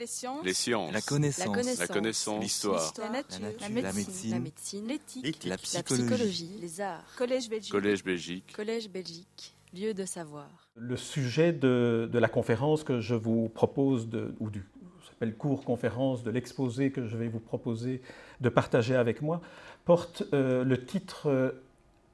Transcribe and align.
Les 0.00 0.06
sciences. 0.06 0.44
Les 0.46 0.54
sciences. 0.54 0.92
La 0.94 1.02
connaissance. 1.02 1.78
La 1.78 1.86
connaissance. 1.86 2.42
L'histoire. 2.42 2.94
La 2.96 3.10
nature. 3.10 3.38
La 3.60 3.68
nature. 3.68 3.82
La 3.82 3.92
médecine. 3.92 4.30
La 4.30 4.38
médecine. 4.40 4.86
L'éthique. 4.86 5.44
La 5.44 5.50
La 5.50 5.58
psychologie. 5.58 6.06
psychologie. 6.06 6.58
Les 6.58 6.80
arts. 6.80 7.04
Collège 7.18 7.50
Belgique. 7.50 7.70
Collège 7.70 8.02
Belgique. 8.02 8.52
Collège 8.56 8.88
Belgique. 8.88 9.54
Lieu 9.74 9.92
de 9.92 10.06
savoir. 10.06 10.48
Le 10.74 10.96
sujet 10.96 11.52
de, 11.52 12.08
de 12.10 12.18
la 12.18 12.28
conférence 12.28 12.82
que 12.82 12.98
je 13.00 13.14
vous 13.14 13.50
propose, 13.50 14.08
de, 14.08 14.34
ou 14.40 14.48
du 14.48 14.60
ça 15.02 15.10
s'appelle 15.10 15.36
cours 15.36 15.64
conférence, 15.64 16.22
de 16.22 16.30
l'exposé 16.30 16.90
que 16.92 17.06
je 17.06 17.18
vais 17.18 17.28
vous 17.28 17.38
proposer 17.38 18.00
de 18.40 18.48
partager 18.48 18.96
avec 18.96 19.20
moi, 19.20 19.42
porte 19.84 20.22
euh, 20.32 20.64
le 20.64 20.82
titre 20.82 21.26
euh, 21.26 21.50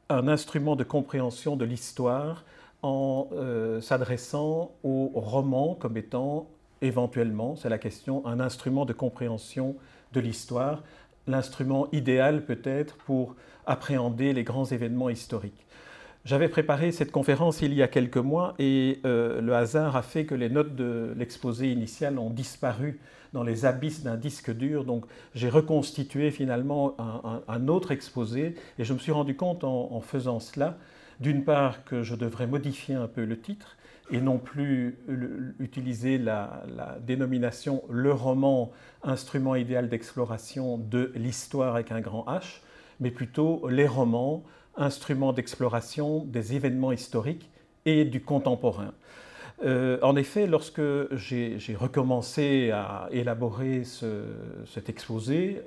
Un 0.09 0.27
instrument 0.27 0.75
de 0.75 0.83
compréhension 0.83 1.55
de 1.55 1.65
l'histoire 1.65 2.45
en 2.83 3.29
euh, 3.33 3.81
s'adressant 3.81 4.73
au 4.83 5.13
roman 5.15 5.77
comme 5.77 5.97
étant 5.97 6.49
éventuellement, 6.83 7.57
c'est 7.57 7.69
la 7.69 7.79
question, 7.79 8.27
un 8.27 8.41
instrument 8.41 8.85
de 8.85 8.93
compréhension 8.93 9.77
de 10.13 10.21
l'histoire, 10.21 10.83
l'instrument 11.27 11.89
idéal 11.93 12.45
peut-être 12.45 12.97
pour 12.97 13.35
appréhender 13.67 14.33
les 14.33 14.45
grands 14.45 14.65
événements 14.65 15.11
historiques. 15.11 15.67
J'avais 16.25 16.49
préparé 16.49 16.91
cette 16.91 17.13
conférence 17.13 17.63
il 17.63 17.73
y 17.73 17.83
a 17.83 17.89
quelques 17.89 18.17
mois 18.17 18.55
et 18.59 19.01
euh, 19.05 19.41
le 19.41 19.55
hasard 19.55 19.95
a 19.95 20.03
fait 20.03 20.25
que 20.25 20.35
les 20.35 20.49
notes 20.49 20.75
de 20.75 21.15
l'exposé 21.17 21.71
initial 21.71 22.19
ont 22.19 22.31
disparu 22.31 23.01
dans 23.33 23.45
les 23.45 23.65
abysses 23.65 24.03
d'un 24.03 24.17
disque 24.17 24.53
dur. 24.53 24.85
Donc 24.85 25.05
j'ai 25.35 25.49
reconstitué 25.49 26.33
finalement 26.33 26.97
un, 27.47 27.69
autre 27.69 27.93
exposé 27.93 28.57
et 28.79 28.85
je 28.85 28.93
me 28.93 28.99
suis 28.99 29.13
rendu 29.13 29.37
compte 29.37 29.63
en 29.63 30.01
faisant 30.01 30.41
cela, 30.41 30.79
d'une 31.21 31.45
part 31.45 31.85
que 31.85 32.03
je 32.03 32.17
devrais 32.17 32.49
modifier 32.49 32.97
un 32.97 33.07
peu 33.07 33.25
le 33.25 33.39
titre 33.39 33.77
et 34.11 34.21
non 34.21 34.39
plus 34.39 34.99
utiliser 35.59 36.19
la, 36.19 36.63
dénomination 37.07 37.83
le 37.91 38.13
roman 38.13 38.71
instrument 39.03 39.55
idéal 39.55 39.89
d'exploration 39.89 40.79
de 40.79 41.13
l'histoire 41.15 41.75
avec 41.75 41.93
un 41.93 42.01
grand 42.01 42.25
H, 42.29 42.61
mais 43.01 43.11
plutôt 43.11 43.69
les 43.69 43.87
romans 43.87 44.45
instruments 44.77 45.33
d'exploration 45.33 46.25
des 46.25 46.55
événements 46.55 46.93
historiques 46.93 47.51
et 47.85 48.05
du 48.05 48.23
contemporain. 48.23 48.93
Euh, 49.65 49.99
en 50.03 50.17
effet, 50.17 50.47
lorsque 50.47 50.83
j'ai 51.17 51.59
recommencé 51.75 52.71
à 52.73 53.09
élaborer 53.11 53.85
ce- 53.85 54.25
cet 54.67 54.89
exposé, 54.91 55.63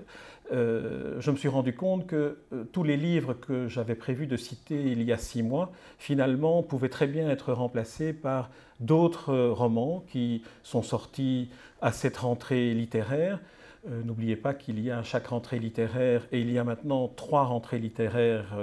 euh, 0.51 1.19
je 1.19 1.31
me 1.31 1.37
suis 1.37 1.47
rendu 1.47 1.75
compte 1.75 2.07
que 2.07 2.37
euh, 2.53 2.63
tous 2.71 2.83
les 2.83 2.97
livres 2.97 3.33
que 3.33 3.67
j'avais 3.67 3.95
prévu 3.95 4.25
de 4.25 4.35
citer 4.35 4.81
il 4.81 5.03
y 5.03 5.13
a 5.13 5.17
six 5.17 5.43
mois, 5.43 5.71
finalement, 5.97 6.63
pouvaient 6.63 6.89
très 6.89 7.07
bien 7.07 7.29
être 7.29 7.53
remplacés 7.53 8.13
par 8.13 8.49
d'autres 8.79 9.31
euh, 9.31 9.53
romans 9.53 10.03
qui 10.07 10.43
sont 10.63 10.81
sortis 10.81 11.49
à 11.81 11.91
cette 11.91 12.17
rentrée 12.17 12.73
littéraire. 12.73 13.39
N'oubliez 13.87 14.35
pas 14.35 14.53
qu'il 14.53 14.77
y 14.81 14.91
a 14.91 14.99
à 14.99 15.03
chaque 15.03 15.27
rentrée 15.27 15.57
littéraire, 15.57 16.27
et 16.33 16.41
il 16.41 16.51
y 16.51 16.59
a 16.59 16.65
maintenant 16.65 17.07
trois 17.07 17.45
rentrées 17.45 17.79
littéraires 17.79 18.53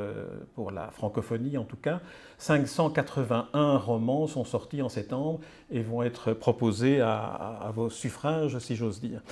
pour 0.54 0.70
la 0.70 0.90
francophonie 0.90 1.56
en 1.56 1.64
tout 1.64 1.78
cas, 1.78 2.02
581 2.36 3.78
romans 3.78 4.26
sont 4.26 4.44
sortis 4.44 4.82
en 4.82 4.90
septembre 4.90 5.40
et 5.70 5.80
vont 5.80 6.02
être 6.02 6.34
proposés 6.34 7.00
à 7.00 7.72
vos 7.74 7.88
suffrages, 7.88 8.58
si 8.58 8.76
j'ose 8.76 9.00
dire. 9.00 9.22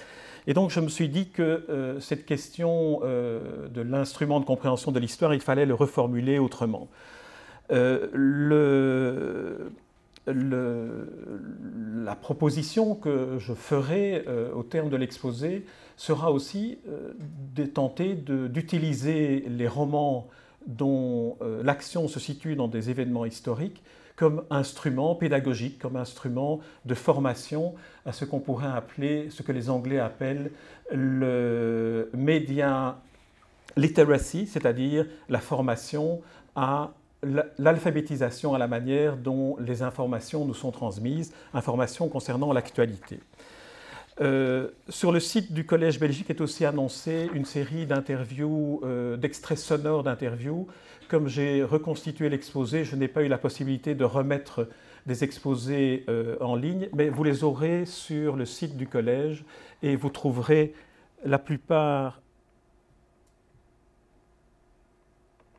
Et 0.47 0.55
donc 0.55 0.71
je 0.71 0.81
me 0.81 0.89
suis 0.89 1.09
dit 1.09 1.29
que 1.29 1.65
euh, 1.69 2.01
cette 2.01 2.27
question 2.27 3.01
euh, 3.03 3.69
de 3.69 3.81
l'instrument 3.81 4.41
de 4.41 4.45
compréhension 4.45 4.93
de 4.93 5.01
l'histoire, 5.01 5.35
il 5.35 5.41
fallait 5.41 5.67
le 5.67 5.75
reformuler 5.75 6.39
autrement. 6.39 6.89
Euh, 7.73 8.09
la 10.27 12.15
proposition 12.17 12.95
que 12.95 13.39
je 13.39 13.53
ferai 13.53 14.25
au 14.55 14.63
terme 14.63 14.89
de 14.89 14.97
l'exposé 14.97 15.67
sera 15.99 16.33
aussi 16.33 16.79
de 17.55 17.65
tenter 17.67 18.15
d'utiliser 18.15 19.45
les 19.47 19.69
romans 19.69 20.29
dont 20.67 21.37
l'action 21.63 22.09
se 22.09 22.19
situe 22.19 22.57
dans 22.57 22.69
des 22.69 22.89
événements 22.89 23.27
historiques 23.27 23.83
comme 24.17 24.45
instrument 24.51 25.15
pédagogique, 25.15 25.79
comme 25.79 25.97
instrument 25.97 26.61
de 26.85 26.95
formation 26.95 27.75
à 28.07 28.13
ce 28.13 28.25
qu'on 28.25 28.41
pourrait 28.41 28.69
appeler, 28.69 29.29
ce 29.31 29.43
que 29.43 29.53
les 29.53 29.71
Anglais 29.71 29.99
appellent 29.99 30.51
le 30.93 32.11
media 32.15 32.97
literacy, 33.77 34.47
c'est-à-dire 34.47 35.07
la 35.29 35.41
formation 35.41 36.21
à 36.55 36.93
la- 37.23 37.47
l'alphabétisation 37.59 38.55
à 38.55 38.59
la 38.59 38.69
manière 38.69 39.17
dont 39.17 39.57
les 39.59 39.83
informations 39.83 40.45
nous 40.45 40.55
sont 40.55 40.71
transmises, 40.71 41.33
informations 41.55 42.09
concernant 42.09 42.53
l'actualité. 42.53 43.19
Euh, 44.21 44.69
sur 44.89 45.11
le 45.11 45.19
site 45.19 45.53
du 45.53 45.67
Collège 45.67 45.99
Belgique 45.99 46.31
est 46.31 46.41
aussi 46.41 46.65
annoncée 46.65 47.29
une 47.35 47.45
série 47.45 47.85
d'interviews, 47.85 48.81
euh, 48.85 49.17
d'extraits 49.17 49.59
sonores 49.59 50.05
d'interviews. 50.05 50.69
Comme 51.15 51.29
j'ai 51.29 51.63
reconstitué 51.63 52.29
l'exposé, 52.29 52.83
je 52.83 52.97
n'ai 52.97 53.07
pas 53.07 53.23
eu 53.23 53.29
la 53.29 53.39
possibilité 53.39 53.95
de 53.95 54.03
remettre 54.03 54.69
des 55.07 55.23
exposés 55.23 56.05
euh, 56.09 56.37
en 56.41 56.57
ligne, 56.57 56.89
mais 56.93 57.09
vous 57.09 57.23
les 57.23 57.45
aurez 57.45 57.87
sur 57.87 58.35
le 58.35 58.45
site 58.45 58.77
du 58.77 58.89
Collège 58.89 59.45
et 59.85 59.95
vous 59.95 60.11
trouverez 60.11 60.75
la 61.25 61.39
plupart 61.39 62.21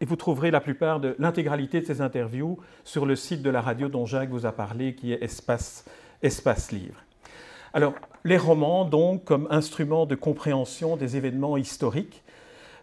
et 0.01 0.05
vous 0.05 0.17
trouverez 0.17 0.51
la 0.51 0.59
plupart 0.59 0.99
de 0.99 1.16
l'intégralité 1.19 1.79
de 1.79 1.85
ces 1.85 2.01
interviews 2.01 2.59
sur 2.83 3.05
le 3.05 3.16
site 3.16 3.41
de 3.41 3.49
la 3.49 3.61
radio 3.61 3.87
dont 3.87 4.05
Jacques 4.05 4.31
vous 4.31 4.45
a 4.45 4.51
parlé, 4.51 4.93
qui 4.93 5.13
est 5.13 5.23
Espace, 5.23 5.85
Espace 6.22 6.73
Livre. 6.73 7.01
Alors, 7.72 7.93
les 8.25 8.37
romans, 8.37 8.83
donc, 8.83 9.23
comme 9.23 9.47
instrument 9.49 10.05
de 10.05 10.16
compréhension 10.16 10.97
des 10.97 11.16
événements 11.16 11.55
historiques, 11.55 12.25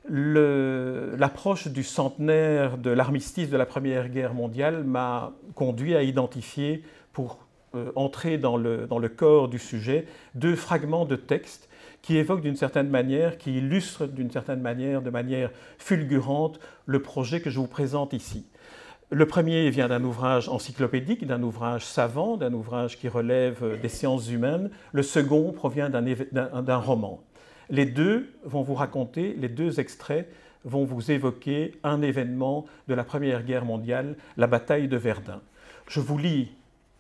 l'approche 0.09 1.69
du 1.69 1.83
centenaire 1.83 2.79
de 2.79 2.91
l'armistice 2.91 3.51
de 3.51 3.57
la 3.57 3.67
Première 3.67 4.09
Guerre 4.09 4.35
mondiale 4.35 4.85
m'a 4.85 5.33
conduit 5.55 5.95
à 5.95 6.03
identifier, 6.03 6.83
pour 7.13 7.39
euh, 7.75 7.93
entrer 7.95 8.39
dans 8.39 8.57
le, 8.57 8.87
dans 8.87 8.99
le 8.99 9.09
corps 9.09 9.49
du 9.49 9.59
sujet, 9.59 10.07
deux 10.35 10.57
fragments 10.57 11.05
de 11.05 11.17
texte 11.17 11.69
qui 12.03 12.17
évoquent 12.17 12.43
d'une 12.43 12.57
certaine 12.57 12.89
manière, 12.89 13.39
qui 13.39 13.57
illustrent 13.57 14.07
d'une 14.07 14.31
certaine 14.31 14.61
manière, 14.61 15.03
de 15.03 15.11
manière 15.11 15.51
fulgurante, 15.79 16.59
le 16.87 17.01
projet 17.01 17.41
que 17.41 17.49
je 17.49 17.59
vous 17.59 17.69
présente 17.69 18.13
ici. 18.13 18.47
Le 19.11 19.27
premier 19.27 19.71
vient 19.71 19.89
d'un 19.89 20.03
ouvrage 20.05 20.49
encyclopédique, 20.49 21.27
d'un 21.27 21.43
ouvrage 21.43 21.85
savant, 21.85 22.37
d'un 22.37 22.53
ouvrage 22.55 22.99
qui 22.99 23.09
relève 23.09 23.79
des 23.81 23.89
sciences 23.91 24.31
humaines. 24.31 24.71
Le 24.93 25.03
second 25.03 25.53
provient 25.53 25.91
d'un 25.91 26.77
roman. 26.77 27.23
Les 27.73 27.87
deux 27.87 28.31
vont 28.45 28.61
vous 28.61 28.75
raconter, 28.75 29.35
les 29.39 29.49
deux 29.49 29.81
extraits 29.81 30.31
vont 30.67 30.85
vous 30.85 31.11
évoquer 31.11 31.73
un 31.83 32.03
événement 32.03 32.67
de 32.87 32.93
la 32.93 33.03
Première 33.03 33.45
Guerre 33.45 33.65
mondiale, 33.65 34.17
la 34.37 34.47
bataille 34.47 34.89
de 34.89 34.99
Verdun. 34.99 35.41
Je 35.89 36.01
vous 36.01 36.19
lis 36.19 36.53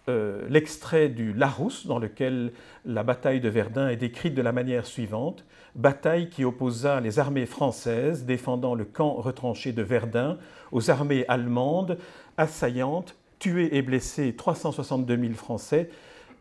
euh, 0.08 0.46
l'extrait 0.48 1.10
du 1.10 1.34
Larousse, 1.34 1.86
dans 1.86 1.98
lequel 1.98 2.52
la 2.86 3.02
bataille 3.02 3.42
de 3.42 3.50
Verdun 3.50 3.90
est 3.90 3.96
décrite 3.96 4.34
de 4.34 4.40
la 4.40 4.52
manière 4.52 4.86
suivante. 4.86 5.44
Bataille 5.74 6.30
qui 6.30 6.42
opposa 6.42 7.02
les 7.02 7.18
armées 7.18 7.44
françaises 7.44 8.24
défendant 8.24 8.74
le 8.74 8.86
camp 8.86 9.12
retranché 9.16 9.72
de 9.72 9.82
Verdun 9.82 10.38
aux 10.72 10.90
armées 10.90 11.26
allemandes 11.28 11.98
assaillantes, 12.38 13.14
tués 13.38 13.76
et 13.76 13.82
blessés 13.82 14.34
362 14.34 15.18
000 15.18 15.34
Français, 15.34 15.90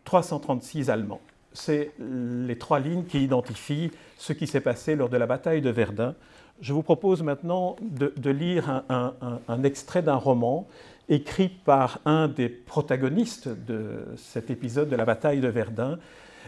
336 0.05 0.89
Allemands. 0.89 1.19
C'est 1.53 1.91
les 1.99 2.57
trois 2.57 2.79
lignes 2.79 3.05
qui 3.05 3.23
identifient 3.23 3.91
ce 4.17 4.33
qui 4.33 4.47
s'est 4.47 4.61
passé 4.61 4.95
lors 4.95 5.09
de 5.09 5.17
la 5.17 5.27
bataille 5.27 5.61
de 5.61 5.69
Verdun. 5.69 6.15
Je 6.61 6.73
vous 6.73 6.83
propose 6.83 7.23
maintenant 7.23 7.75
de, 7.81 8.29
lire 8.29 8.83
un 8.89 9.63
extrait 9.63 10.03
d'un 10.03 10.15
roman 10.15 10.67
écrit 11.11 11.49
par 11.49 11.99
un 12.05 12.27
des 12.29 12.47
protagonistes 12.47 13.49
de 13.49 14.05
cet 14.15 14.49
épisode 14.49 14.89
de 14.89 14.95
la 14.95 15.05
bataille 15.05 15.41
de 15.41 15.47
Verdun. 15.49 15.99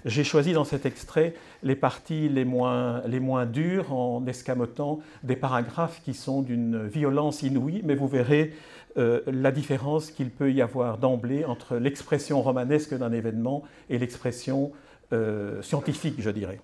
J'ai 0.06 0.24
choisi 0.24 0.54
dans 0.54 0.64
cet 0.64 0.86
extrait 0.86 1.34
les 1.62 1.76
parties 1.76 2.30
les 2.30 2.46
moins, 2.46 3.02
les 3.06 3.20
moins 3.20 3.46
dures 3.46 3.94
en 3.94 4.26
escamotant 4.26 5.00
des 5.24 5.36
paragraphes 5.36 6.02
qui 6.04 6.14
sont 6.14 6.42
d'une 6.42 6.88
violence 6.88 7.44
inouïe, 7.44 7.82
mais 7.84 7.96
vous 7.96 8.08
verrez 8.08 8.54
euh, 8.98 9.22
la 9.28 9.52
différence 9.52 10.12
qu'il 10.12 10.30
peut 10.30 10.52
y 10.52 10.62
avoir 10.62 10.98
d'emblée 10.98 11.46
entre 11.46 11.76
l'expression 11.76 12.42
romanesque 12.42 12.94
d'un 12.98 13.12
événement 13.12 13.64
et 13.90 13.98
l'expression 13.98 14.72
euh, 15.12 15.62
scientifique, 15.62 16.16
je 16.20 16.30
dirais. 16.30 16.60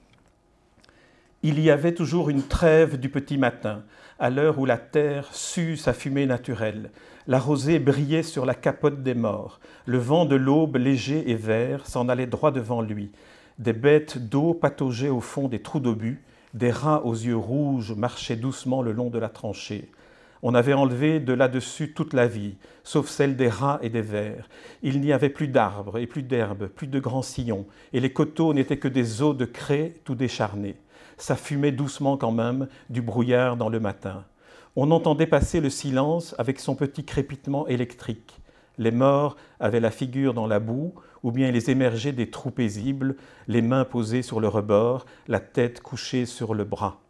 Il 1.41 1.59
y 1.59 1.71
avait 1.71 1.93
toujours 1.93 2.29
une 2.29 2.43
trêve 2.43 2.99
du 2.99 3.09
petit 3.09 3.37
matin, 3.37 3.83
à 4.19 4.29
l'heure 4.29 4.59
où 4.59 4.65
la 4.65 4.77
terre 4.77 5.33
sue 5.33 5.77
sa 5.77 5.93
fumée 5.93 6.25
naturelle. 6.25 6.91
La 7.27 7.39
rosée 7.39 7.79
brillait 7.79 8.23
sur 8.23 8.45
la 8.45 8.55
capote 8.55 9.03
des 9.03 9.13
morts. 9.13 9.59
Le 9.85 9.97
vent 9.97 10.25
de 10.25 10.35
l'aube, 10.35 10.75
léger 10.75 11.29
et 11.29 11.35
vert, 11.35 11.87
s'en 11.87 12.09
allait 12.09 12.27
droit 12.27 12.51
devant 12.51 12.81
lui. 12.81 13.11
Des 13.57 13.73
bêtes 13.73 14.17
d'eau 14.17 14.53
pataugeaient 14.53 15.09
au 15.09 15.21
fond 15.21 15.47
des 15.47 15.61
trous 15.61 15.79
d'obus. 15.79 16.21
Des 16.53 16.71
rats 16.71 17.05
aux 17.05 17.13
yeux 17.13 17.37
rouges 17.37 17.93
marchaient 17.93 18.35
doucement 18.35 18.81
le 18.81 18.91
long 18.91 19.09
de 19.09 19.19
la 19.19 19.29
tranchée. 19.29 19.89
On 20.41 20.53
avait 20.53 20.73
enlevé 20.73 21.19
de 21.19 21.33
là-dessus 21.33 21.91
toute 21.91 22.13
la 22.13 22.27
vie, 22.27 22.55
sauf 22.83 23.09
celle 23.09 23.35
des 23.35 23.49
rats 23.49 23.79
et 23.81 23.89
des 23.89 24.01
vers. 24.01 24.47
Il 24.81 25.01
n'y 25.01 25.11
avait 25.11 25.29
plus 25.29 25.49
d'arbres 25.49 25.97
et 25.97 26.07
plus 26.07 26.23
d'herbes, 26.23 26.67
plus 26.67 26.87
de 26.87 26.99
grands 26.99 27.21
sillons, 27.21 27.65
et 27.91 27.99
les 27.99 28.13
coteaux 28.13 28.53
n'étaient 28.53 28.77
que 28.77 28.87
des 28.87 29.21
eaux 29.21 29.33
de 29.33 29.45
craie 29.45 29.95
tout 30.05 30.15
décharnées. 30.15 30.77
Ça 31.17 31.35
fumait 31.35 31.73
doucement 31.73 32.15
quand 32.15 32.31
même 32.31 32.69
du 32.89 33.01
brouillard 33.01 33.57
dans 33.57 33.67
le 33.67 33.81
matin. 33.81 34.23
On 34.77 34.91
entendait 34.91 35.27
passer 35.27 35.59
le 35.59 35.69
silence 35.69 36.33
avec 36.37 36.59
son 36.59 36.75
petit 36.75 37.03
crépitement 37.03 37.67
électrique. 37.67 38.39
Les 38.77 38.91
morts 38.91 39.35
avaient 39.59 39.81
la 39.81 39.91
figure 39.91 40.33
dans 40.33 40.47
la 40.47 40.59
boue, 40.59 40.93
ou 41.21 41.31
bien 41.33 41.49
ils 41.49 41.69
émergeaient 41.69 42.13
des 42.13 42.29
trous 42.29 42.51
paisibles, 42.51 43.17
les 43.49 43.61
mains 43.61 43.83
posées 43.83 44.21
sur 44.21 44.39
le 44.39 44.47
rebord, 44.47 45.05
la 45.27 45.41
tête 45.41 45.81
couchée 45.81 46.25
sur 46.25 46.53
le 46.53 46.63
bras. 46.63 47.01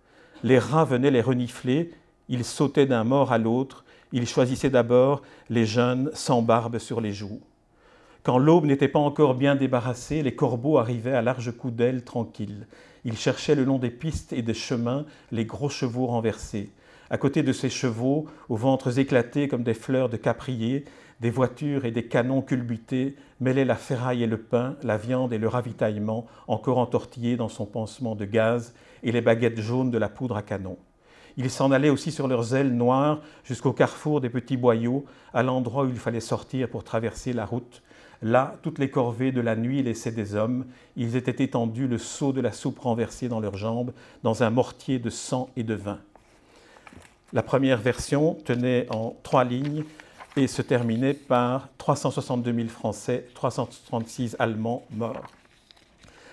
Les 0.41 0.57
rats 0.57 0.85
venaient 0.85 1.11
les 1.11 1.21
renifler, 1.21 1.91
ils 2.29 2.45
sautaient 2.45 2.85
d'un 2.85 3.03
mort 3.03 3.33
à 3.33 3.37
l'autre, 3.37 3.83
ils 4.11 4.27
choisissaient 4.27 4.69
d'abord 4.69 5.21
les 5.49 5.65
jeunes 5.65 6.09
sans 6.13 6.41
barbe 6.41 6.77
sur 6.77 7.01
les 7.01 7.11
joues. 7.11 7.41
Quand 8.23 8.37
l'aube 8.37 8.65
n'était 8.65 8.87
pas 8.87 8.99
encore 8.99 9.35
bien 9.35 9.55
débarrassée, 9.55 10.23
les 10.23 10.35
corbeaux 10.35 10.77
arrivaient 10.77 11.13
à 11.13 11.21
larges 11.21 11.51
coups 11.51 11.73
d'ailes 11.73 12.03
tranquilles. 12.03 12.67
Ils 13.05 13.17
cherchaient 13.17 13.55
le 13.55 13.63
long 13.63 13.79
des 13.79 13.89
pistes 13.89 14.33
et 14.33 14.41
des 14.41 14.53
chemins 14.53 15.05
les 15.31 15.45
gros 15.45 15.69
chevaux 15.69 16.07
renversés. 16.07 16.69
À 17.09 17.17
côté 17.17 17.41
de 17.43 17.53
ces 17.53 17.69
chevaux, 17.69 18.27
aux 18.49 18.55
ventres 18.55 18.99
éclatés 18.99 19.47
comme 19.47 19.63
des 19.63 19.73
fleurs 19.73 20.09
de 20.09 20.17
caprier, 20.17 20.85
des 21.21 21.31
voitures 21.31 21.85
et 21.85 21.91
des 21.91 22.05
canons 22.05 22.41
culbutés 22.41 23.15
mêlaient 23.39 23.65
la 23.65 23.75
ferraille 23.75 24.23
et 24.23 24.27
le 24.27 24.37
pain, 24.37 24.75
la 24.83 24.97
viande 24.97 25.33
et 25.33 25.37
le 25.37 25.47
ravitaillement, 25.47 26.27
encore 26.47 26.77
entortillés 26.77 27.37
dans 27.37 27.49
son 27.49 27.65
pansement 27.65 28.15
de 28.15 28.25
gaz, 28.25 28.73
et 29.01 29.11
les 29.11 29.21
baguettes 29.21 29.59
jaunes 29.59 29.91
de 29.91 29.97
la 29.97 30.09
poudre 30.09 30.35
à 30.35 30.41
canon. 30.41 30.77
Ils 31.37 31.49
s'en 31.49 31.71
allaient 31.71 31.89
aussi 31.89 32.11
sur 32.11 32.27
leurs 32.27 32.55
ailes 32.55 32.73
noires 32.73 33.21
jusqu'au 33.43 33.73
carrefour 33.73 34.21
des 34.21 34.29
petits 34.29 34.57
boyaux, 34.57 35.05
à 35.33 35.43
l'endroit 35.43 35.85
où 35.85 35.89
il 35.89 35.99
fallait 35.99 36.19
sortir 36.19 36.69
pour 36.69 36.83
traverser 36.83 37.33
la 37.33 37.45
route. 37.45 37.81
Là, 38.21 38.55
toutes 38.63 38.79
les 38.79 38.89
corvées 38.89 39.31
de 39.31 39.39
la 39.39 39.55
nuit 39.55 39.81
laissaient 39.81 40.11
des 40.11 40.35
hommes. 40.35 40.65
Ils 40.97 41.15
étaient 41.15 41.43
étendus, 41.43 41.87
le 41.87 41.97
seau 41.97 42.33
de 42.33 42.41
la 42.41 42.51
soupe 42.51 42.79
renversé 42.79 43.29
dans 43.29 43.39
leurs 43.39 43.57
jambes, 43.57 43.93
dans 44.23 44.43
un 44.43 44.49
mortier 44.49 44.99
de 44.99 45.09
sang 45.09 45.49
et 45.55 45.63
de 45.63 45.73
vin. 45.73 45.99
La 47.31 47.43
première 47.43 47.77
version 47.77 48.33
tenait 48.43 48.87
en 48.89 49.15
trois 49.23 49.43
lignes 49.43 49.83
et 50.35 50.47
se 50.47 50.61
terminait 50.61 51.13
par 51.13 51.69
362 51.77 52.53
000 52.53 52.67
Français, 52.67 53.27
336 53.35 54.35
Allemands 54.39 54.83
morts. 54.91 55.38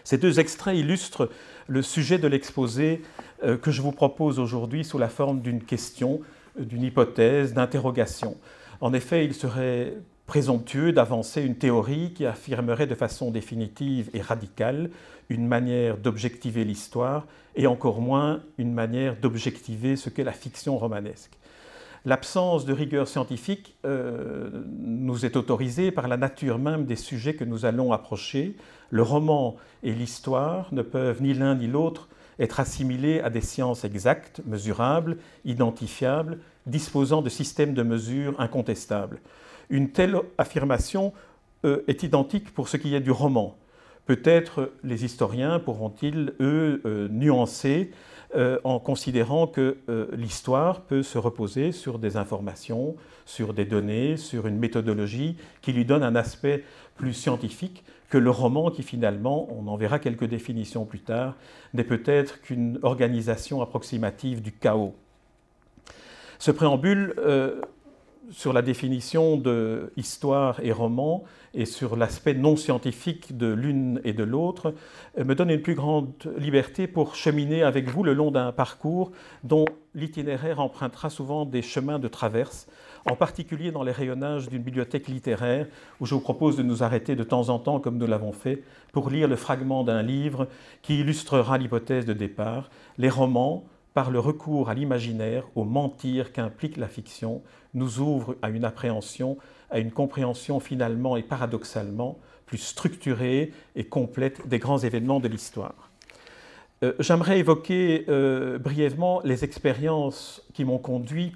Ces 0.07 0.19
deux 0.19 0.39
extraits 0.39 0.79
illustrent 0.79 1.31
le 1.67 1.83
sujet 1.83 2.19
de 2.19 2.29
l'exposé 2.29 3.03
euh, 3.43 3.57
que 3.57 3.73
je 3.73 3.83
vous 3.83 3.91
propose 3.91 4.39
aujourd'hui 4.39 4.85
sous 4.85 4.99
la 4.99 5.09
forme 5.09 5.41
d'une 5.41 5.61
question, 5.61 6.21
d'une 6.57 6.85
hypothèse, 6.85 7.55
d'interrogation. 7.55 8.37
En 8.81 8.93
effet, 8.93 9.25
il 9.25 9.35
serait 9.35 9.95
présomptueux 10.27 10.93
d'avancer 10.93 11.43
une 11.43 11.57
théorie 11.57 12.13
qui 12.15 12.25
affirmerait 12.25 12.87
de 12.87 12.95
façon 12.95 13.33
définitive 13.33 14.09
et 14.15 14.21
radicale 14.21 14.91
une 15.29 15.49
manière 15.49 15.97
d'objectiver 15.97 16.63
l'histoire 16.63 17.27
et 17.57 17.67
encore 17.67 18.01
moins 18.01 18.43
une 18.59 18.73
manière 18.73 19.17
d'objectiver 19.17 19.97
ce 19.97 20.09
qu'est 20.09 20.23
la 20.23 20.31
fiction 20.31 20.79
romanesque. 20.79 21.33
L'absence 22.05 22.65
de 22.65 22.73
rigueur 22.73 23.09
scientifique 23.09 23.75
euh, 23.85 24.63
nous 24.79 25.27
est 25.27 25.35
autorisée 25.35 25.91
par 25.91 26.07
la 26.07 26.17
nature 26.17 26.61
même 26.61 26.87
des 26.87 26.95
sujets 26.95 27.35
que 27.35 27.43
nous 27.43 27.65
allons 27.65 27.93
approcher. 27.93 28.55
Le 28.91 29.03
roman 29.03 29.57
et 29.83 29.93
l'histoire 29.93 30.73
ne 30.73 30.83
peuvent 30.83 31.23
ni 31.23 31.35
l'un 31.35 31.55
ni 31.55 31.67
l'autre 31.67 32.09
être 32.39 32.61
assimilés 32.61 33.21
à 33.21 33.31
des 33.31 33.41
sciences 33.41 33.85
exactes, 33.85 34.43
mesurables, 34.47 35.17
identifiables, 35.45 36.39
disposant 36.67 37.23
de 37.23 37.29
systèmes 37.29 37.75
de 37.75 37.83
mesure 37.83 38.39
incontestables. 38.39 39.21
Une 39.71 39.91
telle 39.91 40.17
affirmation 40.39 41.13
euh, 41.65 41.83
est 41.89 42.03
identique 42.03 42.53
pour 42.53 42.69
ce 42.69 42.77
qui 42.77 42.95
est 42.95 43.01
du 43.01 43.11
roman. 43.11 43.57
Peut-être 44.05 44.71
les 44.85 45.05
historiens 45.05 45.59
pourront-ils, 45.59 46.35
eux, 46.41 46.81
euh, 46.85 47.09
nuancer 47.09 47.91
euh, 48.37 48.59
en 48.65 48.79
considérant 48.79 49.47
que 49.47 49.79
l'histoire 50.13 50.83
peut 50.83 51.03
se 51.03 51.17
reposer 51.17 51.73
sur 51.73 51.99
des 51.99 52.17
informations, 52.17 52.97
sur 53.25 53.55
des 53.55 53.65
données, 53.65 54.17
sur 54.17 54.47
une 54.47 54.59
méthodologie 54.59 55.37
qui 55.63 55.73
lui 55.73 55.85
donne 55.85 56.03
un 56.03 56.15
aspect 56.15 56.65
plus 56.97 57.15
scientifique 57.15 57.85
que 58.09 58.19
le 58.19 58.31
roman 58.31 58.71
qui 58.71 58.83
finalement, 58.83 59.49
on 59.51 59.67
en 59.67 59.77
verra 59.77 59.99
quelques 59.99 60.27
définitions 60.27 60.85
plus 60.85 61.01
tard, 61.01 61.37
n'est 61.75 61.85
peut-être 61.85 62.41
qu'une 62.41 62.79
organisation 62.83 63.63
approximative 63.63 64.43
du 64.43 64.53
chaos. 64.53 64.95
Ce 66.39 66.51
préambule 66.51 67.15
sur 68.31 68.53
la 68.53 68.63
définition 68.63 69.37
de 69.37 69.93
histoire 69.97 70.61
et 70.61 70.73
roman 70.73 71.25
et 71.55 71.65
sur 71.65 71.97
l'aspect 71.97 72.35
non 72.35 72.57
scientifique 72.57 73.37
de 73.37 73.47
l'une 73.47 74.01
et 74.05 74.13
de 74.13 74.25
l'autre 74.25 74.75
euh, 75.19 75.25
me 75.25 75.35
donne 75.35 75.51
une 75.51 75.63
plus 75.63 75.75
grande 75.75 76.13
liberté 76.37 76.87
pour 76.87 77.15
cheminer 77.15 77.63
avec 77.63 77.89
vous 77.89 78.03
le 78.03 78.15
long 78.15 78.31
d'un 78.31 78.53
parcours 78.53 79.13
dont 79.45 79.65
l'itinéraire 79.95 80.61
empruntera 80.61 81.11
souvent 81.11 81.45
des 81.45 81.63
chemins 81.63 81.99
de 81.99 82.09
traverse, 82.09 82.67
en 83.11 83.17
particulier 83.17 83.71
dans 83.71 83.83
les 83.83 83.93
rayonnages 83.93 84.49
d'une 84.49 84.63
bibliothèque 84.63 85.09
littéraire 85.09 85.67
où 86.01 86.07
je 86.07 86.15
vous 86.15 86.21
propose 86.21 86.57
de 86.57 86.63
nous 86.63 86.83
arrêter 86.83 87.17
de 87.17 87.25
temps 87.25 87.49
en 87.49 87.59
temps, 87.59 87.81
comme 87.81 87.99
nous 87.99 88.07
l'avons 88.07 88.33
fait, 88.33 88.63
pour 88.93 89.11
lire 89.11 89.29
le 89.29 89.37
fragment 89.37 89.85
d'un 89.85 90.03
livre 90.03 90.49
qui 90.83 91.01
illustrera 91.01 91.59
l'hypothèse 91.59 92.07
de 92.07 92.13
départ, 92.13 92.71
les 92.99 93.11
romans, 93.11 93.65
par 93.95 94.11
le 94.11 94.21
recours 94.21 94.69
à 94.69 94.75
l'imaginaire, 94.75 95.45
au 95.55 95.65
mentir 95.65 96.33
qu'implique 96.33 96.77
la 96.77 96.89
fiction, 96.89 97.43
nous 97.73 98.01
ouvre 98.01 98.37
à 98.43 98.51
une 98.51 98.65
appréhension, 98.65 99.39
à 99.71 99.79
une 99.79 99.91
compréhension 99.91 100.61
finalement 100.61 101.17
et 101.17 101.23
paradoxalement 101.23 102.19
plus 102.45 102.59
structurée 102.59 103.53
et 103.75 103.85
complète 103.85 104.47
des 104.49 104.59
grands 104.59 104.79
événements 104.79 105.21
de 105.21 105.29
l'histoire. 105.29 105.91
Euh, 106.83 106.93
j'aimerais 106.99 107.39
évoquer 107.39 108.05
euh, 108.09 108.59
brièvement 108.59 109.23
les 109.25 109.45
expériences 109.45 110.43
qui 110.53 110.65
m'ont 110.65 110.79
conduit 110.79 111.33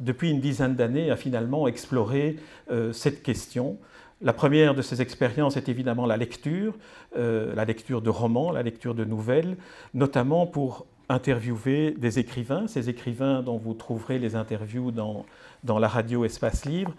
depuis 0.00 0.30
une 0.30 0.40
dizaine 0.40 0.74
d'années, 0.74 1.10
à 1.10 1.16
finalement 1.16 1.68
explorer 1.68 2.36
euh, 2.70 2.92
cette 2.92 3.22
question. 3.22 3.78
La 4.20 4.32
première 4.32 4.74
de 4.74 4.82
ces 4.82 5.00
expériences 5.00 5.56
est 5.56 5.68
évidemment 5.68 6.04
la 6.04 6.16
lecture, 6.16 6.74
la 7.14 7.64
lecture 7.64 8.02
de 8.02 8.10
romans, 8.10 8.50
la 8.50 8.64
lecture 8.64 8.96
de 8.96 9.04
nouvelles, 9.04 9.56
notamment 9.94 10.44
pour 10.44 10.86
interviewer 11.08 11.92
des 11.92 12.18
écrivains, 12.18 12.66
ces 12.66 12.90
écrivains 12.90 13.42
dont 13.42 13.56
vous 13.56 13.74
trouverez 13.74 14.18
les 14.18 14.36
interviews 14.36 14.90
dans, 14.90 15.24
dans 15.64 15.78
la 15.78 15.88
radio 15.88 16.24
Espace 16.24 16.64
Libre. 16.64 16.92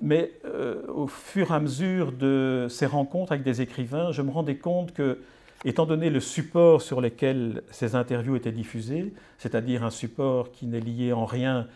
Mais 0.00 0.32
euh, 0.44 0.82
au 0.88 1.06
fur 1.06 1.50
et 1.50 1.54
à 1.54 1.60
mesure 1.60 2.12
de 2.12 2.66
ces 2.70 2.86
rencontres 2.86 3.32
avec 3.32 3.44
des 3.44 3.60
écrivains, 3.60 4.12
je 4.12 4.22
me 4.22 4.30
rendais 4.30 4.56
compte 4.56 4.94
que, 4.94 5.18
étant 5.64 5.86
donné 5.86 6.10
le 6.10 6.20
support 6.20 6.80
sur 6.80 7.00
lequel 7.00 7.62
ces 7.70 7.94
interviews 7.96 8.36
étaient 8.36 8.52
diffusées, 8.52 9.12
c'est-à-dire 9.38 9.84
un 9.84 9.90
support 9.90 10.52
qui 10.52 10.66
n'est 10.66 10.80
lié 10.80 11.12
en 11.12 11.24
rien 11.24 11.66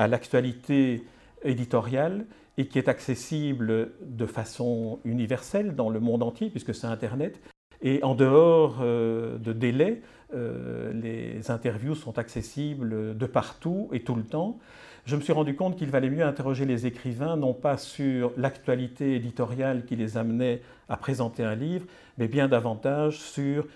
à 0.00 0.08
l'actualité 0.08 1.04
éditoriale 1.42 2.24
et 2.56 2.66
qui 2.68 2.78
est 2.78 2.88
accessible 2.88 3.92
de 4.00 4.24
façon 4.24 4.98
universelle 5.04 5.76
dans 5.76 5.90
le 5.90 6.00
monde 6.00 6.22
entier, 6.22 6.48
puisque 6.48 6.74
c'est 6.74 6.86
Internet, 6.86 7.38
et 7.82 8.02
en 8.02 8.14
dehors 8.14 8.78
euh, 8.80 9.36
de 9.36 9.52
délais, 9.52 10.00
euh, 10.34 10.90
les 10.94 11.50
interviews 11.50 11.94
sont 11.94 12.18
accessibles 12.18 13.14
de 13.14 13.26
partout 13.26 13.90
et 13.92 14.00
tout 14.00 14.14
le 14.14 14.22
temps. 14.22 14.58
Je 15.04 15.16
me 15.16 15.20
suis 15.20 15.34
rendu 15.34 15.54
compte 15.54 15.76
qu'il 15.76 15.90
valait 15.90 16.08
mieux 16.08 16.24
interroger 16.24 16.64
les 16.64 16.86
écrivains, 16.86 17.36
non 17.36 17.52
pas 17.52 17.76
sur 17.76 18.32
l'actualité 18.38 19.16
éditoriale 19.16 19.84
qui 19.84 19.96
les 19.96 20.16
amenait 20.16 20.62
à 20.88 20.96
présenter 20.96 21.44
un 21.44 21.54
livre, 21.54 21.84
mais 22.16 22.26
bien 22.26 22.48
davantage 22.48 23.18
sur 23.18 23.66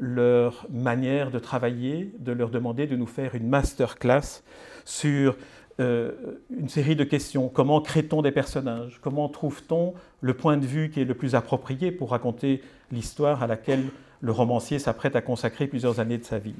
leur 0.00 0.66
manière 0.70 1.30
de 1.30 1.38
travailler, 1.38 2.12
de 2.18 2.32
leur 2.32 2.50
demander 2.50 2.86
de 2.86 2.96
nous 2.96 3.06
faire 3.06 3.34
une 3.34 3.48
masterclass 3.48 4.42
sur 4.84 5.36
euh, 5.80 6.12
une 6.50 6.68
série 6.68 6.96
de 6.96 7.04
questions. 7.04 7.48
Comment 7.48 7.80
crée-t-on 7.80 8.22
des 8.22 8.32
personnages? 8.32 8.98
Comment 9.00 9.28
trouve-t-on 9.28 9.94
le 10.20 10.34
point 10.34 10.56
de 10.56 10.66
vue 10.66 10.90
qui 10.90 11.00
est 11.00 11.04
le 11.04 11.14
plus 11.14 11.34
approprié 11.34 11.90
pour 11.90 12.10
raconter 12.10 12.62
l'histoire 12.90 13.42
à 13.42 13.46
laquelle 13.46 13.84
le 14.20 14.32
romancier 14.32 14.78
s'apprête 14.78 15.16
à 15.16 15.22
consacrer 15.22 15.66
plusieurs 15.66 16.00
années 16.00 16.18
de 16.18 16.24
sa 16.24 16.38
vie? 16.38 16.54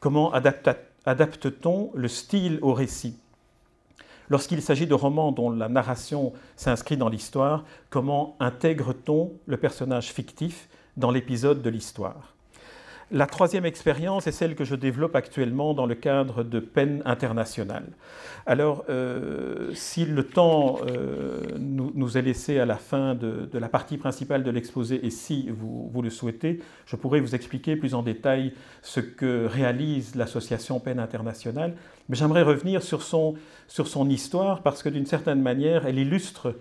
Comment 0.00 0.32
adapte-t-on 0.32 1.90
le 1.94 2.08
style 2.08 2.58
au 2.62 2.74
récit? 2.74 3.16
Lorsqu'il 4.30 4.60
s'agit 4.60 4.86
de 4.86 4.94
romans 4.94 5.32
dont 5.32 5.50
la 5.50 5.68
narration 5.68 6.32
s'inscrit 6.56 6.98
dans 6.98 7.08
l'histoire, 7.08 7.64
comment 7.88 8.36
intègre-t-on 8.40 9.32
le 9.46 9.56
personnage 9.56 10.12
fictif 10.12 10.68
dans 10.96 11.10
l'épisode 11.10 11.62
de 11.62 11.70
l'histoire? 11.70 12.34
La 13.10 13.26
troisième 13.26 13.64
expérience 13.64 14.26
est 14.26 14.32
celle 14.32 14.54
que 14.54 14.64
je 14.64 14.74
développe 14.74 15.16
actuellement 15.16 15.72
dans 15.72 15.86
le 15.86 15.94
cadre 15.94 16.42
de 16.42 16.60
peine 16.60 17.00
internationale. 17.06 17.86
Alors, 18.44 18.84
euh, 18.90 19.70
si 19.72 20.04
le 20.04 20.24
temps 20.24 20.78
euh, 20.86 21.40
nous, 21.58 22.18
est 22.18 22.22
laissé 22.22 22.58
à 22.58 22.66
la 22.66 22.76
fin 22.76 23.14
de, 23.14 23.48
la 23.52 23.68
partie 23.70 23.96
principale 23.96 24.44
de 24.44 24.50
l'exposé, 24.50 25.04
et 25.06 25.10
si 25.10 25.48
vous, 25.48 25.88
vous, 25.90 26.02
le 26.02 26.10
souhaitez, 26.10 26.60
je 26.84 26.96
pourrais 26.96 27.20
vous 27.20 27.34
expliquer 27.34 27.76
plus 27.76 27.94
en 27.94 28.02
détail 28.02 28.52
ce 28.82 29.00
que 29.00 29.46
réalise 29.46 30.14
l'association 30.14 30.78
Peine 30.78 30.98
internationale. 30.98 31.76
Mais 32.10 32.16
j'aimerais 32.16 32.42
revenir 32.42 32.82
sur 32.82 33.02
son, 33.02 33.36
sur 33.68 33.88
son 33.88 34.10
histoire 34.10 34.62
parce 34.62 34.82
que 34.82 34.90
d'une 34.90 35.06
certaine 35.06 35.40
manière, 35.40 35.86
elle 35.86 35.98
illustre 35.98 36.54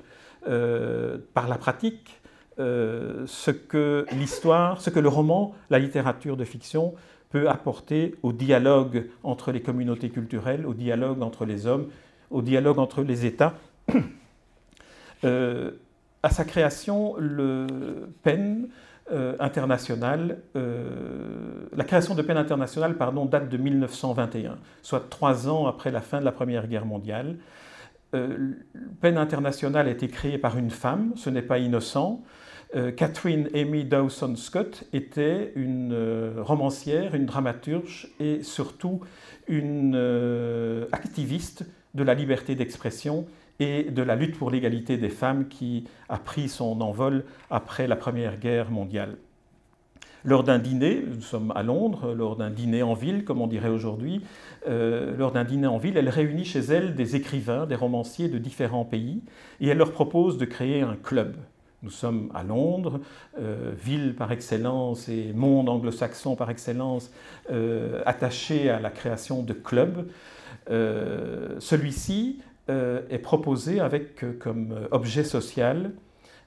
euh, 0.48 1.18
par 1.34 1.50
la 1.50 1.58
pratique 1.58 2.17
euh, 2.60 3.24
ce 3.28 3.52
que 3.52 4.08
l'histoire, 4.14 4.82
ce 4.82 4.90
que 4.90 5.00
le 5.00 5.10
roman, 5.10 5.54
la 5.70 5.78
littérature 5.78 6.38
de 6.38 6.44
fiction 6.44 6.96
peut 7.30 7.50
apporter 7.50 8.16
au 8.24 8.34
dialogue 8.34 9.10
entre 9.22 9.52
les 9.52 9.62
communautés 9.62 10.10
culturelles, 10.10 10.66
au 10.66 10.74
dialogue 10.74 11.22
entre 11.22 11.46
les 11.46 11.68
hommes, 11.68 11.88
au 12.32 12.42
dialogue 12.42 12.80
entre 12.80 13.04
les 13.04 13.26
États. 13.26 13.54
Euh, 15.24 15.72
à 16.22 16.30
sa 16.30 16.46
création, 16.46 17.16
le 17.18 17.66
euh, 18.28 19.36
international, 19.40 20.38
la 20.54 21.84
création 21.86 22.14
de 22.14 22.22
PEN 22.22 22.38
international 22.38 22.96
pardon, 22.98 23.26
date 23.26 23.50
de 23.50 23.58
1921, 23.58 24.60
soit 24.84 25.10
trois 25.10 25.50
ans 25.50 25.66
après 25.66 25.90
la 25.90 26.02
fin 26.02 26.20
de 26.20 26.26
la 26.26 26.32
Première 26.32 26.68
Guerre 26.68 26.86
mondiale. 26.86 27.38
PEN 28.12 29.18
international 29.18 29.88
a 29.88 29.90
été 29.90 30.08
créée 30.08 30.38
par 30.38 30.56
une 30.56 30.70
femme, 30.70 31.14
ce 31.16 31.32
n'est 31.32 31.42
pas 31.42 31.58
innocent. 31.58 32.22
Euh, 32.76 32.92
Catherine 32.92 33.50
Amy 33.54 33.86
Dawson 33.86 34.36
Scott 34.36 34.84
était 34.92 35.54
une 35.56 35.94
euh, 35.94 36.34
romancière, 36.40 37.16
une 37.16 37.26
dramaturge 37.26 38.10
et 38.20 38.44
surtout 38.44 39.00
une 39.48 39.94
euh, 39.96 40.86
activiste 40.92 41.66
de 41.94 42.04
la 42.04 42.14
liberté 42.14 42.56
d'expression 42.56 43.26
et 43.60 43.84
de 43.84 44.02
la 44.02 44.16
lutte 44.16 44.38
pour 44.38 44.52
l'égalité 44.52 44.98
des 44.98 45.10
femmes 45.10 45.48
qui 45.48 45.86
a 46.10 46.18
pris 46.18 46.50
son 46.50 46.82
envol 46.82 47.24
après 47.50 47.88
la 47.88 47.96
Première 47.96 48.38
Guerre 48.38 48.70
mondiale. 48.70 49.16
Lors 50.26 50.44
d'un 50.44 50.60
dîner, 50.60 51.06
nous 51.08 51.22
sommes 51.22 51.54
à 51.56 51.64
Londres, 51.64 52.14
lors 52.14 52.36
d'un 52.36 52.50
dîner 52.50 52.84
en 52.84 52.96
ville, 52.96 53.24
comme 53.24 53.42
on 53.42 53.48
dirait 53.48 53.70
aujourd'hui, 53.70 54.22
lors 54.68 55.32
d'un 55.32 55.46
dîner 55.46 55.68
en 55.68 55.78
ville, 55.78 55.96
elle 55.96 56.10
réunit 56.10 56.44
chez 56.44 56.60
elle 56.60 56.96
des 56.96 57.16
écrivains, 57.16 57.66
des 57.66 57.76
romanciers 57.76 58.28
de 58.28 58.38
différents 58.38 58.84
pays, 58.84 59.22
et 59.62 59.70
elle 59.70 59.78
leur 59.78 59.92
propose 59.92 60.38
de 60.38 60.46
créer 60.46 60.82
un 60.82 60.96
club, 60.96 61.38
nous 61.84 61.92
sommes 61.92 62.32
à 62.34 62.44
Londres, 62.44 63.00
euh, 63.40 63.72
ville 63.78 64.16
par 64.16 64.32
excellence 64.32 65.10
et 65.10 65.32
monde 65.34 65.70
anglo-saxon 65.70 66.36
par 66.36 66.50
excellence, 66.50 67.12
euh, 67.52 68.02
attaché 68.06 68.70
à 68.70 68.80
la 68.80 68.90
création 68.90 69.44
de 69.44 69.54
clubs. 69.54 70.08
Euh, 70.70 71.56
celui-ci 71.60 72.40
est 72.70 73.20
proposé 73.20 73.80
avec 73.80 74.40
comme 74.40 74.76
objet 74.92 75.24
social 75.24 75.94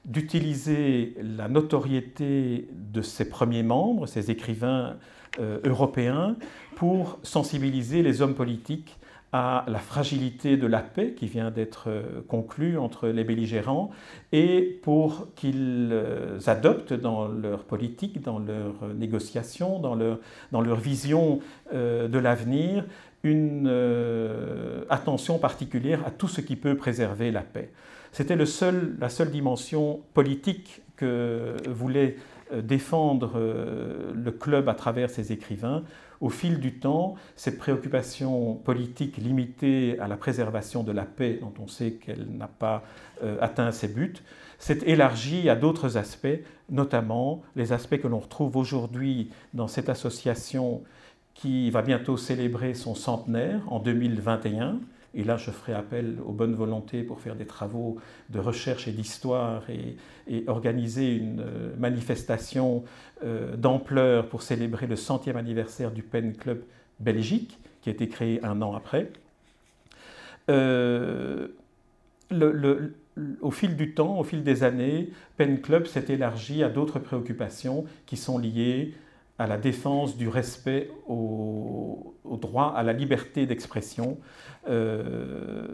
d'utiliser 0.04 1.16
la 1.22 1.48
notoriété 1.48 2.68
de 2.74 3.00
ses 3.00 3.26
premiers 3.26 3.62
membres, 3.62 4.04
ses 4.04 4.30
écrivains 4.30 4.96
européens, 5.38 6.36
pour 6.76 7.18
sensibiliser 7.22 8.02
les 8.02 8.20
hommes 8.20 8.34
politiques 8.34 8.99
à 9.32 9.64
la 9.68 9.78
fragilité 9.78 10.56
de 10.56 10.66
la 10.66 10.80
paix 10.80 11.12
qui 11.12 11.26
vient 11.26 11.50
d'être 11.50 11.84
euh, 11.88 12.02
conclue 12.26 12.78
entre 12.78 13.08
les 13.08 13.22
belligérants 13.22 13.90
et 14.32 14.80
pour 14.82 15.28
qu'ils 15.36 15.90
euh, 15.92 16.38
adoptent 16.46 16.94
dans 16.94 17.28
leur 17.28 17.62
politique, 17.62 18.20
dans 18.22 18.40
leurs 18.40 18.92
négociations, 18.94 19.78
dans 19.78 19.94
leur, 19.94 20.18
dans 20.50 20.60
leur 20.60 20.80
vision 20.80 21.38
euh, 21.72 22.08
de 22.08 22.18
l'avenir, 22.18 22.84
une 23.22 23.68
attention 24.88 25.36
particulière 25.38 26.00
à 26.06 26.10
tout 26.10 26.26
ce 26.26 26.40
qui 26.40 26.56
peut 26.56 26.74
préserver 26.74 27.30
la 27.30 27.42
paix. 27.42 27.70
C'était 28.12 28.34
la 28.34 28.46
seule 28.46 29.30
dimension 29.30 30.00
politique 30.14 30.80
que 30.96 31.54
voulait 31.68 32.16
défendre 32.62 33.38
le 34.14 34.30
club 34.30 34.70
à 34.70 34.74
travers 34.74 35.10
ses 35.10 35.32
écrivains 35.32 35.82
au 36.20 36.28
fil 36.28 36.60
du 36.60 36.74
temps, 36.74 37.14
cette 37.34 37.58
préoccupation 37.58 38.54
politique 38.54 39.16
limitée 39.16 39.98
à 40.00 40.08
la 40.08 40.16
préservation 40.16 40.82
de 40.82 40.92
la 40.92 41.04
paix, 41.04 41.38
dont 41.40 41.54
on 41.62 41.66
sait 41.66 41.92
qu'elle 41.92 42.26
n'a 42.30 42.48
pas 42.48 42.84
euh, 43.22 43.38
atteint 43.40 43.72
ses 43.72 43.88
buts, 43.88 44.14
s'est 44.58 44.80
élargie 44.84 45.48
à 45.48 45.56
d'autres 45.56 45.96
aspects, 45.96 46.28
notamment 46.68 47.42
les 47.56 47.72
aspects 47.72 47.98
que 47.98 48.08
l'on 48.08 48.18
retrouve 48.18 48.56
aujourd'hui 48.56 49.30
dans 49.54 49.68
cette 49.68 49.88
association 49.88 50.82
qui 51.34 51.70
va 51.70 51.80
bientôt 51.80 52.18
célébrer 52.18 52.74
son 52.74 52.94
centenaire 52.94 53.60
en 53.72 53.78
2021 53.78 54.78
et 55.14 55.24
là, 55.24 55.36
je 55.36 55.50
ferai 55.50 55.72
appel 55.72 56.18
aux 56.24 56.32
bonnes 56.32 56.54
volontés 56.54 57.02
pour 57.02 57.20
faire 57.20 57.34
des 57.34 57.46
travaux 57.46 57.98
de 58.28 58.38
recherche 58.38 58.86
et 58.86 58.92
d'histoire 58.92 59.64
et, 59.68 59.96
organiser 60.46 61.16
une 61.16 61.40
euh, 61.40 61.74
manifestation 61.76 62.84
euh, 63.24 63.56
d'ampleur 63.56 64.28
pour 64.28 64.42
célébrer 64.42 64.86
le 64.86 64.94
centième 64.94 65.36
anniversaire 65.36 65.90
du 65.90 66.02
Pen 66.02 66.36
Club 66.36 66.62
Belgique, 67.00 67.58
qui 67.82 67.88
a 67.88 67.92
été 67.92 68.08
créé 68.08 68.44
un 68.44 68.62
an 68.62 68.76
après. 68.76 69.10
Euh, 70.48 71.48
au 73.40 73.50
fil 73.50 73.76
du 73.76 73.92
temps, 73.92 74.20
au 74.20 74.24
fil 74.24 74.44
des 74.44 74.62
années, 74.62 75.10
Pen 75.36 75.60
Club 75.60 75.86
s'est 75.86 76.04
élargi 76.08 76.62
à 76.62 76.68
d'autres 76.68 77.00
préoccupations 77.00 77.84
qui 78.06 78.16
sont 78.16 78.38
liées 78.38 78.94
à 79.40 79.46
la 79.46 79.56
défense 79.56 80.18
du 80.18 80.28
respect 80.28 80.90
au, 81.08 82.14
droit 82.42 82.74
à 82.76 82.82
la 82.82 82.92
liberté 82.92 83.46
d'expression, 83.46 84.18
euh, 84.68 85.66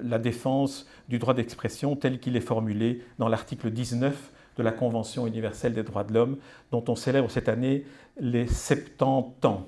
la 0.00 0.20
défense 0.20 0.86
du 1.08 1.18
droit 1.18 1.34
d'expression 1.34 1.96
tel 1.96 2.20
qu'il 2.20 2.36
est 2.36 2.40
formulé 2.40 3.02
dans 3.18 3.28
l'article 3.28 3.72
19 3.72 4.30
de 4.56 4.62
la 4.62 4.70
Convention 4.70 5.26
universelle 5.26 5.74
des 5.74 5.82
droits 5.82 6.04
de 6.04 6.14
l'homme, 6.14 6.36
dont 6.70 6.84
on 6.86 6.94
célèbre 6.94 7.28
cette 7.28 7.48
année 7.48 7.84
les 8.20 8.46
70 8.46 9.48
ans. 9.48 9.66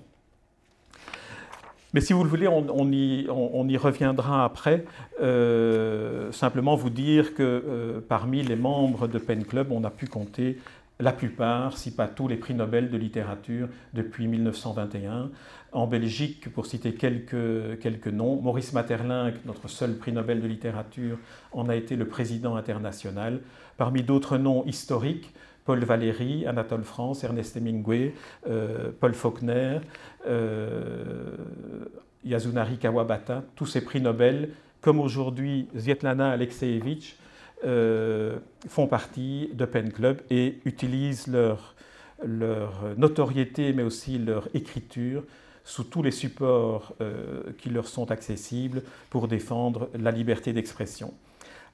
Mais 1.93 2.01
si 2.01 2.13
vous 2.13 2.23
le 2.23 2.31
voulez, 2.31 2.47
on, 2.47 2.93
y, 2.93 3.77
reviendra 3.77 4.45
après. 4.45 4.85
Euh, 5.21 6.31
simplement 6.31 6.77
vous 6.77 6.91
dire 6.91 7.35
que 7.35 7.43
euh, 7.43 8.01
parmi 8.09 8.43
les 8.43 8.57
membres 8.57 9.09
de 9.09 9.19
Pen 9.19 9.45
Club, 9.45 9.73
on 9.73 9.83
a 9.83 9.91
pu 9.91 10.07
compter 10.07 10.59
la 11.01 11.13
plupart, 11.13 11.77
si 11.77 11.95
pas 11.95 12.07
tous 12.07 12.29
les 12.29 12.37
prix 12.37 12.55
Nobel 12.55 12.91
de 12.91 12.97
littérature 12.97 13.69
depuis 13.93 14.29
1921. 14.29 15.31
En 15.73 15.87
Belgique, 15.89 16.53
pour 16.53 16.67
citer 16.67 16.95
quelques, 16.95 18.07
noms, 18.07 18.41
Maurice 18.41 18.73
Maeterlinck, 18.73 19.35
notre 19.45 19.69
seul 19.69 19.97
prix 19.99 20.13
Nobel 20.13 20.41
de 20.41 20.47
littérature, 20.47 21.19
en 21.53 21.69
a 21.69 21.75
été 21.75 21.97
le 21.97 22.07
président 22.07 22.55
international. 22.55 23.41
Parmi 23.77 24.05
d'autres 24.05 24.39
noms 24.39 24.65
historiques, 24.67 25.35
Paul 25.65 25.83
Valéry, 25.83 26.47
Anatole 26.47 26.85
France, 26.85 27.25
Ernest 27.25 27.57
Hemingway, 27.57 28.15
euh, 28.49 28.93
Paul 29.01 29.15
Faulkner, 29.15 29.81
euh, 30.29 31.37
Yasunari 32.25 32.79
Kawabata, 32.79 33.43
tous 33.57 33.67
ces 33.67 33.81
prix 33.81 34.01
Nobel, 34.01 34.51
comme 34.81 35.01
aujourd'hui 35.01 35.69
Svetlana 35.77 36.31
Alexeyevich, 36.31 37.17
euh, 37.65 38.39
font 38.69 38.87
partie 38.87 39.49
de 39.55 39.65
Pen 39.65 39.91
Club 39.91 40.21
et 40.29 40.59
utilisent 40.67 41.29
leur, 41.29 41.75
leur 42.23 42.73
notoriété, 42.99 43.73
mais 43.73 43.83
aussi 43.83 44.19
leur 44.19 44.49
écriture 44.55 45.23
sous 45.65 45.85
tous 45.85 46.03
les 46.03 46.11
supports 46.11 46.95
euh, 47.01 47.43
qui 47.57 47.71
leur 47.71 47.87
sont 47.89 48.11
accessibles 48.11 48.83
pour 49.09 49.29
défendre 49.29 49.89
la 49.99 50.11
liberté 50.11 50.53
d'expression, 50.53 51.15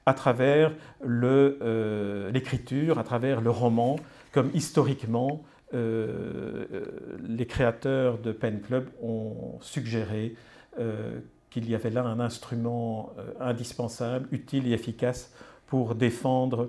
à 0.05 0.13
travers 0.13 0.71
euh, 1.05 2.31
l'écriture, 2.31 2.97
à 2.97 3.03
travers 3.03 3.41
le 3.41 3.49
roman, 3.49 3.97
comme 4.31 4.49
historiquement 4.53 5.43
les 5.73 7.45
créateurs 7.47 8.17
de 8.17 8.33
Pen 8.33 8.59
Club 8.59 8.89
ont 9.01 9.57
suggéré 9.61 10.35
qu'il 11.49 11.69
y 11.69 11.75
avait 11.75 11.89
là 11.89 12.03
un 12.03 12.19
instrument 12.19 13.13
indispensable, 13.39 14.27
utile 14.33 14.67
et 14.67 14.73
efficace 14.73 15.31
pour 15.71 15.95
défendre 15.95 16.67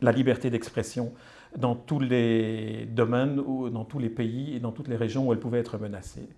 la 0.00 0.12
liberté 0.12 0.48
d'expression 0.48 1.12
dans 1.56 1.74
tous 1.74 1.98
les 1.98 2.86
domaines, 2.86 3.34
dans 3.72 3.84
tous 3.84 3.98
les 3.98 4.10
pays 4.10 4.54
et 4.54 4.60
dans 4.60 4.70
toutes 4.70 4.86
les 4.86 4.94
régions 4.94 5.26
où 5.26 5.32
elle 5.32 5.40
pouvait 5.40 5.58
être 5.58 5.76
menacée. 5.76 6.28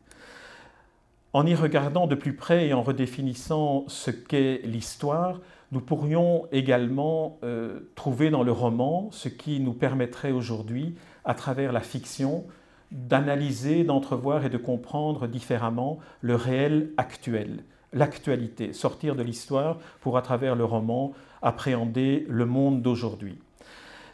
En 1.35 1.45
y 1.45 1.55
regardant 1.55 2.07
de 2.07 2.14
plus 2.14 2.35
près 2.37 2.69
et 2.69 2.73
en 2.73 2.83
redéfinissant 2.83 3.85
ce 3.87 4.11
qu'est 4.11 4.62
l'histoire, 4.64 5.43
nous 5.73 5.83
pourrions 5.83 6.47
également 6.53 7.38
euh, 7.45 7.81
trouver 7.97 8.31
dans 8.31 8.45
le 8.45 8.53
roman 8.53 9.11
ce 9.12 9.29
qui 9.29 9.61
nous 9.61 9.75
permettrait 9.75 10.33
aujourd'hui, 10.33 10.95
à 11.26 11.35
travers 11.35 11.71
la 11.71 11.81
fiction, 11.81 12.47
d'analyser, 12.93 13.85
d'entrevoir 13.85 14.47
et 14.47 14.49
de 14.49 14.57
comprendre 14.57 15.26
différemment 15.26 15.99
le 16.23 16.35
réel 16.35 16.93
actuel, 16.97 17.62
l'actualité, 17.93 18.73
sortir 18.73 19.17
de 19.17 19.23
l'histoire 19.23 19.79
pour, 20.00 20.17
à 20.17 20.23
travers 20.23 20.57
le 20.57 20.64
roman, 20.64 21.12
appréhender 21.44 22.26
le 22.28 22.46
monde 22.46 22.82
d'aujourd'hui. 22.82 23.38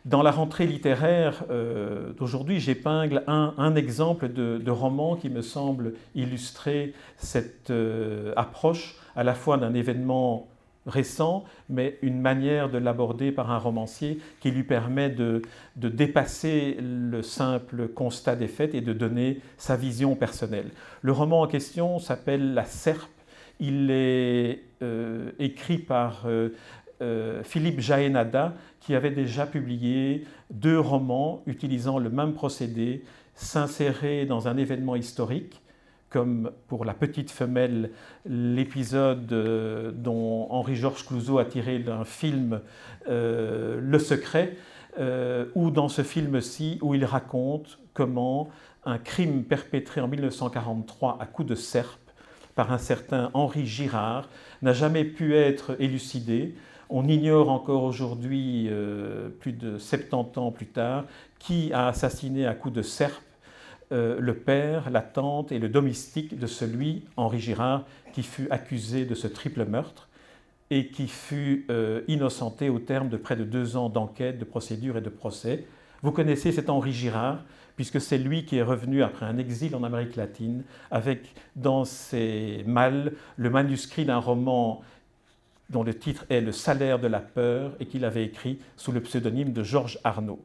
Dans 0.06 0.22
la 0.22 0.30
rentrée 0.30 0.66
littéraire 0.66 1.44
euh, 1.50 2.12
d'aujourd'hui, 2.14 2.58
j'épingle 2.58 3.22
un, 3.26 3.74
exemple 3.74 4.32
de, 4.32 4.70
roman 4.70 5.16
qui 5.16 5.28
me 5.28 5.42
semble 5.42 5.92
illustrer 6.14 6.94
cette 7.18 7.70
euh, 7.70 8.32
approche 8.36 8.96
à 9.14 9.24
la 9.24 9.34
fois 9.34 9.58
d'un 9.58 9.74
événement 9.74 10.48
récent, 10.86 11.44
mais 11.68 11.98
une 12.00 12.18
manière 12.18 12.70
de 12.70 12.78
l'aborder 12.78 13.30
par 13.30 13.50
un 13.50 13.58
romancier 13.58 14.18
qui 14.40 14.50
lui 14.50 14.62
permet 14.62 15.10
de, 15.10 15.42
dépasser 15.76 16.78
le 16.80 17.20
simple 17.22 17.88
constat 17.88 18.36
des 18.36 18.48
faits 18.48 18.74
et 18.74 18.80
de 18.80 18.94
donner 18.94 19.40
sa 19.58 19.76
vision 19.76 20.14
personnelle. 20.14 20.70
Le 21.02 21.12
roman 21.12 21.42
en 21.42 21.46
question 21.46 21.98
s'appelle 21.98 22.54
La 22.54 22.64
Serpe. 22.64 23.10
Il 23.62 23.90
est 23.90 24.62
euh, 24.82 25.32
écrit 25.38 25.76
par 25.76 26.22
Philippe 27.44 27.80
Jaénada, 27.80 28.54
qui 28.80 28.94
avait 28.94 29.10
déjà 29.10 29.46
publié 29.46 30.26
deux 30.50 30.78
romans 30.78 31.42
utilisant 31.46 31.98
le 31.98 32.10
même 32.10 32.34
procédé, 32.34 33.04
s'insérer 33.34 34.26
dans 34.26 34.48
un 34.48 34.56
événement 34.56 34.96
historique, 34.96 35.62
comme 36.10 36.50
pour 36.68 36.84
La 36.84 36.92
Petite 36.92 37.30
Femelle, 37.30 37.90
l'épisode 38.26 39.32
euh, 39.32 39.92
dont 39.92 40.48
Henri-Georges 40.50 41.06
Clouzot 41.06 41.38
a 41.38 41.44
tiré 41.44 41.78
d'un 41.78 42.04
film 42.04 42.60
euh, 43.08 43.78
Le 43.80 43.98
Secret, 43.98 44.56
ou 45.54 45.70
dans 45.70 45.88
ce 45.88 46.02
film-ci 46.02 46.78
où 46.82 46.94
il 46.94 47.04
raconte 47.04 47.78
comment 47.94 48.50
un 48.84 48.98
crime 48.98 49.44
perpétré 49.44 50.00
en 50.00 50.08
1943 50.08 51.18
à 51.20 51.26
coups 51.26 51.48
de 51.48 51.54
serpe 51.54 52.00
par 52.54 52.72
un 52.72 52.78
certain 52.78 53.30
Henri 53.34 53.66
Girard 53.66 54.28
n'a 54.62 54.72
jamais 54.72 55.04
pu 55.04 55.36
être 55.36 55.76
élucidé, 55.78 56.54
on 56.90 57.06
ignore 57.08 57.50
encore 57.50 57.84
aujourd'hui, 57.84 58.66
euh, 58.68 59.28
plus 59.28 59.52
de 59.52 59.78
70 59.78 60.38
ans 60.38 60.50
plus 60.50 60.66
tard, 60.66 61.04
qui 61.38 61.72
a 61.72 61.88
assassiné 61.88 62.46
à 62.46 62.54
coups 62.54 62.74
de 62.74 62.82
serpe 62.82 63.22
euh, 63.92 64.18
le 64.20 64.34
père, 64.34 64.90
la 64.90 65.00
tante 65.00 65.52
et 65.52 65.58
le 65.58 65.68
domestique 65.68 66.38
de 66.38 66.46
celui, 66.46 67.04
Henri 67.16 67.40
Girard, 67.40 67.84
qui 68.12 68.22
fut 68.22 68.48
accusé 68.50 69.04
de 69.04 69.14
ce 69.14 69.26
triple 69.26 69.64
meurtre 69.64 70.08
et 70.70 70.88
qui 70.88 71.08
fut 71.08 71.66
euh, 71.70 72.02
innocenté 72.06 72.68
au 72.68 72.78
terme 72.78 73.08
de 73.08 73.16
près 73.16 73.36
de 73.36 73.44
deux 73.44 73.76
ans 73.76 73.88
d'enquête, 73.88 74.38
de 74.38 74.44
procédure 74.44 74.96
et 74.96 75.00
de 75.00 75.08
procès. 75.08 75.64
Vous 76.02 76.12
connaissez 76.12 76.52
cet 76.52 76.70
Henri 76.70 76.92
Girard, 76.92 77.42
puisque 77.74 78.00
c'est 78.00 78.18
lui 78.18 78.44
qui 78.44 78.56
est 78.56 78.62
revenu 78.62 79.02
après 79.02 79.26
un 79.26 79.38
exil 79.38 79.74
en 79.74 79.82
Amérique 79.82 80.16
latine, 80.16 80.62
avec 80.90 81.34
dans 81.56 81.84
ses 81.84 82.62
malles 82.66 83.14
le 83.36 83.50
manuscrit 83.50 84.04
d'un 84.04 84.18
roman 84.18 84.82
dont 85.70 85.82
le 85.82 85.94
titre 85.94 86.26
est 86.28 86.40
Le 86.40 86.52
salaire 86.52 86.98
de 86.98 87.06
la 87.06 87.20
peur 87.20 87.72
et 87.80 87.86
qu'il 87.86 88.04
avait 88.04 88.24
écrit 88.24 88.58
sous 88.76 88.92
le 88.92 89.00
pseudonyme 89.00 89.52
de 89.52 89.62
Georges 89.62 89.98
Arnaud. 90.04 90.40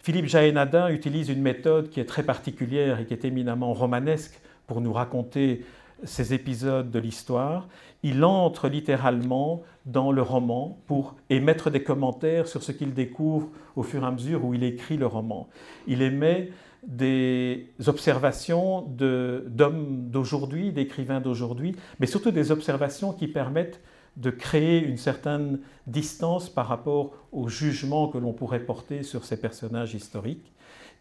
Philippe 0.00 0.26
Jaénadin 0.26 0.88
utilise 0.88 1.30
une 1.30 1.42
méthode 1.42 1.90
qui 1.90 1.98
est 1.98 2.04
très 2.04 2.22
particulière 2.22 3.00
et 3.00 3.06
qui 3.06 3.14
est 3.14 3.24
éminemment 3.24 3.72
romanesque 3.72 4.40
pour 4.66 4.80
nous 4.80 4.92
raconter 4.92 5.64
ces 6.04 6.34
épisodes 6.34 6.90
de 6.90 6.98
l'histoire. 6.98 7.68
Il 8.02 8.22
entre 8.24 8.68
littéralement 8.68 9.62
dans 9.86 10.12
le 10.12 10.22
roman 10.22 10.78
pour 10.86 11.16
émettre 11.30 11.70
des 11.70 11.82
commentaires 11.82 12.46
sur 12.46 12.62
ce 12.62 12.70
qu'il 12.72 12.92
découvre 12.94 13.48
au 13.74 13.82
fur 13.82 14.04
et 14.04 14.06
à 14.06 14.10
mesure 14.10 14.44
où 14.44 14.54
il 14.54 14.62
écrit 14.62 14.96
le 14.96 15.06
roman. 15.06 15.48
Il 15.86 16.02
émet 16.02 16.50
des 16.86 17.72
observations 17.86 18.82
d'hommes 18.82 20.08
d'aujourd'hui, 20.08 20.72
d'écrivains 20.72 21.20
d'aujourd'hui, 21.20 21.74
mais 21.98 22.06
surtout 22.06 22.30
des 22.30 22.52
observations 22.52 23.12
qui 23.12 23.26
permettent 23.26 23.80
de 24.16 24.30
créer 24.30 24.82
une 24.82 24.96
certaine 24.96 25.60
distance 25.86 26.48
par 26.48 26.68
rapport 26.68 27.12
au 27.32 27.48
jugement 27.48 28.08
que 28.08 28.18
l'on 28.18 28.32
pourrait 28.32 28.60
porter 28.60 29.02
sur 29.02 29.24
ces 29.24 29.38
personnages 29.38 29.94
historiques. 29.94 30.52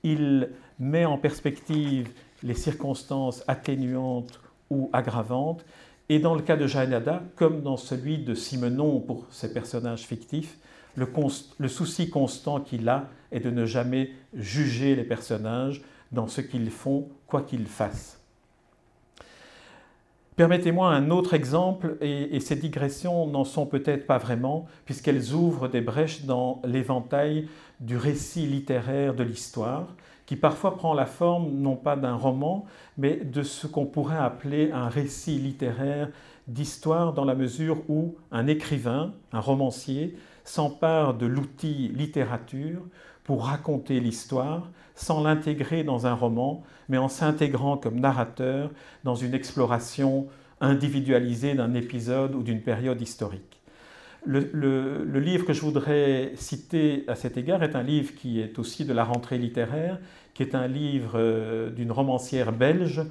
Il 0.04 0.50
met 0.80 1.06
en 1.06 1.18
perspective 1.18 2.10
les 2.44 2.54
circonstances 2.54 3.44
atténuantes 3.48 4.40
ou 4.70 4.90
aggravantes. 4.94 5.66
Et 6.10 6.20
dans 6.20 6.36
le 6.36 6.42
cas 6.42 6.58
de 6.58 6.68
Jaénada, 6.68 7.24
comme 7.36 7.62
dans 7.62 7.78
celui 7.78 8.20
de 8.20 8.36
Simenon 8.36 9.00
pour 9.00 9.26
ces 9.32 9.52
personnages 9.52 10.04
fictifs, 10.04 10.58
le 10.98 11.68
souci 11.68 12.10
constant 12.10 12.60
qu'il 12.60 12.88
a 12.90 13.10
est 13.32 13.40
de 13.40 13.50
ne 13.50 13.66
jamais 13.66 14.12
juger 14.34 14.96
les 14.96 15.04
personnages 15.04 15.82
dans 16.12 16.28
ce 16.28 16.42
qu'ils 16.42 16.70
font, 16.70 17.10
quoi 17.28 17.42
qu'ils 17.42 17.68
fassent. 17.68 18.20
Permettez-moi 20.36 20.90
un 20.90 21.12
autre 21.12 21.34
exemple, 21.34 21.96
et, 22.02 22.42
ces 22.42 22.58
digressions 22.58 23.26
n'en 23.26 23.46
sont 23.46 23.66
peut-être 23.66 24.06
pas 24.06 24.18
vraiment, 24.18 24.66
puisqu'elles 24.84 25.32
ouvrent 25.32 25.70
des 25.70 25.80
brèches 25.80 26.26
dans 26.26 26.62
l'éventail 26.66 27.48
du 27.80 27.96
récit 27.96 28.46
littéraire 28.46 29.14
de 29.14 29.24
l'histoire, 29.24 29.96
qui 30.26 30.36
parfois 30.36 30.76
prend 30.76 30.94
la 30.94 31.06
forme 31.06 31.52
non 31.52 31.78
pas 31.78 31.96
d'un 31.96 32.16
roman, 32.16 32.66
mais 32.98 33.16
de 33.16 33.44
ce 33.44 33.66
qu'on 33.66 33.86
pourrait 33.86 34.18
appeler 34.18 34.72
un 34.74 34.90
récit 34.90 35.38
littéraire 35.38 36.10
d'histoire 36.50 37.14
dans 37.14 37.26
la 37.26 37.36
mesure 37.36 37.82
où 37.88 38.16
un 38.32 38.48
écrivain, 38.48 39.14
un 39.32 39.40
romancier, 39.40 40.18
s'empare 40.44 41.14
de 41.14 41.26
l'outil 41.26 41.92
littérature 41.96 42.82
pour 43.24 43.46
raconter 43.46 44.02
l'histoire 44.02 44.70
sans 44.96 45.22
l'intégrer 45.22 45.84
dans 45.84 46.08
un 46.08 46.14
roman, 46.14 46.64
mais 46.90 46.98
en 46.98 47.10
s'intégrant 47.10 47.78
comme 47.78 48.00
narrateur 48.00 48.72
dans 49.04 49.16
une 49.16 49.34
exploration 49.34 50.28
individualisée 50.62 51.54
d'un 51.54 51.74
épisode 51.74 52.34
ou 52.34 52.44
d'une 52.44 52.62
période 52.62 53.02
historique. 53.02 53.62
Le, 54.26 55.20
livre 55.20 55.46
que 55.46 55.54
je 55.54 55.62
voudrais 55.62 56.32
citer 56.36 57.04
à 57.08 57.16
cet 57.16 57.38
égard 57.38 57.62
est 57.62 57.76
un 57.76 57.84
livre 57.84 58.16
qui 58.16 58.40
est 58.40 58.58
aussi 58.58 58.84
de 58.84 58.94
la 58.94 59.04
rentrée 59.04 59.38
littéraire, 59.38 60.00
qui 60.34 60.42
est 60.42 60.56
un 60.56 60.68
livre 60.68 61.14
euh, 61.16 61.70
d'une 61.70 61.92
romancière 61.92 62.52
belge 62.52 63.04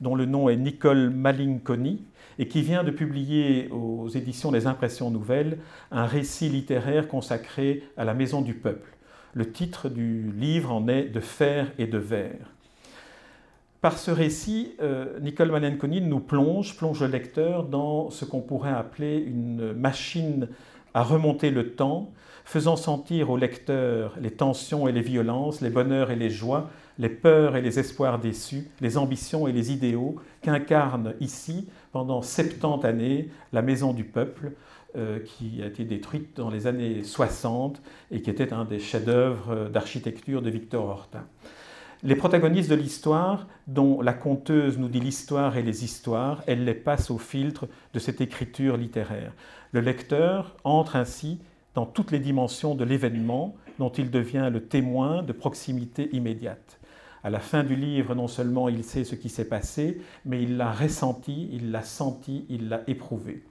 dont 0.00 0.14
le 0.14 0.24
nom 0.24 0.48
est 0.48 0.56
Nicole 0.56 1.10
Malinconi 1.10 2.04
et 2.38 2.48
qui 2.48 2.62
vient 2.62 2.82
de 2.82 2.90
publier 2.90 3.68
aux 3.70 4.08
éditions 4.08 4.50
Les 4.50 4.66
Impressions 4.66 5.10
Nouvelles 5.10 5.58
un 5.90 6.06
récit 6.06 6.48
littéraire 6.48 7.08
consacré 7.08 7.84
à 7.96 8.04
la 8.04 8.14
Maison 8.14 8.40
du 8.40 8.54
Peuple. 8.54 8.93
Le 9.36 9.50
titre 9.50 9.88
du 9.88 10.30
livre 10.30 10.70
en 10.70 10.86
est 10.86 11.04
De 11.04 11.18
fer 11.18 11.72
et 11.76 11.88
de 11.88 11.98
verre. 11.98 12.52
Par 13.80 13.98
ce 13.98 14.12
récit, 14.12 14.76
euh, 14.80 15.18
Nicole 15.20 15.50
Malenkoni 15.50 16.00
nous 16.00 16.20
plonge, 16.20 16.76
plonge 16.76 17.02
le 17.02 17.08
lecteur 17.08 17.64
dans 17.64 18.10
ce 18.10 18.24
qu'on 18.24 18.40
pourrait 18.40 18.70
appeler 18.70 19.18
une 19.18 19.72
machine 19.72 20.48
à 20.94 21.02
remonter 21.02 21.50
le 21.50 21.72
temps, 21.72 22.12
faisant 22.44 22.76
sentir 22.76 23.28
au 23.30 23.36
lecteur 23.36 24.14
les 24.20 24.30
tensions 24.30 24.86
et 24.86 24.92
les 24.92 25.02
violences, 25.02 25.60
les 25.60 25.70
bonheurs 25.70 26.12
et 26.12 26.16
les 26.16 26.30
joies, 26.30 26.70
les 27.00 27.08
peurs 27.08 27.56
et 27.56 27.60
les 27.60 27.80
espoirs 27.80 28.20
déçus, 28.20 28.70
les 28.80 28.96
ambitions 28.96 29.48
et 29.48 29.52
les 29.52 29.72
idéaux 29.72 30.14
qu'incarne 30.42 31.14
ici, 31.20 31.68
pendant 31.90 32.22
70 32.22 32.86
années, 32.86 33.30
la 33.52 33.62
Maison 33.62 33.92
du 33.92 34.04
Peuple, 34.04 34.52
euh, 34.96 35.18
qui 35.20 35.62
a 35.62 35.66
été 35.66 35.84
détruite 35.84 36.36
dans 36.36 36.50
les 36.50 36.66
années 36.66 37.02
60 37.02 37.80
et 38.10 38.22
qui 38.22 38.30
était 38.30 38.52
un 38.52 38.64
des 38.64 38.78
chefs-d'œuvre 38.78 39.68
d'architecture 39.68 40.42
de 40.42 40.50
Victor 40.50 40.86
Horta. 40.86 41.24
Les 42.02 42.16
protagonistes 42.16 42.68
de 42.68 42.74
l'histoire, 42.74 43.46
dont 43.66 44.02
la 44.02 44.12
conteuse 44.12 44.78
nous 44.78 44.88
dit 44.88 45.00
l'histoire 45.00 45.56
et 45.56 45.62
les 45.62 45.84
histoires, 45.84 46.42
elle 46.46 46.64
les 46.64 46.74
passe 46.74 47.10
au 47.10 47.16
filtre 47.16 47.66
de 47.94 47.98
cette 47.98 48.20
écriture 48.20 48.76
littéraire. 48.76 49.32
Le 49.72 49.80
lecteur 49.80 50.54
entre 50.64 50.96
ainsi 50.96 51.40
dans 51.74 51.86
toutes 51.86 52.10
les 52.10 52.18
dimensions 52.18 52.74
de 52.74 52.84
l'événement 52.84 53.56
dont 53.78 53.88
il 53.88 54.10
devient 54.10 54.50
le 54.52 54.64
témoin 54.64 55.22
de 55.22 55.32
proximité 55.32 56.14
immédiate. 56.14 56.78
À 57.22 57.30
la 57.30 57.40
fin 57.40 57.64
du 57.64 57.74
livre, 57.74 58.14
non 58.14 58.28
seulement 58.28 58.68
il 58.68 58.84
sait 58.84 59.04
ce 59.04 59.14
qui 59.14 59.30
s'est 59.30 59.48
passé, 59.48 59.98
mais 60.26 60.42
il 60.42 60.58
l'a 60.58 60.72
ressenti, 60.72 61.48
il 61.52 61.70
l'a 61.70 61.82
senti, 61.82 62.44
il 62.50 62.68
l'a 62.68 62.82
éprouvé. 62.86 63.42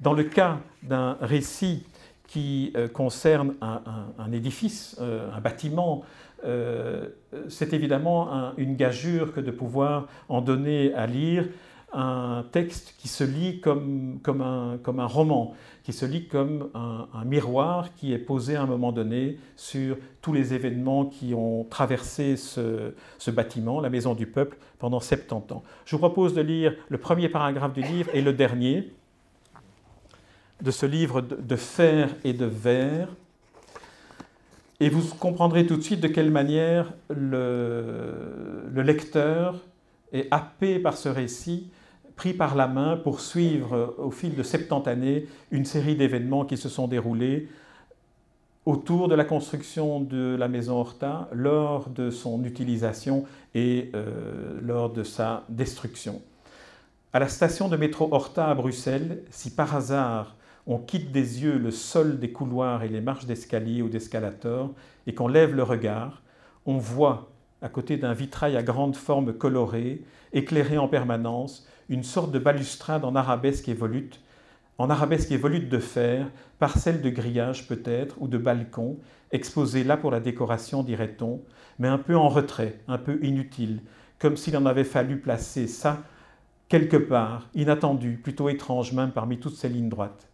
Dans 0.00 0.14
le 0.14 0.24
cas 0.24 0.60
d'un 0.82 1.18
récit 1.20 1.84
qui 2.26 2.72
euh, 2.76 2.88
concerne 2.88 3.54
un, 3.60 4.32
édifice, 4.32 4.96
euh, 5.00 5.30
un 5.34 5.40
bâtiment, 5.40 6.04
euh, 6.44 7.08
c'est 7.48 7.74
évidemment 7.74 8.52
une 8.56 8.76
gageure 8.76 9.32
que 9.32 9.40
de 9.40 9.50
pouvoir 9.50 10.06
en 10.28 10.40
donner 10.40 10.94
à 10.94 11.06
lire 11.06 11.48
un 11.92 12.44
texte 12.52 12.94
qui 12.98 13.08
se 13.08 13.24
lit 13.24 13.60
comme, 13.60 14.20
un, 14.26 15.06
roman, 15.06 15.54
qui 15.82 15.92
se 15.92 16.06
lit 16.06 16.28
comme 16.28 16.70
un, 16.72 17.24
miroir 17.24 17.92
qui 17.94 18.12
est 18.12 18.18
posé 18.18 18.56
à 18.56 18.62
un 18.62 18.66
moment 18.66 18.92
donné 18.92 19.38
sur 19.56 19.96
tous 20.22 20.32
les 20.32 20.54
événements 20.54 21.06
qui 21.06 21.34
ont 21.34 21.64
traversé 21.64 22.36
ce, 22.36 22.92
bâtiment, 23.30 23.80
la 23.80 23.90
Maison 23.90 24.14
du 24.14 24.26
Peuple, 24.26 24.56
pendant 24.78 25.00
70 25.00 25.52
ans. 25.52 25.62
Je 25.84 25.96
vous 25.96 26.00
propose 26.00 26.32
de 26.32 26.40
lire 26.40 26.74
le 26.88 26.98
premier 26.98 27.28
paragraphe 27.28 27.72
du 27.72 27.82
livre 27.82 28.08
et 28.14 28.22
le 28.22 28.32
dernier, 28.32 28.92
de 30.62 30.70
ce 30.70 30.86
livre 30.86 31.20
de 31.20 31.56
fer 31.56 32.14
et 32.24 32.32
de 32.32 32.44
verre. 32.44 33.08
Et 34.80 34.88
vous 34.88 35.02
comprendrez 35.16 35.66
tout 35.66 35.76
de 35.76 35.82
suite 35.82 36.00
de 36.00 36.08
quelle 36.08 36.30
manière 36.30 36.92
le, 37.10 38.72
lecteur 38.74 39.60
est 40.12 40.26
happé 40.30 40.78
par 40.78 40.96
ce 40.96 41.08
récit, 41.08 41.68
pris 42.16 42.32
par 42.32 42.54
la 42.54 42.66
main 42.66 42.96
pour 42.96 43.20
suivre 43.20 43.94
au 43.98 44.10
fil 44.10 44.34
de 44.34 44.42
70 44.42 44.88
années 44.88 45.26
une 45.50 45.64
série 45.64 45.96
d'événements 45.96 46.44
qui 46.44 46.56
se 46.56 46.68
sont 46.68 46.88
déroulés 46.88 47.48
autour 48.66 49.08
de 49.08 49.14
la 49.14 49.24
construction 49.24 50.00
de 50.00 50.36
la 50.38 50.48
maison 50.48 50.76
Horta, 50.80 51.28
lors 51.32 51.88
de 51.88 52.10
son 52.10 52.44
utilisation 52.44 53.24
et 53.54 53.90
euh, 53.94 54.58
lors 54.62 54.90
de 54.90 55.02
sa 55.02 55.44
destruction. 55.48 56.22
À 57.12 57.18
la 57.18 57.28
station 57.28 57.68
de 57.68 57.76
métro 57.76 58.08
Horta 58.12 58.48
à 58.48 58.54
Bruxelles, 58.54 59.22
si 59.30 59.50
par 59.50 59.74
hasard 59.74 60.36
on 60.66 60.78
quitte 60.78 61.12
des 61.12 61.42
yeux 61.42 61.58
le 61.58 61.70
sol 61.70 62.18
des 62.18 62.32
couloirs 62.32 62.82
et 62.82 62.88
les 62.88 63.00
marches 63.00 63.26
d'escalier 63.26 63.82
ou 63.82 63.88
d'escalator 63.88 64.72
et 65.06 65.14
qu'on 65.14 65.28
lève 65.28 65.54
le 65.54 65.62
regard, 65.62 66.22
on 66.66 66.78
voit, 66.78 67.30
à 67.62 67.68
côté 67.68 67.96
d'un 67.96 68.12
vitrail 68.12 68.56
à 68.56 68.62
grande 68.62 68.96
forme 68.96 69.32
colorée, 69.32 70.02
éclairé 70.32 70.78
en 70.78 70.88
permanence, 70.88 71.66
une 71.88 72.04
sorte 72.04 72.30
de 72.30 72.38
balustrade 72.38 73.04
en 73.04 73.16
arabesque 73.16 73.68
et 73.68 73.74
volute 73.74 74.20
en 74.80 74.88
arabesque 74.88 75.30
et 75.30 75.36
volute 75.36 75.68
de 75.68 75.78
fer, 75.78 76.30
parcelle 76.58 77.02
de 77.02 77.10
grillage 77.10 77.68
peut-être, 77.68 78.16
ou 78.18 78.28
de 78.28 78.38
balcon, 78.38 78.96
exposée 79.30 79.84
là 79.84 79.98
pour 79.98 80.10
la 80.10 80.20
décoration, 80.20 80.82
dirait-on, 80.82 81.42
mais 81.78 81.88
un 81.88 81.98
peu 81.98 82.16
en 82.16 82.30
retrait, 82.30 82.78
un 82.88 82.96
peu 82.96 83.22
inutile, 83.22 83.82
comme 84.18 84.38
s'il 84.38 84.56
en 84.56 84.64
avait 84.64 84.84
fallu 84.84 85.18
placer 85.18 85.66
ça 85.66 85.98
quelque 86.70 86.96
part, 86.96 87.50
inattendu, 87.54 88.18
plutôt 88.22 88.48
étrange 88.48 88.94
même 88.94 89.10
parmi 89.10 89.38
toutes 89.38 89.56
ces 89.56 89.68
lignes 89.68 89.90
droites. 89.90 90.29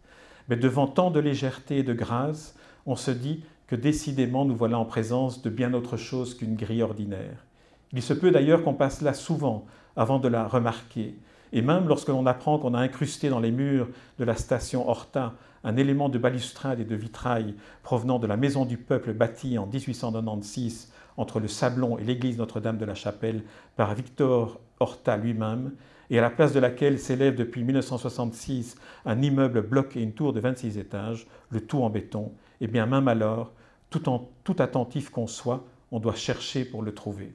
Mais 0.47 0.55
devant 0.55 0.87
tant 0.87 1.11
de 1.11 1.19
légèreté 1.19 1.79
et 1.79 1.83
de 1.83 1.93
grâce, 1.93 2.55
on 2.85 2.95
se 2.95 3.11
dit 3.11 3.43
que 3.67 3.75
décidément 3.75 4.45
nous 4.45 4.55
voilà 4.55 4.79
en 4.79 4.85
présence 4.85 5.41
de 5.41 5.49
bien 5.49 5.73
autre 5.73 5.97
chose 5.97 6.35
qu'une 6.35 6.55
grille 6.55 6.83
ordinaire. 6.83 7.45
Il 7.93 8.01
se 8.01 8.13
peut 8.13 8.31
d'ailleurs 8.31 8.63
qu'on 8.63 8.73
passe 8.73 9.01
là 9.01 9.13
souvent 9.13 9.65
avant 9.95 10.19
de 10.19 10.27
la 10.27 10.47
remarquer, 10.47 11.15
et 11.53 11.61
même 11.61 11.87
lorsque 11.87 12.09
l'on 12.09 12.25
apprend 12.25 12.59
qu'on 12.59 12.73
a 12.73 12.79
incrusté 12.79 13.29
dans 13.29 13.39
les 13.39 13.51
murs 13.51 13.89
de 14.19 14.25
la 14.25 14.35
station 14.35 14.89
Horta 14.89 15.33
un 15.63 15.75
élément 15.75 16.07
de 16.07 16.17
balustrade 16.17 16.79
et 16.79 16.85
de 16.85 16.95
vitrail 16.95 17.55
provenant 17.83 18.19
de 18.19 18.27
la 18.27 18.37
maison 18.37 18.65
du 18.65 18.77
peuple 18.77 19.13
bâtie 19.13 19.57
en 19.57 19.65
1896 19.65 20.91
entre 21.17 21.39
le 21.39 21.47
Sablon 21.47 21.97
et 21.97 22.03
l'église 22.03 22.37
Notre-Dame 22.37 22.77
de 22.77 22.85
la 22.85 22.95
Chapelle 22.95 23.43
par 23.75 23.93
Victor 23.95 24.59
Horta 24.79 25.17
lui-même, 25.17 25.71
et 26.09 26.19
à 26.19 26.21
la 26.21 26.29
place 26.29 26.53
de 26.53 26.59
laquelle 26.59 26.99
s'élève 26.99 27.35
depuis 27.35 27.63
1966 27.63 28.75
un 29.05 29.21
immeuble 29.21 29.61
bloc 29.61 29.95
et 29.95 30.01
une 30.01 30.13
tour 30.13 30.33
de 30.33 30.39
26 30.39 30.77
étages, 30.77 31.27
le 31.49 31.61
tout 31.61 31.83
en 31.83 31.89
béton, 31.89 32.31
eh 32.61 32.67
bien 32.67 32.85
même 32.85 33.07
alors, 33.07 33.53
tout 33.89 34.55
attentif 34.59 35.09
qu'on 35.09 35.27
soit, 35.27 35.65
on 35.91 35.99
doit 35.99 36.15
chercher 36.15 36.65
pour 36.65 36.81
le 36.81 36.93
trouver. 36.93 37.33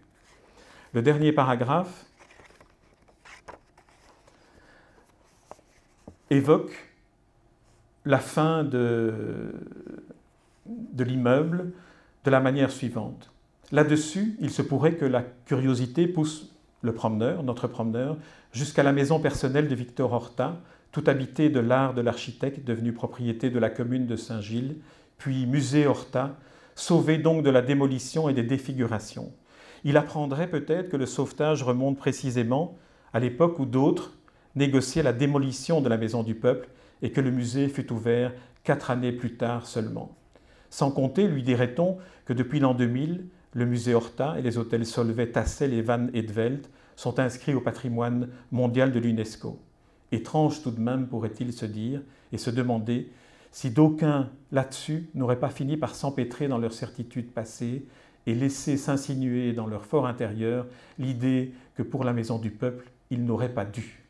Le 0.92 1.02
dernier 1.02 1.32
paragraphe 1.32 2.06
évoque 6.30 6.92
la 8.04 8.18
fin 8.18 8.64
de, 8.64 9.54
de 10.66 11.04
l'immeuble 11.04 11.72
de 12.24 12.30
la 12.30 12.40
manière 12.40 12.70
suivante. 12.70 13.32
Là-dessus, 13.70 14.36
il 14.40 14.50
se 14.50 14.62
pourrait 14.62 14.96
que 14.96 15.04
la 15.04 15.22
curiosité 15.22 16.06
pousse 16.06 16.51
le 16.82 16.92
promeneur, 16.92 17.42
notre 17.42 17.66
promeneur, 17.66 18.16
jusqu'à 18.52 18.82
la 18.82 18.92
maison 18.92 19.20
personnelle 19.20 19.68
de 19.68 19.74
Victor 19.74 20.12
Horta, 20.12 20.60
tout 20.90 21.04
habité 21.06 21.48
de 21.48 21.60
l'art 21.60 21.94
de 21.94 22.02
l'architecte 22.02 22.64
devenu 22.64 22.92
propriété 22.92 23.48
de 23.48 23.58
la 23.58 23.70
commune 23.70 24.06
de 24.06 24.16
Saint-Gilles, 24.16 24.76
puis 25.16 25.46
musée 25.46 25.86
Horta, 25.86 26.36
sauvé 26.74 27.18
donc 27.18 27.42
de 27.42 27.50
la 27.50 27.62
démolition 27.62 28.28
et 28.28 28.34
des 28.34 28.42
défigurations. 28.42 29.32
Il 29.84 29.96
apprendrait 29.96 30.50
peut-être 30.50 30.90
que 30.90 30.96
le 30.96 31.06
sauvetage 31.06 31.62
remonte 31.62 31.96
précisément 31.96 32.76
à 33.12 33.20
l'époque 33.20 33.58
où 33.58 33.66
d'autres, 33.66 34.14
négociait 34.54 35.02
la 35.02 35.12
démolition 35.12 35.80
de 35.80 35.88
la 35.88 35.96
Maison 35.96 36.22
du 36.22 36.34
Peuple 36.34 36.68
et 37.00 37.10
que 37.10 37.20
le 37.20 37.30
musée 37.30 37.68
fut 37.68 37.92
ouvert 37.92 38.32
quatre 38.64 38.90
années 38.90 39.12
plus 39.12 39.36
tard 39.36 39.66
seulement. 39.66 40.16
Sans 40.70 40.90
compter, 40.90 41.26
lui 41.26 41.42
dirait-on, 41.42 41.98
que 42.24 42.32
depuis 42.32 42.60
l'an 42.60 42.74
2000, 42.74 43.26
le 43.54 43.66
musée 43.66 43.94
Horta 43.94 44.38
et 44.38 44.42
les 44.42 44.58
hôtels 44.58 44.86
Solvay, 44.86 45.30
Tassel 45.30 45.72
et 45.74 45.82
Van 45.82 46.06
Edveld 46.14 46.66
sont 46.96 47.18
inscrits 47.18 47.54
au 47.54 47.60
patrimoine 47.60 48.28
mondial 48.50 48.92
de 48.92 48.98
l'UNESCO. 48.98 49.58
Étrange 50.10 50.62
tout 50.62 50.70
de 50.70 50.80
même, 50.80 51.06
pourrait-il 51.06 51.52
se 51.52 51.66
dire, 51.66 52.00
et 52.32 52.38
se 52.38 52.50
demander 52.50 53.10
si 53.50 53.70
d'aucuns 53.70 54.30
là-dessus 54.50 55.08
n'auraient 55.14 55.38
pas 55.38 55.50
fini 55.50 55.76
par 55.76 55.94
s'empêtrer 55.94 56.48
dans 56.48 56.58
leurs 56.58 56.72
certitudes 56.72 57.30
passées 57.30 57.84
et 58.26 58.34
laisser 58.34 58.76
s'insinuer 58.76 59.52
dans 59.52 59.66
leur 59.66 59.84
fort 59.84 60.06
intérieur 60.06 60.66
l'idée 60.98 61.52
que 61.76 61.82
pour 61.82 62.04
la 62.04 62.12
maison 62.12 62.38
du 62.38 62.50
peuple, 62.50 62.90
ils 63.10 63.24
n'auraient 63.24 63.52
pas 63.52 63.64
dû. 63.64 64.02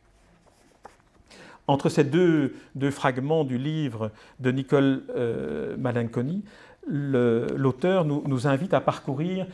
Entre 1.69 1.89
ces 1.89 2.05
deux, 2.05 2.55
fragments 2.91 3.45
du 3.45 3.57
livre 3.57 4.11
de 4.41 4.51
Nicole 4.51 5.05
euh, 5.17 5.77
Malinconi, 5.77 6.45
l'auteur 6.87 8.05
nous, 8.05 8.47
invite 8.47 8.75
à 8.75 8.81
parcourir 8.81 9.47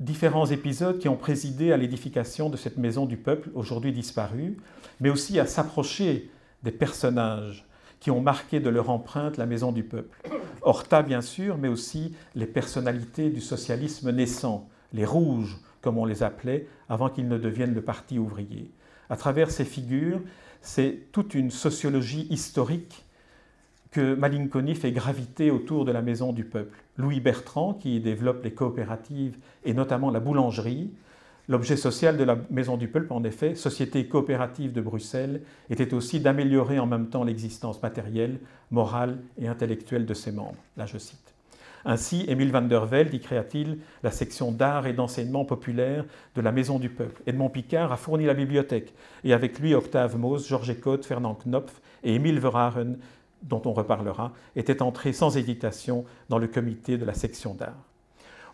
différents 0.00 0.46
épisodes 0.46 0.98
qui 0.98 1.08
ont 1.08 1.16
présidé 1.16 1.72
à 1.72 1.76
l'édification 1.76 2.50
de 2.50 2.56
cette 2.56 2.76
maison 2.76 3.06
du 3.06 3.16
peuple, 3.16 3.50
aujourd'hui 3.54 3.92
disparue, 3.92 4.56
mais 5.00 5.10
aussi 5.10 5.38
à 5.38 5.46
s'approcher 5.46 6.30
des 6.62 6.72
personnages 6.72 7.66
qui 8.00 8.10
ont 8.10 8.20
marqué 8.20 8.58
de 8.58 8.68
leur 8.68 8.90
empreinte 8.90 9.36
la 9.36 9.46
maison 9.46 9.70
du 9.70 9.84
peuple. 9.84 10.18
Horta, 10.62 11.02
bien 11.02 11.20
sûr, 11.20 11.56
mais 11.56 11.68
aussi 11.68 12.14
les 12.34 12.46
personnalités 12.46 13.30
du 13.30 13.40
socialisme 13.40 14.10
naissant, 14.10 14.68
les 14.92 15.04
rouges, 15.04 15.58
comme 15.80 15.98
on 15.98 16.04
les 16.04 16.22
appelait, 16.22 16.66
avant 16.88 17.08
qu'ils 17.08 17.28
ne 17.28 17.38
deviennent 17.38 17.74
le 17.74 17.82
parti 17.82 18.18
ouvrier. 18.18 18.72
À 19.08 19.16
travers 19.16 19.50
ces 19.50 19.64
figures, 19.64 20.20
c'est 20.62 21.08
toute 21.12 21.34
une 21.34 21.50
sociologie 21.50 22.26
historique 22.30 23.04
que 23.92 24.14
Malinconi 24.14 24.74
fait 24.74 24.90
graviter 24.90 25.50
autour 25.50 25.84
de 25.84 25.92
la 25.92 26.02
maison 26.02 26.32
du 26.32 26.44
peuple. 26.44 26.76
Louis 26.96 27.20
Bertrand, 27.20 27.74
qui 27.74 28.00
développe 28.00 28.42
les 28.42 28.52
coopératives 28.52 29.36
et 29.64 29.74
notamment 29.74 30.10
la 30.10 30.18
boulangerie, 30.18 30.90
l'objet 31.48 31.76
social 31.76 32.16
de 32.16 32.24
la 32.24 32.38
maison 32.50 32.76
du 32.76 32.88
peuple, 32.88 33.12
en 33.12 33.22
effet, 33.22 33.54
société 33.54 34.06
coopérative 34.06 34.72
de 34.72 34.80
Bruxelles, 34.80 35.42
était 35.68 35.92
aussi 35.92 36.20
d'améliorer 36.20 36.78
en 36.78 36.86
même 36.86 37.08
temps 37.08 37.22
l'existence 37.22 37.82
matérielle, 37.82 38.40
morale 38.70 39.18
et 39.38 39.46
intellectuelle 39.46 40.06
de 40.06 40.14
ses 40.14 40.32
membres. 40.32 40.62
Là, 40.76 40.86
je 40.86 40.98
cite. 40.98 41.18
Ainsi, 41.84 42.24
Émile 42.28 42.52
van 42.52 42.62
der 42.62 42.86
Velde 42.86 43.12
y 43.12 43.20
créa-t-il 43.20 43.78
la 44.04 44.12
section 44.12 44.52
d'art 44.52 44.86
et 44.86 44.92
d'enseignement 44.92 45.44
populaire 45.44 46.04
de 46.36 46.40
la 46.40 46.52
Maison 46.52 46.78
du 46.78 46.88
Peuple. 46.88 47.20
Edmond 47.26 47.50
Picard 47.50 47.90
a 47.92 47.96
fourni 47.96 48.24
la 48.24 48.34
bibliothèque, 48.34 48.94
et 49.24 49.32
avec 49.32 49.58
lui 49.58 49.74
Octave 49.74 50.16
Mauss, 50.16 50.48
Georges 50.48 50.70
Écotte, 50.70 51.04
Fernand 51.04 51.34
Knopf 51.34 51.82
et 52.04 52.14
Émile 52.14 52.38
Verhaeren, 52.38 52.98
dont 53.42 53.62
on 53.64 53.72
reparlera, 53.72 54.32
étaient 54.56 54.82
entrés 54.82 55.12
sans 55.12 55.36
hésitation 55.36 56.04
dans 56.28 56.38
le 56.38 56.46
comité 56.46 56.98
de 56.98 57.04
la 57.04 57.14
section 57.14 57.54
d'art. 57.54 57.84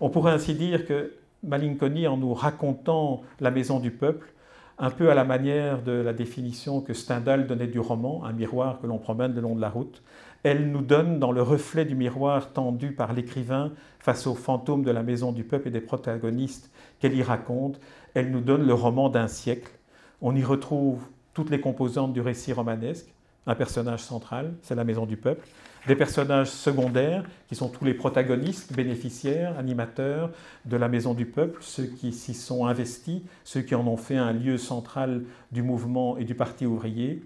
On 0.01 0.11
pourrait 0.11 0.33
ainsi 0.33 0.55
dire 0.55 0.87
que 0.87 1.15
Malinconi, 1.43 2.07
en 2.07 2.17
nous 2.17 2.35
racontant 2.35 3.23
la 3.41 3.51
Maison 3.51 3.81
du 3.81 3.91
Peuple, 3.91 4.33
un 4.79 4.91
peu 4.91 5.11
à 5.11 5.15
la 5.15 5.25
manière 5.25 5.83
de 5.83 5.93
la 5.93 6.13
définition 6.13 6.81
que 6.81 6.95
Stendhal 6.95 7.47
donnait 7.47 7.67
du 7.67 7.81
roman, 7.81 8.25
un 8.25 8.33
miroir 8.33 8.81
que 8.81 8.87
l'on 8.87 8.99
promène 8.99 9.35
le 9.35 9.41
long 9.41 9.57
de 9.57 9.61
la 9.61 9.71
route, 9.71 10.03
elle 10.45 10.71
nous 10.71 10.83
donne 10.83 11.19
dans 11.19 11.33
le 11.33 11.43
reflet 11.43 11.85
du 11.85 11.97
miroir 11.97 12.53
tendu 12.53 12.93
par 12.93 13.13
l'écrivain 13.13 13.73
face 13.99 14.29
aux 14.29 14.37
fantômes 14.37 14.85
de 14.85 14.93
la 14.93 15.03
maison 15.03 15.33
du 15.33 15.43
peuple 15.43 15.69
et 15.69 15.73
des 15.73 15.81
protagonistes 15.81 16.71
qu'elle 17.01 17.17
y 17.17 17.23
raconte, 17.23 17.81
elle 18.15 18.31
nous 18.31 18.41
donne 18.41 18.65
le 18.65 18.75
roman 18.75 19.09
d'un 19.09 19.27
siècle. 19.27 19.73
On 20.21 20.37
y 20.37 20.45
retrouve 20.45 21.03
toutes 21.35 21.51
les 21.51 21.61
composantes 21.61 22.13
du 22.13 22.21
récit 22.21 22.53
romanesque, 22.53 23.13
un 23.47 23.55
personnage 23.55 24.01
central, 24.01 24.53
c'est 24.63 24.75
la 24.75 24.85
maison 24.85 25.07
du 25.07 25.17
peuple, 25.17 25.47
des 25.87 25.97
personnages 25.97 26.51
secondaires 26.51 27.25
qui 27.49 27.55
sont 27.55 27.69
tous 27.69 27.85
les 27.85 27.95
protagonistes, 27.95 28.75
bénéficiaires, 28.75 29.59
animateurs 29.59 30.31
de 30.67 30.77
la 30.77 30.89
maison 30.89 31.15
du 31.15 31.25
peuple, 31.25 31.59
ceux 31.63 31.87
qui 31.87 32.13
s'y 32.13 32.35
sont 32.35 32.67
investis, 32.67 33.23
ceux 33.45 33.63
qui 33.63 33.75
en 33.75 33.87
ont 33.87 33.97
fait 33.97 34.17
un 34.17 34.33
lieu 34.33 34.59
central 34.59 35.23
du 35.51 35.63
mouvement 35.63 36.19
et 36.19 36.25
du 36.25 36.35
parti 36.35 36.67
ouvrier. 36.67 37.23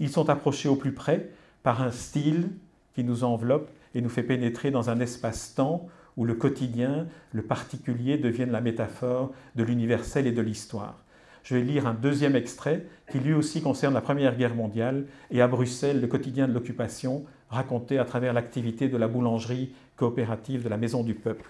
Ils 0.00 0.10
sont 0.10 0.30
approchés 0.30 0.68
au 0.68 0.76
plus 0.76 0.92
près 0.92 1.30
par 1.62 1.82
un 1.82 1.90
style 1.90 2.50
qui 2.94 3.04
nous 3.04 3.24
enveloppe 3.24 3.70
et 3.94 4.00
nous 4.00 4.08
fait 4.08 4.22
pénétrer 4.22 4.70
dans 4.70 4.88
un 4.88 5.00
espace-temps 5.00 5.88
où 6.16 6.24
le 6.24 6.34
quotidien, 6.34 7.06
le 7.32 7.42
particulier 7.42 8.16
deviennent 8.16 8.52
la 8.52 8.60
métaphore 8.60 9.32
de 9.54 9.62
l'universel 9.62 10.26
et 10.26 10.32
de 10.32 10.40
l'histoire. 10.40 11.04
Je 11.46 11.54
vais 11.54 11.62
lire 11.62 11.86
un 11.86 11.94
deuxième 11.94 12.34
extrait 12.34 12.86
qui 13.08 13.20
lui 13.20 13.32
aussi 13.32 13.62
concerne 13.62 13.94
la 13.94 14.00
Première 14.00 14.36
Guerre 14.36 14.56
mondiale 14.56 15.06
et 15.30 15.40
à 15.40 15.46
Bruxelles 15.46 16.00
le 16.00 16.08
quotidien 16.08 16.48
de 16.48 16.52
l'occupation 16.52 17.24
raconté 17.50 18.00
à 18.00 18.04
travers 18.04 18.32
l'activité 18.32 18.88
de 18.88 18.96
la 18.96 19.06
boulangerie 19.06 19.72
coopérative 19.94 20.64
de 20.64 20.68
la 20.68 20.76
Maison 20.76 21.04
du 21.04 21.14
Peuple. 21.14 21.48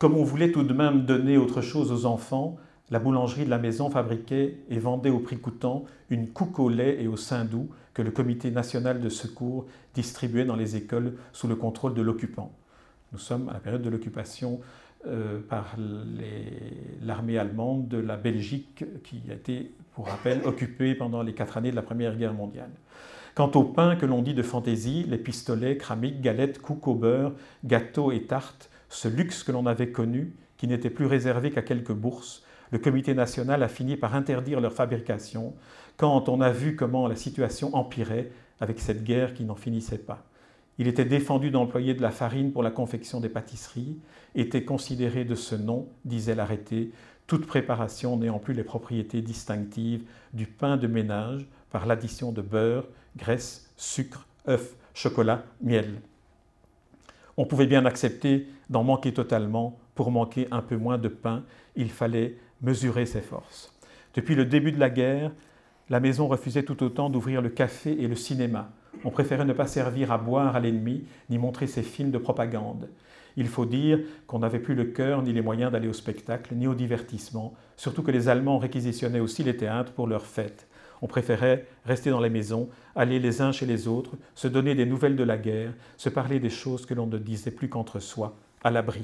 Comme 0.00 0.16
on 0.16 0.24
voulait 0.24 0.50
tout 0.50 0.64
de 0.64 0.74
même 0.74 1.06
donner 1.06 1.38
autre 1.38 1.60
chose 1.60 1.92
aux 1.92 2.06
enfants, 2.06 2.56
la 2.90 2.98
boulangerie 2.98 3.44
de 3.44 3.50
la 3.50 3.58
maison 3.58 3.88
fabriquait 3.88 4.58
et 4.68 4.80
vendait 4.80 5.10
au 5.10 5.20
prix 5.20 5.38
coûtant 5.38 5.84
une 6.10 6.26
couque 6.26 6.58
au 6.58 6.70
lait 6.70 7.00
et 7.00 7.06
au 7.06 7.16
sein 7.16 7.44
doux 7.44 7.68
que 7.94 8.02
le 8.02 8.10
Comité 8.10 8.50
national 8.50 9.00
de 9.00 9.08
secours 9.08 9.66
distribuait 9.94 10.44
dans 10.44 10.56
les 10.56 10.74
écoles 10.74 11.14
sous 11.32 11.46
le 11.46 11.54
contrôle 11.54 11.94
de 11.94 12.02
l'occupant. 12.02 12.50
Nous 13.12 13.18
sommes 13.20 13.48
à 13.48 13.52
la 13.52 13.60
période 13.60 13.82
de 13.82 13.90
l'occupation 13.90 14.60
euh, 15.06 15.40
par 15.40 15.76
l'armée 17.02 17.38
allemande 17.38 17.88
de 17.88 17.98
la 17.98 18.16
Belgique 18.16 18.84
qui 19.02 19.22
a 19.30 19.34
été, 19.34 19.72
pour 19.94 20.06
rappel, 20.06 20.40
occupée 20.44 20.94
pendant 20.94 21.22
les 21.22 21.34
quatre 21.34 21.56
années 21.56 21.70
de 21.70 21.76
la 21.76 21.82
Première 21.82 22.16
Guerre 22.16 22.34
mondiale. 22.34 22.70
Quant 23.34 23.50
au 23.54 23.64
pain 23.64 23.96
que 23.96 24.06
l'on 24.06 24.22
dit 24.22 24.34
de 24.34 24.42
fantaisie, 24.42 25.04
les 25.08 25.18
pistolets, 25.18 25.76
cramiques, 25.76 26.20
galettes, 26.20 26.60
coups 26.60 26.86
au 26.86 26.94
beurre, 26.94 27.32
gâteaux 27.64 28.12
et 28.12 28.24
tartes, 28.24 28.70
ce 28.88 29.08
luxe 29.08 29.42
que 29.42 29.52
l'on 29.52 29.66
avait 29.66 29.90
connu, 29.90 30.34
qui 30.58 30.68
n'était 30.68 30.90
plus 30.90 31.06
réservé 31.06 31.50
qu'à 31.50 31.62
quelques 31.62 31.92
bourses, 31.92 32.44
le 32.70 32.78
comité 32.78 33.14
national 33.14 33.62
a 33.62 33.68
fini 33.68 33.96
par 33.96 34.14
interdire 34.14 34.60
leur 34.60 34.72
fabrication 34.72 35.54
quand 35.96 36.28
on 36.28 36.40
a 36.40 36.50
vu 36.50 36.76
comment 36.76 37.08
la 37.08 37.16
situation 37.16 37.74
empirait 37.74 38.30
avec 38.60 38.78
cette 38.80 39.02
guerre 39.02 39.34
qui 39.34 39.44
n'en 39.44 39.56
finissait 39.56 39.98
pas. 39.98 40.24
Il 40.78 40.88
était 40.88 41.04
défendu 41.04 41.50
d'employer 41.50 41.94
de 41.94 42.02
la 42.02 42.10
farine 42.10 42.52
pour 42.52 42.62
la 42.62 42.70
confection 42.70 43.20
des 43.20 43.28
pâtisseries, 43.28 43.98
était 44.34 44.64
considéré 44.64 45.24
de 45.24 45.34
ce 45.34 45.54
nom, 45.54 45.88
disait 46.04 46.34
l'arrêté, 46.34 46.92
toute 47.26 47.46
préparation 47.46 48.16
n'ayant 48.16 48.38
plus 48.38 48.54
les 48.54 48.64
propriétés 48.64 49.22
distinctives 49.22 50.04
du 50.32 50.46
pain 50.46 50.76
de 50.76 50.86
ménage 50.86 51.46
par 51.70 51.86
l'addition 51.86 52.32
de 52.32 52.42
beurre, 52.42 52.86
graisse, 53.16 53.70
sucre, 53.76 54.26
œufs, 54.48 54.76
chocolat, 54.94 55.44
miel. 55.62 56.00
On 57.36 57.46
pouvait 57.46 57.66
bien 57.66 57.86
accepter 57.86 58.48
d'en 58.68 58.84
manquer 58.84 59.12
totalement 59.12 59.78
pour 59.94 60.10
manquer 60.10 60.48
un 60.50 60.62
peu 60.62 60.76
moins 60.76 60.98
de 60.98 61.08
pain, 61.08 61.44
il 61.76 61.90
fallait 61.90 62.36
mesurer 62.60 63.06
ses 63.06 63.20
forces. 63.20 63.72
Depuis 64.14 64.34
le 64.34 64.44
début 64.44 64.72
de 64.72 64.80
la 64.80 64.90
guerre, 64.90 65.32
la 65.90 66.00
maison 66.00 66.28
refusait 66.28 66.62
tout 66.62 66.82
autant 66.82 67.10
d'ouvrir 67.10 67.42
le 67.42 67.48
café 67.48 68.02
et 68.02 68.08
le 68.08 68.14
cinéma. 68.14 68.70
On 69.04 69.10
préférait 69.10 69.44
ne 69.44 69.52
pas 69.52 69.66
servir 69.66 70.12
à 70.12 70.18
boire 70.18 70.54
à 70.54 70.60
l'ennemi, 70.60 71.04
ni 71.30 71.38
montrer 71.38 71.66
ses 71.66 71.82
films 71.82 72.10
de 72.10 72.18
propagande. 72.18 72.88
Il 73.36 73.48
faut 73.48 73.64
dire 73.64 73.98
qu'on 74.26 74.40
n'avait 74.40 74.58
plus 74.58 74.74
le 74.74 74.84
cœur 74.84 75.22
ni 75.22 75.32
les 75.32 75.40
moyens 75.40 75.72
d'aller 75.72 75.88
au 75.88 75.92
spectacle, 75.92 76.54
ni 76.54 76.66
au 76.66 76.74
divertissement, 76.74 77.54
surtout 77.76 78.02
que 78.02 78.10
les 78.10 78.28
Allemands 78.28 78.58
réquisitionnaient 78.58 79.20
aussi 79.20 79.42
les 79.42 79.56
théâtres 79.56 79.92
pour 79.92 80.06
leurs 80.06 80.26
fêtes. 80.26 80.66
On 81.00 81.08
préférait 81.08 81.66
rester 81.84 82.10
dans 82.10 82.20
les 82.20 82.30
maisons, 82.30 82.68
aller 82.94 83.18
les 83.18 83.40
uns 83.40 83.50
chez 83.50 83.66
les 83.66 83.88
autres, 83.88 84.12
se 84.34 84.46
donner 84.46 84.74
des 84.74 84.86
nouvelles 84.86 85.16
de 85.16 85.24
la 85.24 85.36
guerre, 85.36 85.72
se 85.96 86.08
parler 86.08 86.38
des 86.38 86.50
choses 86.50 86.86
que 86.86 86.94
l'on 86.94 87.06
ne 87.06 87.18
disait 87.18 87.50
plus 87.50 87.68
qu'entre 87.68 87.98
soi, 87.98 88.36
à 88.62 88.70
l'abri. 88.70 89.02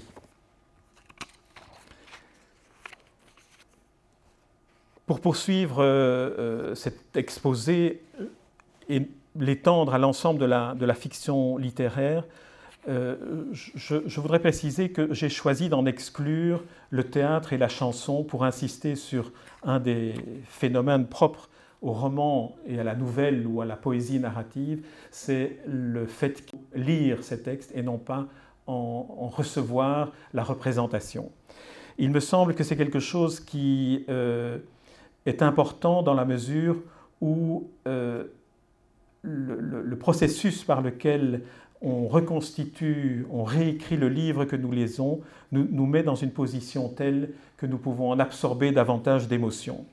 Pour 5.07 5.20
poursuivre 5.20 5.79
euh, 5.81 6.31
euh, 6.38 6.74
cet 6.74 7.16
exposé 7.16 8.03
l'étendre 9.37 9.95
à 9.95 9.99
l'ensemble 9.99 10.38
de 10.38 10.47
la, 10.47 10.95
fiction 10.95 11.57
littéraire, 11.57 12.25
euh, 12.88 13.17
je, 13.53 14.21
voudrais 14.21 14.38
préciser 14.38 14.91
que 14.91 15.12
j'ai 15.12 15.29
choisi 15.29 15.69
d'en 15.69 15.85
exclure 15.85 16.62
le 16.91 17.05
théâtre 17.05 17.53
et 17.53 17.59
la 17.59 17.69
chanson 17.69 18.25
pour 18.25 18.45
insister 18.45 18.97
sur 18.97 19.33
un 19.62 19.81
des 19.81 20.14
phénomènes 20.47 21.07
propres 21.07 21.49
au 21.83 21.93
roman 21.93 22.57
et 22.67 22.81
à 22.81 22.85
la 22.85 22.95
nouvelle 22.95 23.47
ou 23.47 23.61
à 23.61 23.64
la 23.64 23.77
poésie 23.77 24.19
narrative, 24.19 24.85
c'est 25.11 25.59
le 25.67 26.07
fait 26.07 26.45
de 26.53 26.83
lire 26.83 27.23
ces 27.23 27.43
textes 27.43 27.71
et 27.75 27.83
non 27.83 27.99
pas 27.99 28.27
en, 28.67 29.29
recevoir 29.29 30.12
la 30.35 30.43
représentation. 30.43 31.31
Il 31.99 32.11
me 32.11 32.21
semble 32.21 32.55
que 32.55 32.64
c'est 32.64 32.77
quelque 32.77 33.01
chose 33.01 33.41
qui 33.41 34.05
est 34.09 35.43
important 35.43 36.03
dans 36.03 36.14
la 36.14 36.25
mesure 36.25 36.77
où 37.21 37.71
euh, 37.87 38.25
le, 39.23 39.97
processus 39.97 40.65
par 40.65 40.83
lequel 40.83 41.43
on 41.81 42.09
reconstitue, 42.09 43.27
on 43.31 43.45
réécrit 43.45 43.97
le 43.97 44.09
livre 44.09 44.45
que 44.45 44.57
nous 44.57 44.73
lisons, 44.73 45.21
nous 45.53 45.87
met 45.87 46.03
dans 46.03 46.17
une 46.17 46.33
position 46.33 46.89
telle 46.89 47.31
que 47.57 47.67
nous 47.67 47.79
pouvons 47.79 48.11
en 48.11 48.19
absorber 48.19 48.73
davantage 48.73 49.29
d'émotions. 49.29 49.85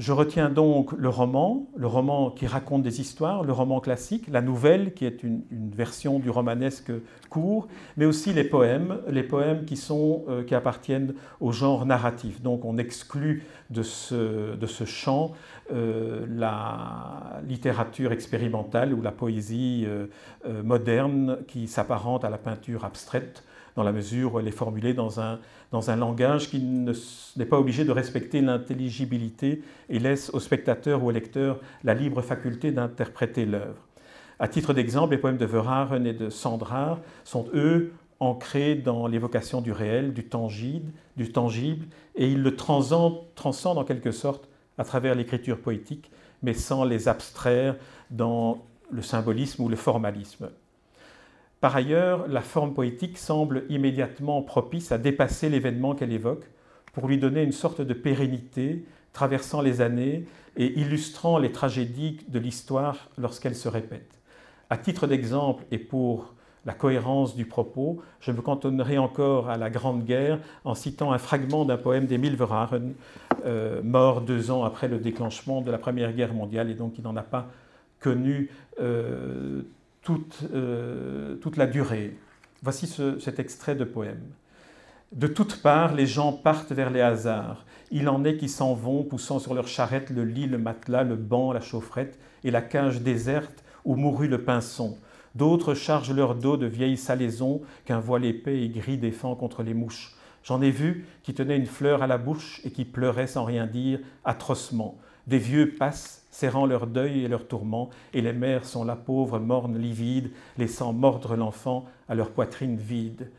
Je 0.00 0.10
retiens 0.10 0.50
donc 0.50 0.90
le 0.90 1.08
roman, 1.08 1.68
le 1.76 1.86
roman 1.86 2.32
qui 2.32 2.48
raconte 2.48 2.82
des 2.82 3.00
histoires, 3.00 3.44
le 3.44 3.52
roman 3.52 3.78
classique, 3.78 4.26
la 4.28 4.40
nouvelle 4.40 4.92
qui 4.92 5.04
est 5.04 5.22
une, 5.22 5.42
version 5.52 6.18
du 6.18 6.30
romanesque 6.30 6.90
court, 7.30 7.68
mais 7.96 8.04
aussi 8.04 8.32
les 8.32 8.42
poèmes, 8.42 8.98
les 9.08 9.22
poèmes 9.22 9.64
qui, 9.64 9.80
euh, 9.92 10.42
appartiennent 10.50 11.14
au 11.38 11.52
genre 11.52 11.86
narratif. 11.86 12.42
Donc 12.42 12.64
on 12.64 12.76
exclut 12.76 13.44
de 13.70 13.84
ce, 13.84 14.56
de 14.56 14.66
ce 14.66 14.84
champ 14.84 15.32
euh, 15.72 16.26
la 16.28 17.40
littérature 17.46 18.10
expérimentale 18.10 18.94
ou 18.94 19.00
la 19.00 19.12
poésie 19.12 19.84
euh, 19.86 20.08
moderne 20.64 21.38
qui 21.46 21.68
s'apparente 21.68 22.24
à 22.24 22.30
la 22.30 22.38
peinture 22.38 22.84
abstraite 22.84 23.44
dans 23.76 23.82
la 23.82 23.92
mesure 23.92 24.34
où 24.34 24.40
elle 24.40 24.48
est 24.48 24.52
formulée 24.52 24.94
dans 24.94 25.20
un, 25.20 25.40
dans 25.72 25.90
un 25.90 25.96
langage 25.96 26.48
qui 26.48 26.60
n'est 26.60 27.46
pas 27.46 27.58
obligé 27.58 27.84
de 27.84 27.90
respecter 27.90 28.40
l'intelligibilité 28.40 29.62
et 29.88 29.98
laisse 29.98 30.30
au 30.30 30.40
spectateur 30.40 31.02
ou 31.02 31.08
au 31.08 31.10
lecteur 31.10 31.58
la 31.82 31.94
libre 31.94 32.22
faculté 32.22 32.70
d'interpréter 32.72 33.46
l'œuvre. 33.46 33.82
À 34.38 34.48
titre 34.48 34.72
d'exemple, 34.72 35.12
les 35.12 35.18
poèmes 35.18 35.36
de 35.36 35.46
Verhaeren 35.46 36.06
et 36.06 36.12
de 36.12 36.28
Sandrard 36.28 37.00
sont, 37.24 37.46
eux, 37.54 37.92
ancrés 38.20 38.74
dans 38.74 39.06
l'évocation 39.06 39.60
du 39.60 39.72
réel, 39.72 40.14
du 40.14 40.24
tangible, 40.24 40.92
du 41.16 41.30
tangible 41.30 41.86
et 42.14 42.30
ils 42.30 42.42
le 42.42 42.56
transcendent, 42.56 43.22
transcendent 43.34 43.78
en 43.78 43.84
quelque 43.84 44.12
sorte 44.12 44.48
à 44.78 44.84
travers 44.84 45.14
l'écriture 45.14 45.60
poétique, 45.60 46.10
mais 46.42 46.54
sans 46.54 46.84
les 46.84 47.08
abstraire 47.08 47.76
dans 48.10 48.64
le 48.90 49.02
symbolisme 49.02 49.62
ou 49.62 49.68
le 49.68 49.76
formalisme. 49.76 50.48
Par 51.64 51.76
ailleurs, 51.76 52.28
la 52.28 52.42
forme 52.42 52.74
poétique 52.74 53.16
semble 53.16 53.64
immédiatement 53.70 54.42
propice 54.42 54.92
à 54.92 54.98
dépasser 54.98 55.48
l'événement 55.48 55.94
qu'elle 55.94 56.12
évoque 56.12 56.44
pour 56.92 57.08
lui 57.08 57.16
donner 57.16 57.42
une 57.42 57.52
sorte 57.52 57.80
de 57.80 57.94
pérennité 57.94 58.84
traversant 59.14 59.62
les 59.62 59.80
années 59.80 60.26
et 60.58 60.78
illustrant 60.78 61.38
les 61.38 61.52
tragédies 61.52 62.18
de 62.28 62.38
l'histoire 62.38 63.08
lorsqu'elles 63.16 63.56
se 63.56 63.70
répètent. 63.70 64.20
À 64.68 64.76
titre 64.76 65.06
d'exemple 65.06 65.64
et 65.70 65.78
pour 65.78 66.34
la 66.66 66.74
cohérence 66.74 67.34
du 67.34 67.46
propos, 67.46 68.02
je 68.20 68.30
me 68.30 68.42
cantonnerai 68.42 68.98
encore 68.98 69.48
à 69.48 69.56
la 69.56 69.70
Grande 69.70 70.04
Guerre 70.04 70.40
en 70.66 70.74
citant 70.74 71.12
un 71.12 71.18
fragment 71.18 71.64
d'un 71.64 71.78
poème 71.78 72.04
d'Émile 72.04 72.36
Verhaeren, 72.36 72.92
euh, 73.46 73.80
mort 73.82 74.20
deux 74.20 74.50
ans 74.50 74.64
après 74.64 74.86
le 74.86 74.98
déclenchement 74.98 75.62
de 75.62 75.70
la 75.70 75.78
Première 75.78 76.12
Guerre 76.12 76.34
mondiale 76.34 76.70
et 76.70 76.74
donc 76.74 76.98
il 76.98 77.04
n'en 77.04 77.16
a 77.16 77.22
pas 77.22 77.46
connu 78.00 78.50
euh, 78.82 79.62
euh, 80.52 81.36
toute, 81.36 81.56
la 81.56 81.66
durée. 81.66 82.16
Voici 82.62 82.86
cet 82.86 83.38
extrait 83.38 83.74
de 83.74 83.84
poème. 83.84 84.22
De 85.12 85.26
toutes 85.26 85.62
parts, 85.62 85.94
les 85.94 86.06
gens 86.06 86.32
partent 86.32 86.72
vers 86.72 86.90
les 86.90 87.00
hasards. 87.00 87.64
Il 87.90 88.08
en 88.08 88.24
est 88.24 88.36
qui 88.36 88.48
s'en 88.48 88.74
vont, 88.74 89.04
poussant 89.04 89.38
sur 89.38 89.54
leur 89.54 89.68
charrette 89.68 90.10
le 90.10 90.24
lit, 90.24 90.46
le 90.46 90.58
matelas, 90.58 91.04
le 91.04 91.16
banc, 91.16 91.52
la 91.52 91.60
chaufferette 91.60 92.18
et 92.42 92.50
la 92.50 92.62
cage 92.62 93.00
déserte 93.00 93.64
où 93.84 93.96
mourut 93.96 94.28
le 94.28 94.42
pinson. 94.42 94.98
D'autres 95.34 95.74
chargent 95.74 96.12
leur 96.12 96.34
dos 96.34 96.56
de 96.56 96.66
vieilles 96.66 96.96
salaisons 96.96 97.62
qu'un 97.84 98.00
voile 98.00 98.24
épais 98.24 98.62
et 98.62 98.68
gris 98.68 98.98
défend 98.98 99.34
contre 99.34 99.62
les 99.62 99.74
mouches. 99.74 100.16
J'en 100.42 100.60
ai 100.60 100.70
vu 100.70 101.06
qui 101.22 101.34
tenaient 101.34 101.56
une 101.56 101.66
fleur 101.66 102.02
à 102.02 102.06
la 102.06 102.18
bouche 102.18 102.60
et 102.64 102.70
qui 102.70 102.84
pleuraient 102.84 103.26
sans 103.26 103.44
rien 103.44 103.66
dire, 103.66 104.00
atrocement. 104.24 104.98
Des 105.26 105.38
vieux 105.38 105.74
passent 105.78 106.23
serrant 106.34 106.66
leur 106.66 106.88
deuil 106.88 107.24
et 107.24 107.28
leur 107.28 107.46
tourment, 107.46 107.90
et 108.12 108.20
les 108.20 108.32
mères 108.32 108.64
sont 108.64 108.84
la 108.84 108.96
pauvre 108.96 109.38
morne 109.38 109.78
livide, 109.78 110.32
laissant 110.58 110.92
mordre 110.92 111.36
l'enfant 111.36 111.84
à 112.08 112.16
leur 112.16 112.30
poitrine 112.30 112.76
vide. 112.76 113.30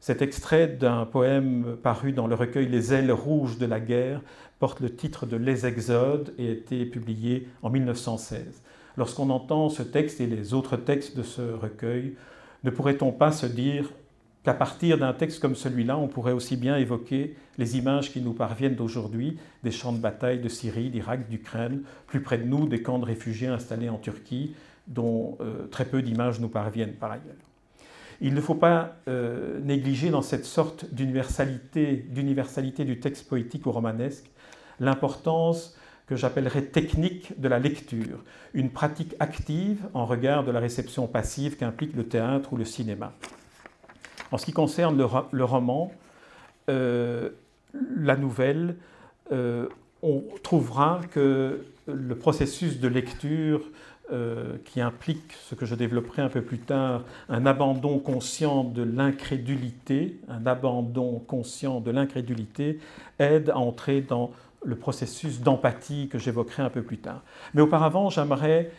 Cet 0.00 0.20
extrait 0.20 0.66
d'un 0.66 1.06
poème 1.06 1.76
paru 1.80 2.10
dans 2.10 2.26
le 2.26 2.34
recueil 2.34 2.66
Les 2.66 2.92
ailes 2.92 3.12
rouges 3.12 3.56
de 3.56 3.66
la 3.66 3.78
guerre 3.78 4.20
porte 4.58 4.80
le 4.80 4.94
titre 4.94 5.26
de 5.26 5.36
Les 5.36 5.64
Exodes 5.64 6.34
et 6.36 6.48
a 6.48 6.50
été 6.50 6.84
publié 6.86 7.46
en 7.62 7.70
1916. 7.70 8.62
Lorsqu'on 8.96 9.30
entend 9.30 9.68
ce 9.68 9.84
texte 9.84 10.20
et 10.20 10.26
les 10.26 10.54
autres 10.54 10.76
textes 10.76 11.16
de 11.16 11.22
ce 11.22 11.40
recueil, 11.40 12.16
ne 12.64 12.70
pourrait-on 12.70 13.12
pas 13.12 13.30
se 13.30 13.46
dire 13.46 13.92
qu'à 14.44 14.54
partir 14.54 14.98
d'un 14.98 15.14
texte 15.14 15.40
comme 15.40 15.54
celui-là, 15.54 15.96
on 15.96 16.06
pourrait 16.06 16.32
aussi 16.32 16.56
bien 16.56 16.76
évoquer 16.76 17.34
les 17.56 17.78
images 17.78 18.12
qui 18.12 18.20
nous 18.20 18.34
parviennent 18.34 18.74
d'aujourd'hui 18.74 19.38
des 19.62 19.70
champs 19.70 19.92
de 19.92 19.98
bataille 19.98 20.38
de 20.38 20.48
Syrie, 20.48 20.90
d'Irak, 20.90 21.28
d'Ukraine, 21.28 21.82
plus 22.06 22.20
près 22.20 22.38
de 22.38 22.44
nous 22.44 22.68
des 22.68 22.82
camps 22.82 22.98
de 22.98 23.06
réfugiés 23.06 23.48
installés 23.48 23.88
en 23.88 23.98
Turquie, 23.98 24.54
dont 24.86 25.38
euh, 25.40 25.66
très 25.68 25.86
peu 25.86 26.02
d'images 26.02 26.40
nous 26.40 26.50
parviennent 26.50 26.92
par 26.92 27.12
ailleurs. 27.12 27.34
Il 28.20 28.34
ne 28.34 28.40
faut 28.40 28.54
pas 28.54 28.96
euh, 29.08 29.60
négliger 29.60 30.10
dans 30.10 30.22
cette 30.22 30.44
sorte 30.44 30.86
d'universalité, 30.92 32.04
du 32.84 33.00
texte 33.00 33.28
poétique 33.28 33.66
ou 33.66 33.72
romanesque 33.72 34.30
l'importance 34.78 35.76
que 36.06 36.16
j'appellerais 36.16 36.66
technique 36.66 37.38
de 37.40 37.48
la 37.48 37.58
lecture, 37.58 38.22
une 38.52 38.70
pratique 38.70 39.14
active 39.20 39.88
en 39.94 40.04
regard 40.04 40.44
de 40.44 40.50
la 40.50 40.60
réception 40.60 41.06
passive 41.06 41.56
qu'implique 41.56 41.96
le 41.96 42.06
théâtre 42.06 42.52
ou 42.52 42.56
le 42.56 42.66
cinéma. 42.66 43.14
En 44.34 44.36
ce 44.36 44.46
qui 44.46 44.52
concerne 44.52 44.98
le, 44.98 45.44
roman, 45.44 45.92
euh, 46.68 47.28
la 47.96 48.16
nouvelle, 48.16 48.74
euh, 49.30 49.68
on 50.02 50.24
trouvera 50.42 51.00
que 51.12 51.64
le 51.86 52.16
processus 52.16 52.80
de 52.80 52.88
lecture 52.88 53.60
euh, 54.10 54.56
qui 54.64 54.80
implique 54.80 55.34
ce 55.44 55.54
que 55.54 55.66
je 55.66 55.76
développerai 55.76 56.20
un 56.20 56.28
peu 56.28 56.42
plus 56.42 56.58
tard, 56.58 57.04
un 57.28 57.46
abandon 57.46 58.00
conscient 58.00 58.64
de 58.64 58.82
l'incrédulité, 58.82 60.18
un 60.28 60.44
abandon 60.46 61.22
conscient 61.28 61.78
de 61.78 61.92
l'incrédulité, 61.92 62.80
aide 63.20 63.50
à 63.50 63.58
entrer 63.58 64.00
dans 64.00 64.32
le 64.64 64.74
processus 64.74 65.42
d'empathie 65.42 66.08
que 66.08 66.18
j'évoquerai 66.18 66.64
un 66.64 66.70
peu 66.70 66.82
plus 66.82 66.98
tard. 66.98 67.22
Mais 67.54 67.62
auparavant, 67.62 68.10
j'aimerais 68.10 68.72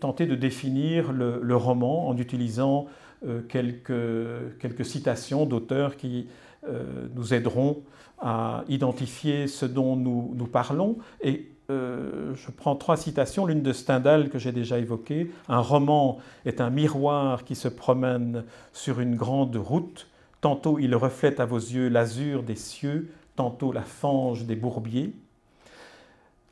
tenter 0.00 0.26
de 0.26 0.36
définir 0.36 1.12
le, 1.12 1.56
roman 1.56 2.08
en 2.08 2.16
utilisant 2.16 2.86
quelques, 3.48 4.58
quelques, 4.58 4.84
citations 4.84 5.46
d'auteurs 5.46 5.96
qui 5.96 6.28
euh, 6.68 7.06
nous 7.14 7.34
aideront 7.34 7.82
à 8.18 8.64
identifier 8.68 9.46
ce 9.46 9.66
dont 9.66 9.96
nous, 9.96 10.32
nous 10.34 10.46
parlons. 10.46 10.98
Et 11.22 11.48
je 11.70 12.50
prends 12.54 12.76
trois 12.76 12.98
citations, 12.98 13.46
l'une 13.46 13.62
de 13.62 13.72
Stendhal 13.72 14.28
que 14.28 14.38
j'ai 14.38 14.52
déjà 14.52 14.78
évoquée. 14.78 15.30
Un 15.48 15.60
roman 15.60 16.18
est 16.44 16.60
un 16.60 16.68
miroir 16.68 17.44
qui 17.44 17.54
se 17.54 17.66
promène 17.66 18.44
sur 18.74 19.00
une 19.00 19.16
grande 19.16 19.56
route. 19.56 20.06
Tantôt 20.42 20.78
il 20.78 20.94
reflète 20.94 21.40
à 21.40 21.46
vos 21.46 21.56
yeux 21.56 21.88
l'azur 21.88 22.42
des 22.42 22.56
cieux, 22.56 23.10
tantôt 23.36 23.72
la 23.72 23.80
fange 23.80 24.44
des 24.44 24.54
bourbiers. 24.54 25.14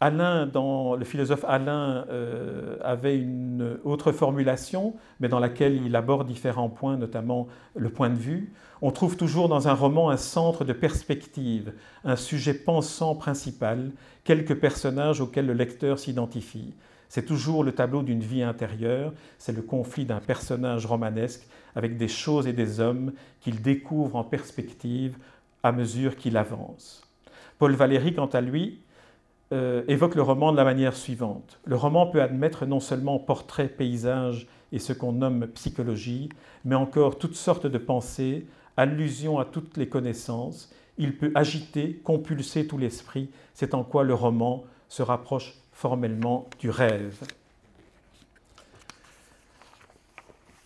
Alain, 0.03 0.47
dans, 0.47 0.97
le 0.97 1.05
philosophe 1.05 1.45
Alain 1.47 2.07
euh, 2.09 2.79
avait 2.83 3.19
une 3.19 3.79
autre 3.85 4.13
formulation, 4.13 4.95
mais 5.21 5.29
dans 5.29 5.39
laquelle 5.39 5.77
il 5.85 5.95
aborde 5.95 6.27
différents 6.27 6.71
points, 6.71 6.97
notamment 6.97 7.49
le 7.77 7.91
point 7.91 8.09
de 8.09 8.15
vue. 8.15 8.55
On 8.81 8.93
trouve 8.93 9.19
toujours 9.19 9.51
dans 9.51 9.69
un 9.69 9.75
roman 9.75 10.09
un 10.09 10.17
centre 10.17 10.65
de 10.65 10.73
perspective, 10.73 11.75
un 12.05 12.17
sujet 12.17 12.55
pensant 12.55 13.15
principal, 13.15 13.93
quelques 14.25 14.55
personnages 14.59 15.21
auxquels 15.21 15.47
le 15.47 15.53
lecteur 15.53 15.99
s'identifie. 15.99 16.73
C'est 17.11 17.27
toujours 17.27 17.63
le 17.63 17.73
tableau 17.73 18.03
d'une 18.03 18.21
vie 18.23 18.43
intérieure, 18.43 19.13
c'est 19.37 19.55
le 19.55 19.63
conflit 19.63 20.07
d'un 20.07 20.21
personnage 20.21 20.87
romanesque 20.87 21.47
avec 21.75 21.99
des 21.99 22.09
choses 22.09 22.47
et 22.47 22.55
des 22.55 22.81
hommes 22.81 23.13
qu'il 23.41 23.61
découvre 23.61 24.17
en 24.17 24.25
perspective 24.25 25.19
à 25.63 25.73
mesure 25.73 26.17
qu'il 26.17 26.39
avance. 26.39 27.03
Paul 27.59 27.75
Valéry, 27.75 28.15
quant 28.15 28.27
à 28.27 28.41
lui, 28.41 28.81
euh, 29.53 29.83
évoque 29.89 30.15
le 30.15 30.23
roman 30.23 30.53
de 30.53 30.57
la 30.57 30.65
manière 30.65 30.95
suivante. 30.95 31.59
Le 31.65 31.77
roman 31.77 32.07
peut 32.07 32.23
admettre 32.23 32.67
non 32.67 32.79
seulement 32.79 33.19
portrait, 33.19 33.69
paysage 33.69 34.47
et 34.71 34.79
ce 34.79 34.93
qu'on 34.93 35.13
nomme 35.13 35.49
psychologie, 35.49 36.29
mais 36.65 36.77
encore 36.77 37.19
toutes 37.19 37.35
sortes 37.35 37.67
de 37.67 37.79
pensées, 37.79 38.47
allusions 38.77 39.39
à 39.39 39.45
toutes 39.45 39.77
les 39.77 39.89
connaissances. 39.89 40.73
Il 40.99 41.17
peut 41.17 41.33
agiter, 41.35 42.01
compulser 42.05 42.67
tout 42.67 42.79
l'esprit. 42.79 43.31
C'est 43.55 43.75
en 43.75 43.83
quoi 43.83 44.05
le 44.05 44.15
roman 44.15 44.65
se 44.89 45.03
rapproche 45.03 45.55
formellement 45.73 46.49
du 46.59 46.71
rêve. 46.71 47.19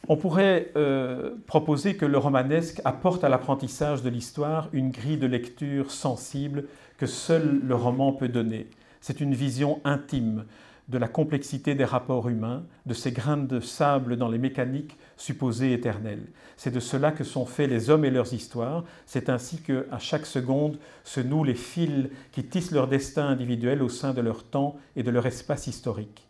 On 0.09 0.17
pourrait 0.17 0.71
euh, 0.77 1.31
proposer 1.47 1.97
que 1.97 2.05
le 2.05 2.19
romanesque 2.19 2.81
apporte 2.85 3.25
à 3.25 3.31
l'apprentissage 3.31 4.03
de 4.03 4.11
l'histoire 4.11 4.69
une 4.73 4.91
grille 4.91 5.17
de 5.17 5.27
lecture 5.27 5.91
sensible 5.91 6.65
que 6.99 7.07
seul 7.07 7.61
le 7.63 7.75
roman 7.75 8.13
peut 8.13 8.29
donner. 8.29 8.69
C'est 9.01 9.21
une 9.21 9.35
vision 9.35 9.81
intime 9.85 10.45
de 10.89 10.99
la 10.99 11.09
complexité 11.09 11.75
des 11.75 11.87
rapports 11.87 12.29
humains, 12.29 12.65
de 12.85 12.93
ces 12.93 13.13
grains 13.13 13.39
de 13.39 13.61
sable 13.61 14.17
dans 14.17 14.29
les 14.29 14.37
mécaniques 14.37 14.99
supposées 15.17 15.73
éternelles. 15.73 16.27
C'est 16.59 16.75
de 16.75 16.81
cela 16.81 17.11
que 17.11 17.25
sont 17.25 17.47
faits 17.47 17.71
les 17.71 17.89
hommes 17.89 18.05
et 18.05 18.11
leurs 18.11 18.35
histoires. 18.35 18.85
C'est 19.07 19.31
ainsi 19.31 19.63
que, 19.63 19.87
à 19.91 19.99
chaque 19.99 20.27
seconde, 20.27 20.79
se 21.03 21.21
nouent 21.21 21.45
les 21.45 21.55
fils 21.55 22.11
qui 22.33 22.45
tissent 22.45 22.73
leur 22.73 22.89
destin 22.89 23.27
individuel 23.27 23.83
au 23.83 23.89
sein 23.89 24.13
de 24.13 24.21
leur 24.21 24.45
temps 24.45 24.77
et 24.97 25.03
de 25.03 25.11
leur 25.11 25.25
espace 25.25 25.67
historique. 25.67 26.29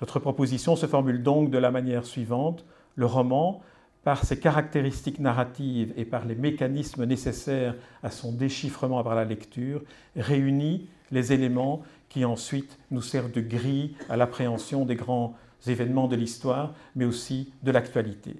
Notre 0.00 0.18
proposition 0.18 0.74
se 0.74 0.86
formule 0.86 1.22
donc 1.22 1.50
de 1.50 1.58
la 1.58 1.70
manière 1.70 2.04
suivante 2.04 2.64
le 2.96 3.06
roman, 3.06 3.62
par 4.04 4.24
ses 4.24 4.38
caractéristiques 4.38 5.18
narratives 5.18 5.92
et 5.96 6.04
par 6.04 6.26
les 6.26 6.34
mécanismes 6.34 7.04
nécessaires 7.04 7.74
à 8.02 8.10
son 8.10 8.32
déchiffrement 8.32 9.02
par 9.02 9.14
la 9.14 9.24
lecture, 9.24 9.82
réunit 10.14 10.86
les 11.10 11.32
éléments 11.32 11.82
qui 12.10 12.24
ensuite 12.24 12.78
nous 12.90 13.02
servent 13.02 13.32
de 13.32 13.40
grille 13.40 13.96
à 14.08 14.16
l'appréhension 14.16 14.84
des 14.84 14.94
grands 14.94 15.36
événements 15.66 16.06
de 16.06 16.16
l'histoire, 16.16 16.74
mais 16.94 17.06
aussi 17.06 17.52
de 17.62 17.70
l'actualité. 17.70 18.36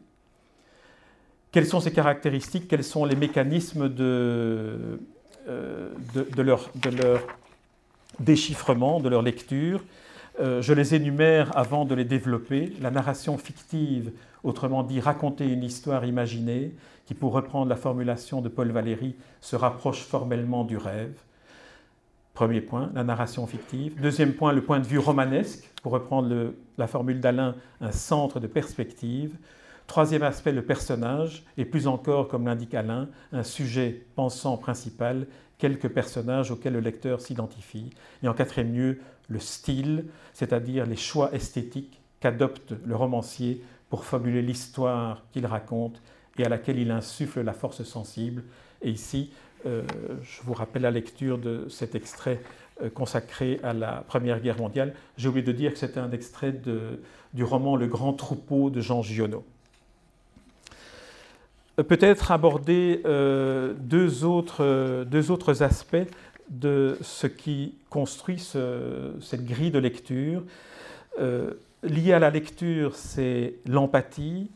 Quelles 1.50 1.66
sont 1.66 1.80
ces 1.80 1.92
caractéristiques? 1.92 2.68
Quels 2.68 2.84
sont 2.84 3.04
les 3.04 3.16
mécanismes 3.16 3.88
de, 3.88 5.00
euh, 5.48 5.94
leur, 6.36 6.70
de 6.74 6.90
leur 6.90 7.26
déchiffrement, 8.20 9.00
de 9.00 9.08
leur 9.08 9.22
lecture? 9.22 9.82
Euh, 10.40 10.60
je 10.60 10.72
les 10.72 10.94
énumère 10.94 11.56
avant 11.56 11.84
de 11.84 11.94
les 11.94 12.04
développer. 12.04 12.72
La 12.80 12.90
narration 12.90 13.38
fictive, 13.38 14.10
autrement 14.44 14.84
dit 14.84 15.00
raconter 15.00 15.50
une 15.50 15.64
histoire 15.64 16.04
imaginée, 16.04 16.74
qui 17.06 17.14
pour 17.14 17.32
reprendre 17.32 17.68
la 17.68 17.76
formulation 17.76 18.40
de 18.40 18.48
Paul 18.48 18.70
Valéry 18.70 19.16
se 19.40 19.56
rapproche 19.56 20.02
formellement 20.02 20.64
du 20.64 20.76
rêve. 20.76 21.14
Premier 22.34 22.60
point, 22.60 22.90
la 22.94 23.04
narration 23.04 23.46
fictive. 23.46 24.00
Deuxième 24.00 24.32
point, 24.32 24.52
le 24.52 24.62
point 24.62 24.80
de 24.80 24.86
vue 24.86 24.98
romanesque, 24.98 25.70
pour 25.82 25.92
reprendre 25.92 26.52
la 26.78 26.86
formule 26.86 27.20
d'Alain, 27.20 27.54
un 27.80 27.92
centre 27.92 28.40
de 28.40 28.46
perspective. 28.46 29.36
Troisième 29.86 30.22
aspect, 30.22 30.52
le 30.52 30.64
personnage, 30.64 31.44
et 31.56 31.64
plus 31.64 31.86
encore, 31.86 32.28
comme 32.28 32.46
l'indique 32.46 32.74
Alain, 32.74 33.08
un 33.32 33.42
sujet 33.42 34.06
pensant 34.16 34.56
principal, 34.56 35.26
quelques 35.58 35.88
personnages 35.88 36.50
auxquels 36.50 36.72
le 36.72 36.80
lecteur 36.80 37.20
s'identifie. 37.20 37.90
Et 38.22 38.28
en 38.28 38.34
quatrième 38.34 38.74
lieu, 38.74 39.00
le 39.28 39.38
style, 39.38 40.06
c'est-à-dire 40.32 40.86
les 40.86 40.96
choix 40.96 41.32
esthétiques 41.34 42.00
qu'adopte 42.18 42.74
le 42.84 42.96
romancier 42.96 43.62
pour 43.94 44.04
fabuler 44.04 44.42
l'histoire 44.42 45.22
qu'il 45.30 45.46
raconte 45.46 46.02
et 46.36 46.44
à 46.44 46.48
laquelle 46.48 46.80
il 46.80 46.90
insuffle 46.90 47.42
la 47.42 47.52
force 47.52 47.84
sensible. 47.84 48.42
Et 48.82 48.90
ici, 48.90 49.30
euh, 49.66 49.82
je 50.20 50.42
vous 50.42 50.52
rappelle 50.52 50.82
la 50.82 50.90
lecture 50.90 51.38
de 51.38 51.68
cet 51.68 51.94
extrait 51.94 52.40
euh, 52.82 52.90
consacré 52.90 53.60
à 53.62 53.72
la 53.72 54.02
Première 54.08 54.40
Guerre 54.40 54.58
mondiale. 54.58 54.94
J'ai 55.16 55.28
oublié 55.28 55.46
de 55.46 55.52
dire 55.52 55.72
que 55.72 55.78
c'était 55.78 56.00
un 56.00 56.10
extrait 56.10 56.52
du 57.34 57.44
roman 57.44 57.76
Le 57.76 57.86
Grand 57.86 58.14
Troupeau 58.14 58.68
de 58.68 58.80
Jean 58.80 59.00
Giono. 59.00 59.44
Euh, 61.78 61.84
peut-être 61.84 62.32
aborder 62.32 63.00
deux, 63.78 64.24
autres, 64.24 65.04
deux 65.04 65.30
autres 65.30 65.62
aspects 65.62 66.08
de 66.50 66.98
ce 67.00 67.28
qui 67.28 67.76
construit 67.90 68.40
cette 68.40 69.44
grille 69.44 69.70
de 69.70 69.78
lecture. 69.78 70.42
Lié 71.84 72.14
à 72.14 72.18
la 72.18 72.30
lecture, 72.30 72.96
c'est 72.96 73.56
l'empathie, 73.66 74.50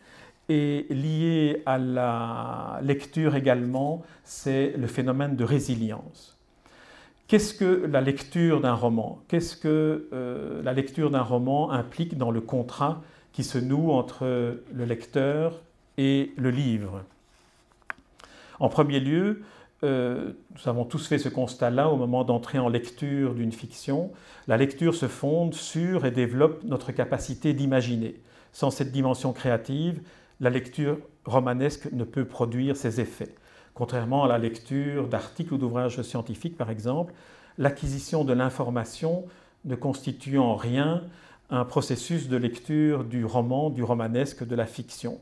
et 0.49 0.87
lié 0.89 1.63
à 1.67 1.77
la 1.77 2.81
lecture 2.83 3.37
également, 3.37 4.03
c'est 4.25 4.75
le 4.79 4.87
phénomène 4.87 5.37
de 5.37 5.45
résilience. 5.45 6.39
Qu'est-ce 7.27 7.53
que 7.53 7.87
la 7.87 8.01
lecture 8.01 8.63
d'un 8.63 8.73
roman? 8.73 9.21
Qu'est-ce 9.29 9.57
que 9.57 10.09
euh, 10.15 10.63
la 10.63 10.73
lecture 10.73 11.11
d'un 11.11 11.23
roman 11.23 11.71
implique 11.71 12.17
dans 12.17 12.31
le 12.31 12.41
contrat 12.41 13.03
qui 13.33 13.45
se 13.45 13.59
noue 13.59 13.91
entre 13.91 14.25
le 14.73 14.85
lecteur 14.87 15.61
et 15.99 16.33
le 16.39 16.51
livre? 16.51 17.05
En 18.59 18.71
premier 18.71 19.01
lieu, 19.01 19.43
euh, 19.85 20.33
nous 20.55 20.69
avons 20.69 20.85
tous 20.85 21.07
fait 21.07 21.19
ce 21.19 21.29
constat-là 21.29 21.89
au 21.89 21.97
moment 21.97 22.25
d'entrer 22.25 22.59
en 22.59 22.69
lecture 22.69 23.35
d'une 23.35 23.53
fiction. 23.53 24.11
La 24.49 24.57
lecture 24.57 24.95
se 24.95 25.07
fonde 25.07 25.55
sur 25.55 26.05
et 26.05 26.11
développe 26.11 26.65
notre 26.65 26.91
capacité 26.91 27.53
d'imaginer. 27.53 28.21
Sans 28.53 28.71
cette 28.71 28.91
dimension 28.91 29.33
créative, 29.33 30.01
la 30.41 30.51
lecture 30.51 30.99
romanesque 31.25 31.91
ne 31.93 32.05
peut 32.05 32.25
produire 32.25 32.77
ses 32.77 33.01
effets. 33.01 33.35
Contrairement 33.75 34.25
à 34.25 34.29
la 34.29 34.39
lecture 34.39 35.07
d'articles 35.07 35.55
ou 35.55 35.59
d'ouvrages 35.59 36.03
scientifiques, 36.03 36.57
par 36.57 36.71
exemple, 36.71 37.15
l'acquisition 37.57 38.25
de 38.25 38.33
l'information 38.33 39.27
ne 39.65 39.77
constitue 39.77 40.39
en 40.39 40.57
rien 40.57 41.05
un 41.51 41.65
processus 41.65 42.29
de 42.29 42.37
lecture 42.37 43.05
du 43.05 43.25
roman, 43.25 43.71
du 43.71 43.83
romanesque, 43.83 44.45
de 44.45 44.57
la 44.57 44.67
fiction 44.67 45.21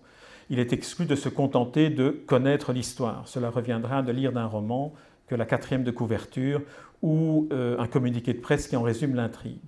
il 0.50 0.59
est 0.59 0.72
exclu 0.72 1.06
de 1.06 1.14
se 1.14 1.28
contenter 1.28 1.90
de 1.90 2.11
connaître 2.11 2.72
l'histoire. 2.72 3.26
Cela 3.26 3.50
reviendra 3.50 4.02
de 4.02 4.12
lire 4.12 4.32
d'un 4.32 4.46
roman 4.46 4.94
que 5.26 5.35
la 5.35 5.44
quatrième 5.44 5.85
de 5.85 5.90
couverture 5.90 6.62
ou 7.02 7.48
euh, 7.52 7.78
un 7.78 7.87
communiqué 7.87 8.32
de 8.32 8.40
presse 8.40 8.68
qui 8.68 8.76
en 8.76 8.82
résume 8.82 9.14
l'intrigue. 9.14 9.61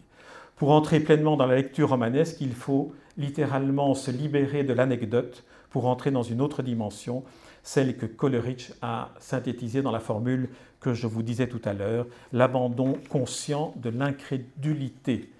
Pour 0.57 0.71
entrer 0.71 1.01
pleinement 1.01 1.37
dans 1.37 1.47
la 1.47 1.57
lecture 1.57 1.91
romanesque, 1.91 2.41
il 2.41 2.53
faut 2.53 2.93
littéralement 3.17 3.95
se 3.95 4.11
libérer 4.11 4.65
de 4.65 4.73
l'anecdote 4.73 5.45
pour 5.71 5.87
entrer 5.87 6.11
dans 6.11 6.23
une 6.23 6.41
autre 6.41 6.63
dimension, 6.63 7.25
celle 7.63 7.97
que 7.97 8.07
Coleridge 8.07 8.71
a 8.81 9.11
synthétisée 9.19 9.83
dans 9.83 9.91
la 9.91 10.01
formule 10.01 10.49
que 10.81 10.95
je 10.95 11.07
vous 11.07 11.23
disais 11.23 11.49
tout 11.49 11.61
à 11.65 11.75
l'heure, 11.75 12.07
l'abandon 12.33 12.95
conscient 13.09 13.75
de 13.77 13.91
l'incrédulité. 13.91 15.31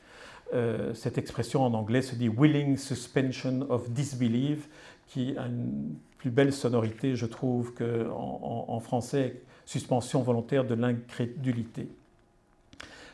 Euh, 0.55 0.95
cette 0.95 1.19
expression 1.19 1.63
en 1.63 1.75
anglais 1.75 2.03
se 2.03 2.15
dit 2.15 2.29
willing 2.29 2.77
suspension 2.77 3.67
of 3.69 3.91
disbelief, 3.91 4.69
qui 5.09 5.37
a 5.37 5.47
une 5.47 5.97
plus 6.19 6.31
belle 6.31 6.53
sonorité, 6.53 7.17
je 7.17 7.27
trouve, 7.27 7.75
qu'en 7.75 8.67
en, 8.69 8.81
français, 8.81 9.41
suspension 9.67 10.23
volontaire 10.23 10.65
de 10.65 10.75
l'incrédulité. 10.75 11.89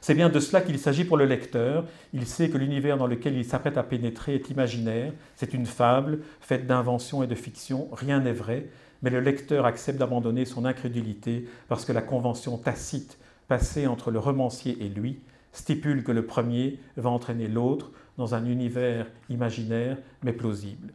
C'est 0.01 0.15
bien 0.15 0.29
de 0.29 0.39
cela 0.39 0.61
qu'il 0.61 0.79
s'agit 0.79 1.05
pour 1.05 1.17
le 1.17 1.25
lecteur. 1.25 1.87
Il 2.13 2.27
sait 2.27 2.51
que 2.51 2.59
l'univers 2.59 2.99
dans 2.99 3.07
lequel 3.07 3.37
il 3.37 3.45
s'apprête 3.45 3.79
à 3.79 3.83
pénétrer 3.83 4.35
est 4.35 4.51
imaginaire, 4.51 5.13
c'est 5.37 5.55
une 5.55 5.67
fable 5.67 6.21
faite 6.41 6.67
d'invention 6.67 7.23
et 7.23 7.27
de 7.27 7.35
fiction, 7.35 7.89
rien 7.93 8.21
n'est 8.21 8.33
vrai, 8.33 8.69
mais 9.03 9.11
le 9.11 9.21
lecteur 9.21 9.65
accepte 9.65 9.99
d'abandonner 9.99 10.45
son 10.45 10.65
incrédulité 10.65 11.49
parce 11.69 11.85
que 11.85 11.93
la 11.93 12.03
convention 12.03 12.59
tacite 12.59 13.19
passé 13.49 13.87
entre 13.87 14.11
le 14.11 14.19
romancier 14.19 14.77
et 14.81 14.89
lui, 14.89 15.21
stipule 15.53 16.03
que 16.03 16.13
le 16.13 16.27
premier 16.27 16.79
va 16.97 17.11
entraîner 17.11 17.49
l'autre 17.49 17.93
dans 18.17 18.35
un 18.35 18.45
univers 18.47 19.07
imaginaire 19.29 19.99
mais 20.23 20.33
plausible. 20.33 20.93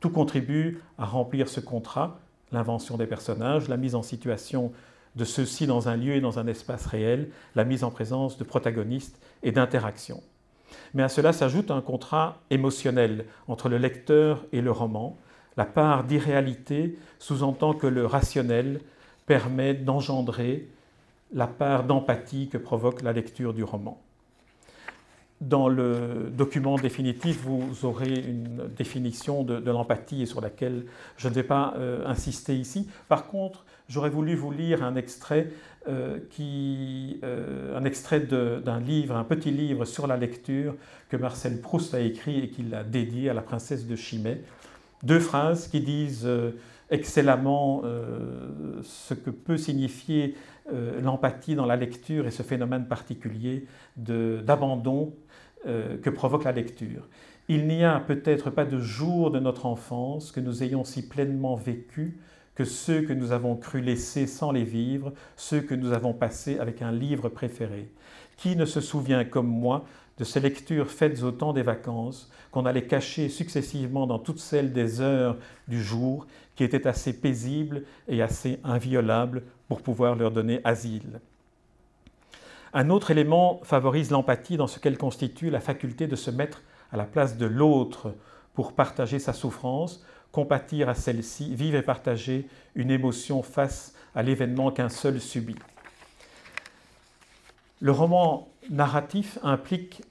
Tout 0.00 0.10
contribue 0.10 0.82
à 0.98 1.04
remplir 1.04 1.48
ce 1.48 1.60
contrat, 1.60 2.20
l'invention 2.52 2.96
des 2.96 3.06
personnages, 3.06 3.68
la 3.68 3.76
mise 3.76 3.94
en 3.94 4.02
situation 4.02 4.72
de 5.16 5.24
ceux-ci 5.24 5.66
dans 5.66 5.88
un 5.88 5.96
lieu 5.96 6.14
et 6.14 6.20
dans 6.20 6.38
un 6.38 6.46
espace 6.46 6.86
réel, 6.86 7.30
la 7.54 7.64
mise 7.64 7.84
en 7.84 7.90
présence 7.90 8.36
de 8.38 8.44
protagonistes 8.44 9.18
et 9.42 9.52
d'interactions. 9.52 10.22
Mais 10.94 11.02
à 11.02 11.08
cela 11.08 11.32
s'ajoute 11.32 11.70
un 11.70 11.80
contrat 11.80 12.38
émotionnel 12.50 13.24
entre 13.48 13.68
le 13.68 13.78
lecteur 13.78 14.44
et 14.52 14.60
le 14.60 14.70
roman. 14.70 15.16
La 15.56 15.64
part 15.64 16.04
d'irréalité 16.04 16.98
sous-entend 17.18 17.72
que 17.72 17.86
le 17.86 18.04
rationnel 18.04 18.80
permet 19.24 19.74
d'engendrer 19.74 20.68
la 21.32 21.46
part 21.46 21.84
d'empathie 21.84 22.48
que 22.48 22.58
provoque 22.58 23.02
la 23.02 23.12
lecture 23.12 23.54
du 23.54 23.64
roman. 23.64 24.00
Dans 25.42 25.68
le 25.68 26.32
document 26.34 26.76
définitif, 26.76 27.42
vous 27.42 27.84
aurez 27.84 28.20
une 28.20 28.68
définition 28.74 29.44
de, 29.44 29.70
l'empathie 29.70 30.26
sur 30.26 30.40
laquelle 30.40 30.86
je 31.18 31.28
ne 31.28 31.34
vais 31.34 31.42
pas 31.42 31.74
euh, 31.76 32.06
insister 32.06 32.56
ici. 32.56 32.88
Par 33.10 33.26
contre, 33.26 33.66
j'aurais 33.86 34.08
voulu 34.08 34.34
vous 34.34 34.50
lire 34.50 34.82
un 34.82 34.96
extrait, 34.96 35.50
euh, 35.88 36.20
qui, 36.30 37.20
euh, 37.22 37.76
un 37.76 37.84
extrait 37.84 38.20
d'un 38.20 38.80
livre, 38.80 39.14
un 39.14 39.24
petit 39.24 39.50
livre 39.50 39.84
sur 39.84 40.06
la 40.06 40.16
lecture 40.16 40.74
que 41.10 41.18
Marcel 41.18 41.60
Proust 41.60 41.92
a 41.92 42.00
écrit 42.00 42.40
et 42.40 42.48
qu'il 42.48 42.74
a 42.74 42.82
dédié 42.82 43.28
à 43.28 43.34
la 43.34 43.42
princesse 43.42 43.86
de 43.86 43.94
Chimay. 43.94 44.40
Deux 45.02 45.20
phrases 45.20 45.68
qui 45.68 45.80
disent 45.80 46.26
excellemment 46.88 47.82
ce 48.82 49.12
que 49.12 49.28
peut 49.28 49.58
signifier 49.58 50.34
l'empathie 51.02 51.54
dans 51.54 51.66
la 51.66 51.76
lecture 51.76 52.26
et 52.26 52.30
ce 52.30 52.42
phénomène 52.42 52.86
particulier 52.86 53.66
d'abandon 53.96 55.12
euh, 55.66 55.98
que 55.98 56.10
provoque 56.10 56.44
la 56.44 56.52
lecture. 56.52 57.08
Il 57.48 57.66
n'y 57.66 57.84
a 57.84 58.00
peut-être 58.00 58.50
pas 58.50 58.64
de 58.64 58.80
jour 58.80 59.30
de 59.30 59.38
notre 59.38 59.66
enfance 59.66 60.32
que 60.32 60.40
nous 60.40 60.62
ayons 60.62 60.84
si 60.84 61.06
pleinement 61.06 61.56
vécu 61.56 62.18
que 62.56 62.64
ceux 62.64 63.02
que 63.02 63.12
nous 63.12 63.32
avons 63.32 63.54
cru 63.54 63.80
laisser 63.80 64.26
sans 64.26 64.50
les 64.50 64.64
vivre, 64.64 65.12
ceux 65.36 65.60
que 65.60 65.74
nous 65.74 65.92
avons 65.92 66.14
passés 66.14 66.58
avec 66.58 66.82
un 66.82 66.90
livre 66.90 67.28
préféré. 67.28 67.88
Qui 68.36 68.56
ne 68.56 68.64
se 68.64 68.80
souvient 68.80 69.24
comme 69.24 69.46
moi 69.46 69.84
de 70.18 70.24
ces 70.24 70.40
lectures 70.40 70.90
faites 70.90 71.22
au 71.22 71.30
temps 71.30 71.52
des 71.52 71.62
vacances, 71.62 72.30
qu'on 72.50 72.64
allait 72.64 72.86
cacher 72.86 73.28
successivement 73.28 74.06
dans 74.06 74.18
toutes 74.18 74.40
celles 74.40 74.72
des 74.72 75.00
heures 75.00 75.36
du 75.68 75.82
jour, 75.82 76.26
qui 76.54 76.64
étaient 76.64 76.86
assez 76.86 77.12
paisibles 77.12 77.82
et 78.08 78.22
assez 78.22 78.58
inviolables 78.64 79.42
pour 79.68 79.82
pouvoir 79.82 80.16
leur 80.16 80.30
donner 80.30 80.60
asile? 80.64 81.20
Un 82.76 82.90
autre 82.90 83.10
élément 83.10 83.58
favorise 83.62 84.10
l'empathie 84.10 84.58
dans 84.58 84.66
ce 84.66 84.78
qu'elle 84.78 84.98
constitue 84.98 85.48
la 85.48 85.60
faculté 85.60 86.06
de 86.06 86.14
se 86.14 86.30
mettre 86.30 86.60
à 86.92 86.98
la 86.98 87.04
place 87.04 87.38
de 87.38 87.46
l'autre 87.46 88.14
pour 88.52 88.74
partager 88.74 89.18
sa 89.18 89.32
souffrance, 89.32 90.04
compatir 90.30 90.90
à 90.90 90.94
celle-ci, 90.94 91.54
vivre 91.54 91.78
et 91.78 91.82
partager 91.82 92.46
une 92.74 92.90
émotion 92.90 93.42
face 93.42 93.94
à 94.14 94.22
l'événement 94.22 94.70
qu'un 94.70 94.90
seul 94.90 95.22
subit. 95.22 95.56
Le 97.80 97.92
roman 97.92 98.46
narratif 98.68 99.38
implique 99.42 100.02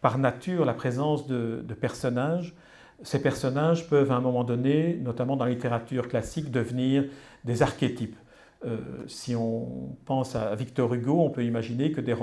par 0.00 0.18
nature 0.18 0.64
la 0.64 0.74
présence 0.74 1.28
de, 1.28 1.64
personnages. 1.80 2.56
Ces 3.04 3.22
personnages 3.22 3.88
peuvent 3.88 4.10
à 4.10 4.16
un 4.16 4.20
moment 4.20 4.42
donné, 4.42 4.98
notamment 5.00 5.36
dans 5.36 5.44
la 5.44 5.52
littérature 5.52 6.08
classique, 6.08 6.50
devenir 6.50 7.04
des 7.44 7.62
archétypes. 7.62 8.16
Euh, 8.66 8.76
si 9.06 9.34
on 9.34 9.96
pense 10.04 10.36
à 10.36 10.54
Victor 10.54 10.92
Hugo, 10.92 11.20
on 11.20 11.30
peut 11.30 11.44
imaginer 11.44 11.92
que 11.92 12.00
des 12.02 12.14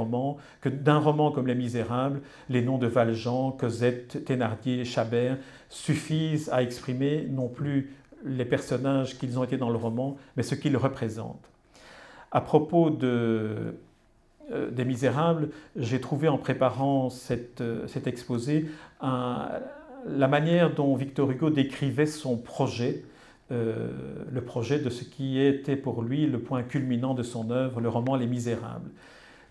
d'un 0.66 1.00
roman 1.00 1.32
comme 1.32 1.48
Les 1.48 1.56
Misérables, 1.56 2.22
les 2.50 2.62
noms 2.62 2.78
de 2.78 2.86
Valjean, 2.86 3.52
Cosette, 3.52 4.24
Thénardier, 4.24 4.86
Chabert 4.86 5.38
suffisent 5.70 6.50
à 6.50 6.62
exprimer 6.62 7.26
non 7.28 7.48
plus 7.48 7.96
les 8.24 8.46
personnages 8.46 9.18
qu'ils 9.18 9.40
ont 9.40 9.44
été 9.44 9.58
dans 9.58 9.70
le 9.70 9.78
roman, 9.78 10.18
mais 10.36 10.44
ce 10.44 10.54
qu'ils 10.54 10.78
représentent. 10.78 11.50
À 12.32 12.42
propos 12.42 12.96
euh, 13.02 13.72
des 14.72 14.86
Misérables, 14.86 15.50
j'ai 15.76 16.00
trouvé 16.00 16.28
en 16.28 16.38
préparant 16.38 17.10
euh, 17.62 17.88
cet 17.88 18.08
exposé 18.08 18.70
la 19.02 20.28
manière 20.28 20.74
dont 20.74 20.96
Victor 20.96 21.32
Hugo 21.32 21.50
décrivait 21.50 22.06
son 22.06 22.38
projet 22.38 23.04
euh, 23.52 23.90
le 24.30 24.42
projet 24.42 24.80
de 24.80 24.90
ce 24.90 25.04
qui 25.04 25.40
était 25.40 25.76
pour 25.76 26.02
lui 26.02 26.26
le 26.26 26.40
point 26.40 26.64
culminant 26.64 27.14
de 27.14 27.24
son 27.24 27.50
œuvre, 27.50 27.80
le 27.80 27.90
roman 27.90 28.16
Les 28.16 28.28
Misérables. 28.28 28.92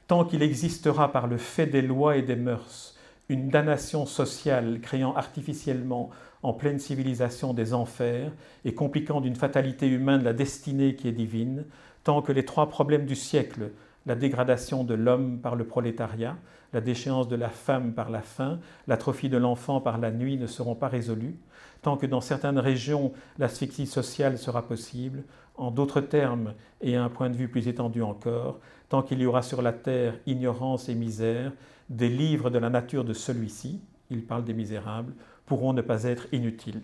Tant 0.07 0.25
qu'il 0.25 0.43
existera 0.43 1.11
par 1.13 1.27
le 1.27 1.39
fait 1.39 1.67
des 1.67 1.83
lois 1.83 2.17
et 2.17 2.23
des 2.23 2.37
mœurs 2.37 2.95
une 3.29 3.49
damnation 3.49 4.07
sociale 4.07 4.81
créant 4.81 5.15
artificiellement 5.15 6.11
en 6.43 6.53
pleine 6.53 6.79
civilisation 6.79 7.55
des 7.55 7.75
enfers 7.75 8.31
et 8.65 8.75
compliquant 8.75 9.21
d'une 9.21 9.35
fatalité 9.35 9.89
humaine 9.89 10.23
la 10.23 10.33
destinée 10.33 10.95
qui 10.95 11.09
est 11.09 11.13
divine, 11.13 11.65
tant 12.05 12.23
que 12.23 12.33
les 12.33 12.45
trois 12.45 12.69
problèmes 12.69 13.07
du 13.07 13.17
siècle, 13.17 13.73
la 14.07 14.15
dégradation 14.15 14.85
de 14.85 14.95
l'homme 14.95 15.39
par 15.41 15.57
le 15.57 15.65
prolétariat, 15.65 16.37
la 16.73 16.81
déchéance 16.81 17.29
de 17.29 17.37
la 17.37 17.49
femme 17.49 17.93
par 17.93 18.11
la 18.11 18.23
faim, 18.23 18.61
l'atrophie 18.87 19.29
de 19.29 19.37
l'enfant 19.37 19.81
par 19.81 19.99
la 19.99 20.11
nuit 20.11 20.37
ne 20.37 20.47
seront 20.47 20.75
pas 20.75 20.89
résolus, 20.89 21.37
tant 21.83 21.97
que 21.97 22.07
dans 22.07 22.21
certaines 22.21 22.59
régions 22.59 23.13
l'asphyxie 23.39 23.87
sociale 23.87 24.39
sera 24.39 24.67
possible, 24.67 25.25
en 25.57 25.71
d'autres 25.71 26.01
termes 26.01 26.55
et 26.81 26.97
à 26.97 27.05
un 27.05 27.09
point 27.09 27.31
de 27.31 27.37
vue 27.37 27.49
plus 27.49 27.69
étendu 27.69 28.03
encore, 28.03 28.61
tant 28.89 29.03
qu'il 29.03 29.21
y 29.21 29.27
aura 29.27 29.43
sur 29.43 29.63
la 29.63 29.73
terre 29.73 30.15
ignorance 30.27 30.89
et 30.89 30.95
misère, 30.95 31.53
des 31.89 32.09
livres 32.09 32.51
de 32.51 32.59
la 32.59 32.71
nature 32.71 33.05
de 33.05 33.13
celui-ci, 33.13 33.81
il 34.11 34.25
parle 34.25 34.45
des 34.45 34.55
misérables, 34.55 35.15
pourront 35.47 35.73
ne 35.73 35.83
pas 35.83 36.05
être 36.05 36.27
inutiles. 36.33 36.83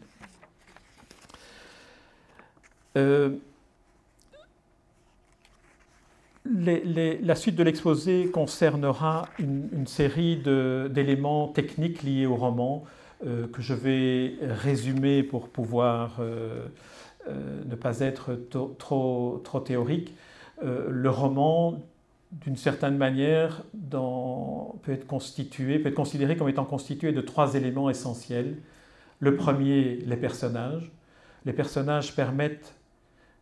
Euh, 2.97 3.37
la 6.45 7.35
suite 7.35 7.57
de 7.57 7.63
l'exposé 7.63 8.31
concernera 8.31 9.29
une 9.39 9.87
série 9.87 10.37
d'éléments 10.37 11.49
techniques 11.49 12.03
liés 12.03 12.27
au 12.27 12.37
roman, 12.37 12.85
euh, 13.25 13.47
que 13.47 13.63
je 13.63 13.73
vais 13.73 14.35
résumer 14.43 15.23
pour 15.23 15.49
pouvoir 15.49 16.17
euh, 16.19 16.67
euh, 17.29 17.63
ne 17.65 17.77
pas 17.77 18.01
être 18.01 18.35
trop, 18.79 19.41
théorique. 19.65 20.13
le 20.61 21.09
roman, 21.09 21.81
d'une 22.33 22.57
certaine 22.57 22.97
manière, 22.97 23.63
peut, 24.83 24.93
être 24.93 25.07
constitué, 25.07 25.79
peut 25.79 25.91
être 25.91 25.95
considéré 25.95 26.37
comme 26.37 26.49
étant 26.49 26.65
constitué 26.65 27.13
de 27.13 27.21
trois 27.21 27.55
éléments 27.55 27.91
essentiels. 27.91 28.57
Le 29.21 29.37
premier, 29.37 29.99
les 30.05 30.17
personnages. 30.17 30.91
Les 31.45 31.53
personnages 31.53 32.17
permettent 32.17 32.75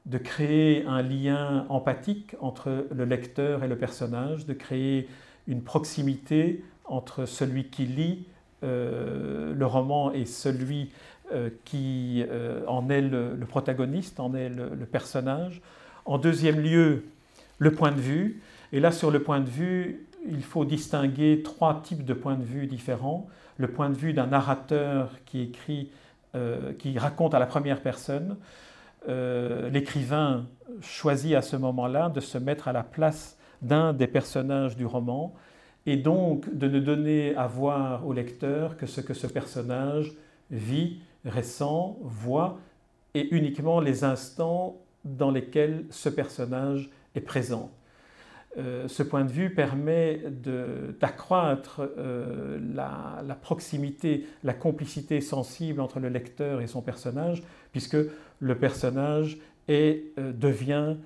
de 0.06 0.18
créer 0.18 0.84
un 0.86 1.02
lien 1.02 1.66
empathique 1.68 2.34
entre 2.40 2.86
le 2.90 3.04
lecteur 3.04 3.64
et 3.64 3.68
le 3.68 3.76
personnage, 3.76 4.46
de 4.46 4.54
créer 4.54 5.08
une 5.46 5.62
proximité 5.62 6.64
entre 6.84 7.26
celui 7.26 7.64
qui 7.64 7.86
lit 7.86 8.26
euh, 8.62 9.54
le 9.54 9.66
roman 9.66 10.12
est 10.12 10.26
celui 10.26 10.90
euh, 11.32 11.48
qui 11.64 12.24
euh, 12.28 12.62
en 12.66 12.90
est 12.90 13.00
le, 13.00 13.36
protagoniste, 13.48 14.20
en 14.20 14.34
est 14.34 14.48
le, 14.48 14.70
le, 14.78 14.86
personnage. 14.86 15.62
En 16.04 16.18
deuxième 16.18 16.60
lieu, 16.60 17.04
le 17.58 17.72
point 17.72 17.92
de 17.92 18.00
vue. 18.00 18.42
Et 18.72 18.80
là, 18.80 18.92
sur 18.92 19.10
le 19.10 19.22
point 19.22 19.40
de 19.40 19.48
vue, 19.48 20.06
il 20.28 20.42
faut 20.42 20.64
distinguer 20.64 21.42
trois 21.42 21.80
types 21.82 22.04
de 22.04 22.14
points 22.14 22.36
de 22.36 22.44
vue 22.44 22.66
différents. 22.66 23.28
Le 23.56 23.68
point 23.68 23.88
de 23.88 23.96
vue 23.96 24.12
d'un 24.12 24.26
narrateur 24.26 25.10
qui 25.26 25.42
écrit, 25.42 25.90
qui 26.78 26.98
raconte 26.98 27.34
à 27.34 27.38
la 27.38 27.46
première 27.46 27.82
personne. 27.82 28.36
L'écrivain 29.06 30.46
choisit 30.80 31.34
à 31.34 31.42
ce 31.42 31.56
moment-là 31.56 32.10
de 32.10 32.20
se 32.20 32.38
mettre 32.38 32.68
à 32.68 32.72
la 32.72 32.82
place 32.82 33.38
d'un 33.62 33.92
des 33.92 34.06
personnages 34.06 34.76
du 34.76 34.86
roman 34.86 35.34
et 35.86 35.96
donc 35.96 36.54
de 36.54 36.68
ne 36.68 36.80
donner 36.80 37.34
à 37.36 37.46
voir 37.46 38.06
au 38.06 38.12
lecteur 38.12 38.76
que 38.76 38.86
ce 38.86 39.00
que 39.00 39.14
ce 39.14 39.26
personnage 39.26 40.12
vit, 40.50 41.00
ressent, 41.24 41.98
voit, 42.02 42.58
et 43.14 43.34
uniquement 43.34 43.80
les 43.80 44.04
instants 44.04 44.76
dans 45.04 45.30
lesquels 45.30 45.84
ce 45.90 46.08
personnage 46.08 46.90
est 47.14 47.20
présent. 47.20 47.70
Euh, 48.58 48.88
ce 48.88 49.04
point 49.04 49.24
de 49.24 49.30
vue 49.30 49.54
permet 49.54 50.22
d'accroître 51.00 51.82
euh, 51.98 52.58
la, 52.74 53.34
proximité, 53.40 54.26
la 54.42 54.54
complicité 54.54 55.20
sensible 55.20 55.80
entre 55.80 56.00
le 56.00 56.08
lecteur 56.08 56.60
et 56.60 56.66
son 56.66 56.82
personnage, 56.82 57.42
puisque 57.70 57.96
le 58.40 58.54
personnage 58.56 59.38
est, 59.68 60.04
euh, 60.18 60.32
devient 60.32 60.96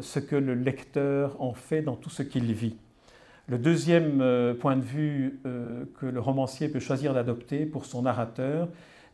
ce 0.00 0.20
que 0.20 0.36
le 0.36 0.54
lecteur 0.54 1.36
en 1.38 1.52
fait 1.52 1.82
dans 1.82 1.96
tout 1.96 2.08
ce 2.08 2.22
qu'il 2.22 2.50
vit. 2.54 2.76
Le 3.48 3.58
deuxième 3.58 4.20
euh, 4.22 4.54
point 4.54 4.76
de 4.76 4.82
vue 4.82 5.38
euh, 5.46 5.84
que 6.00 6.06
le 6.06 6.18
romancier 6.18 6.68
peut 6.68 6.80
choisir 6.80 7.14
d'adopter 7.14 7.64
pour 7.64 7.84
son 7.84 8.02
narrateur 8.02 8.68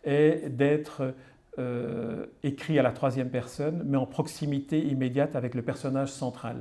est 0.05 0.49
d'être 0.49 1.13
euh, 1.59 2.25
écrit 2.43 2.79
à 2.79 2.83
la 2.83 2.93
troisième 2.93 3.29
personne, 3.29 3.83
mais 3.85 3.99
en 3.99 4.07
proximité 4.07 4.81
immédiate 4.81 5.37
avec 5.37 5.55
le 5.55 5.61
personnage 5.61 6.11
central. 6.11 6.57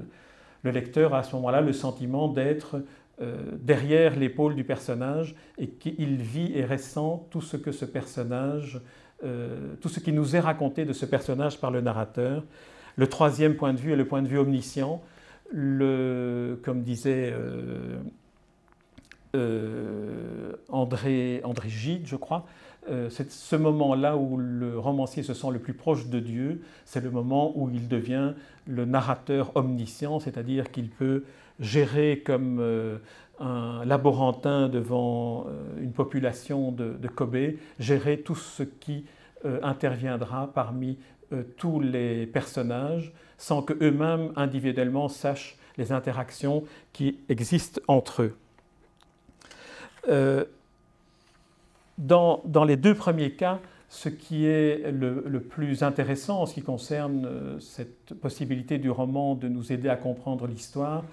le 0.64 0.72
lecteur 0.72 1.14
a 1.14 1.20
à 1.20 1.24
ce 1.24 1.34
moment-là 1.38 1.62
le 1.62 1.72
sentiment 1.72 2.28
d'être 2.28 2.84
euh, 3.22 3.38
derrière 3.54 4.18
l'épaule 4.18 4.54
du 4.54 4.66
personnage 4.66 5.34
et 5.58 5.68
qu'il 5.68 6.18
vit 6.18 6.52
et 6.54 6.66
ressent 6.66 7.26
tout 7.32 7.42
ce 7.42 7.56
que 7.56 7.72
ce 7.72 7.86
personnage, 7.86 8.82
euh, 9.24 9.76
tout 9.82 9.90
ce 9.90 10.00
qui 10.00 10.12
nous 10.12 10.36
est 10.36 10.40
raconté 10.40 10.86
de 10.86 10.94
ce 10.94 11.06
personnage 11.06 11.60
par 11.60 11.72
le 11.72 11.82
narrateur. 11.82 12.44
Le 12.96 13.08
troisième 13.08 13.56
point 13.56 13.74
de 13.74 13.80
vue 13.80 13.94
est 13.94 13.96
le 13.96 14.06
point 14.06 14.22
de 14.22 14.28
vue 14.28 14.38
omniscient. 14.38 15.02
Comme 15.52 16.84
disait 16.84 17.34
euh, 19.36 20.54
André, 20.70 21.42
André 21.44 21.70
Gide, 21.70 22.08
je 22.08 22.16
crois, 22.16 22.46
c'est 23.10 23.32
ce 23.32 23.56
moment-là 23.56 24.18
où 24.18 24.38
le 24.38 24.80
romancier 24.80 25.24
se 25.24 25.34
sent 25.34 25.48
le 25.52 25.60
plus 25.60 25.74
proche 25.74 26.08
de 26.08 26.20
Dieu, 26.20 26.62
c'est 26.86 27.02
le 27.02 27.12
moment 27.12 27.52
où 27.56 27.70
il 27.70 27.88
devient 27.88 28.34
le 28.66 28.86
narrateur 28.86 29.52
omniscient, 29.56 30.20
c'est-à-dire 30.20 30.72
qu'il 30.72 30.90
peut 30.90 31.24
gérer 31.62 32.24
comme 32.26 32.60
euh, 32.60 32.98
un 33.42 33.84
laborantin 33.86 34.70
devant 34.70 35.46
euh, 35.48 35.82
une 35.82 35.92
population 35.92 36.72
de, 36.72 37.08
Kobe, 37.08 37.56
gérer 37.80 38.22
tout 38.22 38.36
ce 38.36 38.64
qui 38.64 39.06
euh, 39.46 39.60
interviendra 39.64 40.52
parmi 40.54 40.98
tous 41.56 41.80
les 41.80 42.26
personnages 42.28 43.14
sans 43.38 43.62
qu'eux-mêmes 43.62 44.34
individuellement 44.36 45.08
sachent 45.08 45.58
les 45.78 45.94
interactions 45.94 46.66
qui 46.92 47.20
existent 47.30 47.80
entre 47.88 48.24
eux. 50.10 50.48
Dans, 51.98 52.42
dans, 52.44 52.66
les 52.66 52.76
deux 52.76 52.96
premiers 52.96 53.32
cas, 53.32 53.60
ce 53.88 54.10
qui 54.10 54.46
est 54.46 54.92
le, 54.92 55.24
le, 55.26 55.40
plus 55.40 55.84
intéressant 55.84 56.42
en 56.42 56.46
ce 56.46 56.56
qui 56.56 56.64
concerne 56.64 57.62
cette 57.62 58.14
possibilité 58.16 58.78
du 58.78 58.90
roman 58.90 59.36
de 59.36 59.48
nous 59.48 59.72
aider 59.72 59.88
à 59.88 59.96
comprendre 59.96 60.48
l'histoire, 60.48 61.06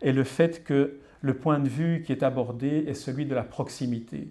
et 0.00 0.12
le 0.12 0.24
fait 0.24 0.64
que 0.64 0.94
le 1.20 1.34
point 1.34 1.58
de 1.58 1.68
vue 1.68 2.02
qui 2.04 2.12
est 2.12 2.22
abordé 2.22 2.84
est 2.86 2.94
celui 2.94 3.26
de 3.26 3.34
la 3.34 3.42
proximité. 3.42 4.30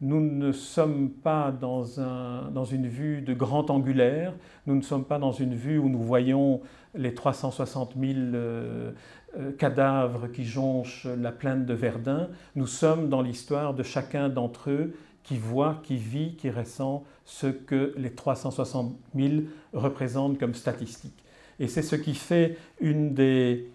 Nous 0.00 0.20
ne 0.20 0.52
sommes 0.52 1.10
pas 1.10 1.52
dans, 1.52 2.00
un, 2.00 2.50
dans, 2.50 2.64
une 2.64 2.88
vue 2.88 3.22
de 3.22 3.32
grand 3.32 3.70
angulaire, 3.70 4.34
nous 4.66 4.74
ne 4.74 4.82
sommes 4.82 5.04
pas 5.04 5.18
dans 5.18 5.32
une 5.32 5.54
vue 5.54 5.78
où 5.78 5.88
nous 5.88 6.02
voyons 6.02 6.60
les 6.94 7.14
360 7.14 7.94
000 7.98 8.12
euh, 8.12 8.92
euh, 9.38 9.52
cadavres 9.52 10.28
qui 10.28 10.44
jonchent 10.44 11.06
la 11.06 11.32
plaine 11.32 11.64
de 11.64 11.74
Verdun, 11.74 12.28
nous 12.56 12.66
sommes 12.66 13.08
dans 13.08 13.22
l'histoire 13.22 13.72
de 13.72 13.82
chacun 13.82 14.28
d'entre 14.28 14.70
eux 14.70 14.94
qui 15.22 15.36
voit, 15.38 15.80
qui 15.82 15.96
vit, 15.96 16.34
qui 16.36 16.50
ressent 16.50 17.04
ce 17.24 17.46
que 17.46 17.94
les 17.96 18.10
360 18.10 18.96
000 19.16 19.32
représentent 19.72 20.38
comme 20.38 20.54
statistiques. 20.54 21.24
Et 21.58 21.68
c'est 21.68 21.82
ce 21.82 21.96
qui 21.96 22.14
fait 22.14 22.58
une 22.80 23.14
des, 23.14 23.70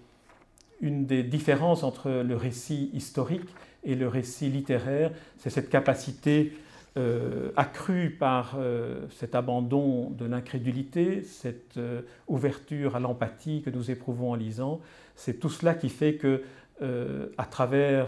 une 0.82 1.06
des 1.06 1.24
différences 1.24 1.84
entre 1.84 2.10
le 2.10 2.36
récit 2.36 2.90
historique 2.94 3.50
et 3.84 3.96
le 3.96 4.08
récit 4.08 4.50
littéraire, 4.50 5.12
c'est 5.38 5.50
cette 5.50 5.70
capacité 5.70 6.54
euh, 6.98 7.52
accrue 7.56 8.10
par 8.10 8.56
euh, 8.58 9.06
cet 9.12 9.36
abandon 9.36 10.10
de 10.10 10.26
l'incrédulité, 10.26 11.22
cette 11.22 11.78
euh, 11.78 12.02
ouverture 12.28 12.96
à 12.96 13.00
l'empathie 13.00 13.62
que 13.62 13.70
nous 13.70 13.92
éprouvons 13.92 14.32
en 14.32 14.36
lisant. 14.36 14.82
C'est 15.16 15.40
tout 15.40 15.50
cela 15.50 15.76
qui 15.76 15.90
fait 15.90 16.16
que, 16.16 16.44
à 17.38 17.44
travers 17.44 18.08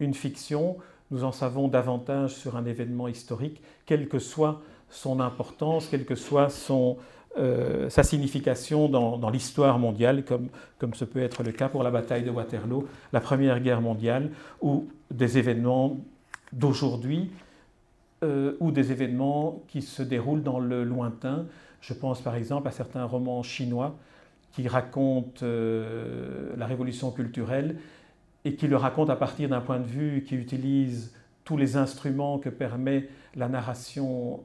une 0.00 0.14
fiction, 0.14 0.78
nous 1.10 1.24
en 1.24 1.32
savons 1.32 1.68
davantage 1.68 2.34
sur 2.34 2.56
un 2.56 2.64
événement 2.64 3.06
historique, 3.06 3.62
quelle 3.84 4.08
que 4.08 4.18
soit 4.18 4.62
son 4.88 5.20
importance, 5.20 5.88
quelle 5.88 6.06
que 6.06 6.14
soit 6.14 6.48
son, 6.48 6.96
euh, 7.38 7.88
sa 7.88 8.02
signification 8.02 8.88
dans, 8.88 9.30
l'histoire 9.30 9.78
mondiale, 9.78 10.24
comme, 10.24 10.48
comme 10.78 10.94
ce 10.94 11.04
peut 11.04 11.22
être 11.22 11.42
le 11.42 11.52
cas 11.52 11.68
pour 11.68 11.82
la 11.82 11.90
bataille 11.90 12.24
de 12.24 12.30
Waterloo, 12.30 12.88
la 13.12 13.20
Première 13.20 13.60
Guerre 13.60 13.80
mondiale, 13.80 14.30
ou 14.60 14.88
des 15.10 15.38
événements 15.38 15.98
d'aujourd'hui, 16.52 17.30
euh, 18.24 18.56
ou 18.58 18.72
des 18.72 18.90
événements 18.90 19.62
qui 19.68 19.82
se 19.82 20.02
déroulent 20.02 20.42
dans 20.42 20.58
le 20.58 20.82
lointain. 20.82 21.46
Je 21.80 21.94
pense 21.94 22.20
par 22.20 22.34
exemple 22.34 22.66
à 22.66 22.72
certains 22.72 23.04
romans 23.04 23.44
chinois 23.44 23.96
qui 24.52 24.66
racontent 24.66 25.44
euh, 25.44 26.54
la 26.56 26.66
révolution 26.66 27.12
culturelle 27.12 27.76
et 28.44 28.56
qui 28.56 28.66
le 28.66 28.76
racontent 28.76 29.12
à 29.12 29.16
partir 29.16 29.48
d'un 29.48 29.60
point 29.60 29.78
de 29.78 29.86
vue 29.86 30.24
qui 30.26 30.34
utilise 30.34 31.14
tous 31.44 31.56
les 31.56 31.76
instruments 31.76 32.38
que 32.38 32.48
permet 32.48 33.08
la 33.36 33.48
narration 33.48 34.40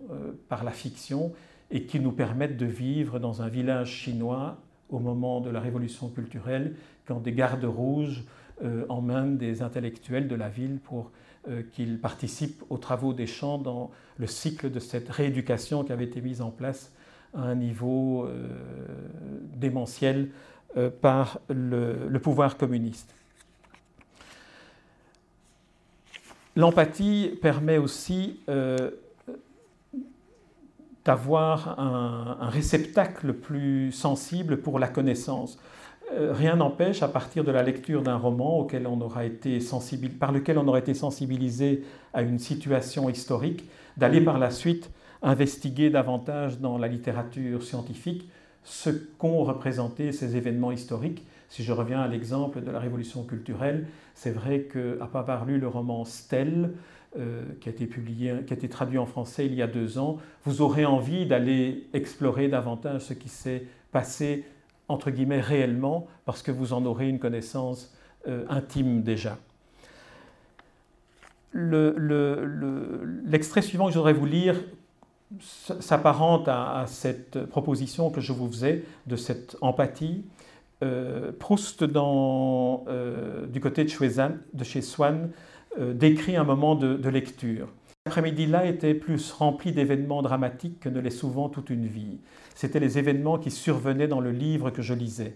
par 0.47 0.63
la 0.63 0.71
fiction 0.71 1.33
et 1.73 1.83
qui 1.83 1.99
nous 1.99 2.11
permettent 2.11 2.55
de 2.55 2.67
vivre 2.67 3.19
dans 3.19 3.41
un 3.41 3.49
village 3.49 3.89
chinois 3.89 4.57
au 4.89 4.99
moment 4.99 5.41
de 5.41 5.49
la 5.49 5.59
révolution 5.59 6.07
culturelle, 6.07 6.75
quand 7.07 7.19
des 7.19 7.33
gardes 7.33 7.65
rouges 7.65 8.23
euh, 8.63 8.85
emmènent 8.89 9.37
des 9.37 9.63
intellectuels 9.63 10.27
de 10.27 10.35
la 10.35 10.49
ville 10.49 10.77
pour 10.77 11.11
euh, 11.49 11.63
qu'ils 11.73 11.99
participent 11.99 12.63
aux 12.69 12.77
travaux 12.77 13.11
des 13.11 13.25
champs 13.25 13.57
dans 13.57 13.89
le 14.17 14.27
cycle 14.27 14.69
de 14.69 14.79
cette 14.79 15.09
rééducation 15.09 15.83
qui 15.83 15.91
avait 15.91 16.05
été 16.05 16.21
mise 16.21 16.41
en 16.41 16.51
place 16.51 16.93
à 17.33 17.41
un 17.41 17.55
niveau 17.55 18.25
euh, 18.25 18.47
démentiel 19.55 20.29
par 21.01 21.39
le, 21.49 22.07
le, 22.09 22.19
pouvoir 22.19 22.57
communiste. 22.57 23.13
L'empathie 26.55 27.37
permet 27.43 27.77
aussi 27.77 28.39
d'avoir 31.05 31.79
un, 31.79 32.49
réceptacle 32.49 33.33
plus 33.33 33.91
sensible 33.91 34.57
pour 34.57 34.79
la 34.79 34.87
connaissance. 34.87 35.59
Euh, 36.13 36.31
rien 36.33 36.55
n'empêche, 36.55 37.03
à 37.03 37.07
partir 37.07 37.43
de 37.43 37.51
la 37.51 37.63
lecture 37.63 38.01
d'un 38.01 38.17
roman 38.17 38.59
auquel 38.59 38.87
on 38.87 39.01
aura 39.01 39.25
été 39.25 39.59
par 40.19 40.31
lequel 40.31 40.57
on 40.57 40.67
aura 40.67 40.79
été 40.79 40.93
sensibilisé 40.93 41.83
à 42.13 42.21
une 42.21 42.39
situation 42.39 43.09
historique, 43.09 43.65
d'aller 43.97 44.21
par 44.21 44.39
la 44.39 44.51
suite 44.51 44.89
investiguer 45.21 45.89
davantage 45.89 46.59
dans 46.59 46.77
la 46.77 46.87
littérature 46.87 47.63
scientifique 47.63 48.29
ce 48.63 48.89
qu'ont 48.89 49.43
représenté 49.43 50.11
ces 50.11 50.35
événements 50.35 50.71
historiques. 50.71 51.25
Si 51.49 51.63
je 51.63 51.71
reviens 51.71 52.01
à 52.01 52.07
l'exemple 52.07 52.61
de 52.61 52.71
la 52.71 52.79
révolution 52.79 53.23
culturelle, 53.23 53.87
c'est 54.15 54.31
vrai 54.31 54.67
qu'à 54.71 55.05
pas 55.05 55.19
avoir 55.19 55.45
lu 55.45 55.57
le 55.57 55.67
roman 55.67 56.05
Stelle, 56.05 56.71
euh, 57.19 57.43
qui 57.61 57.69
a 57.69 57.71
été 57.71 57.85
publié, 57.85 58.33
qui 58.47 58.53
a 58.53 58.57
été 58.57 58.67
traduit 58.67 58.97
en 58.97 59.05
français 59.05 59.45
il 59.45 59.53
y 59.53 59.61
a 59.61 59.67
deux 59.67 59.99
ans, 59.99 60.17
vous 60.45 60.63
aurez 60.63 60.83
envie 60.83 61.27
d'aller 61.27 61.87
explorer 61.93 62.47
davantage 62.47 63.01
ce 63.01 63.13
qui 63.13 63.29
s'est 63.29 63.67
passé 63.91 64.45
entre 64.87 65.11
guillemets 65.11 65.39
réellement, 65.39 66.07
parce 66.25 66.41
que 66.41 66.51
vous 66.51 66.73
en 66.73 66.85
aurez 66.85 67.07
une 67.07 67.19
connaissance 67.19 67.95
euh, 68.27 68.45
intime 68.49 69.03
déjà. 69.03 69.37
L'extrait 71.53 73.61
suivant 73.61 73.85
que 73.85 73.91
je 73.91 73.99
voudrais 73.99 74.13
vous 74.13 74.25
lire 74.25 74.59
s'apparente 75.39 76.47
à, 76.47 76.85
cette 76.87 77.45
proposition 77.45 78.09
que 78.09 78.21
je 78.21 78.33
vous 78.33 78.47
faisais 78.47 78.85
de 79.05 79.15
cette 79.15 79.55
empathie. 79.61 80.23
Euh, 80.83 81.31
Proust, 81.31 81.83
du 81.83 83.59
côté 83.59 83.83
de, 83.83 84.31
de 84.53 84.63
chez 84.63 84.81
Swann, 84.81 85.29
décrit 85.79 86.35
un 86.35 86.43
moment 86.43 86.75
de, 86.75 87.09
lecture. 87.09 87.67
L'après-midi-là 88.05 88.65
était 88.65 88.93
plus 88.93 89.31
rempli 89.31 89.71
d'événements 89.71 90.21
dramatiques 90.21 90.79
que 90.79 90.89
ne 90.89 90.99
l'est 90.99 91.09
souvent 91.09 91.49
toute 91.49 91.69
une 91.69 91.87
vie. 91.87 92.19
C'étaient 92.55 92.79
les 92.79 92.97
événements 92.97 93.37
qui 93.37 93.49
survenaient 93.49 94.07
dans 94.07 94.19
le 94.19 94.31
livre 94.31 94.69
que 94.69 94.81
je 94.81 94.93
lisais. 94.93 95.35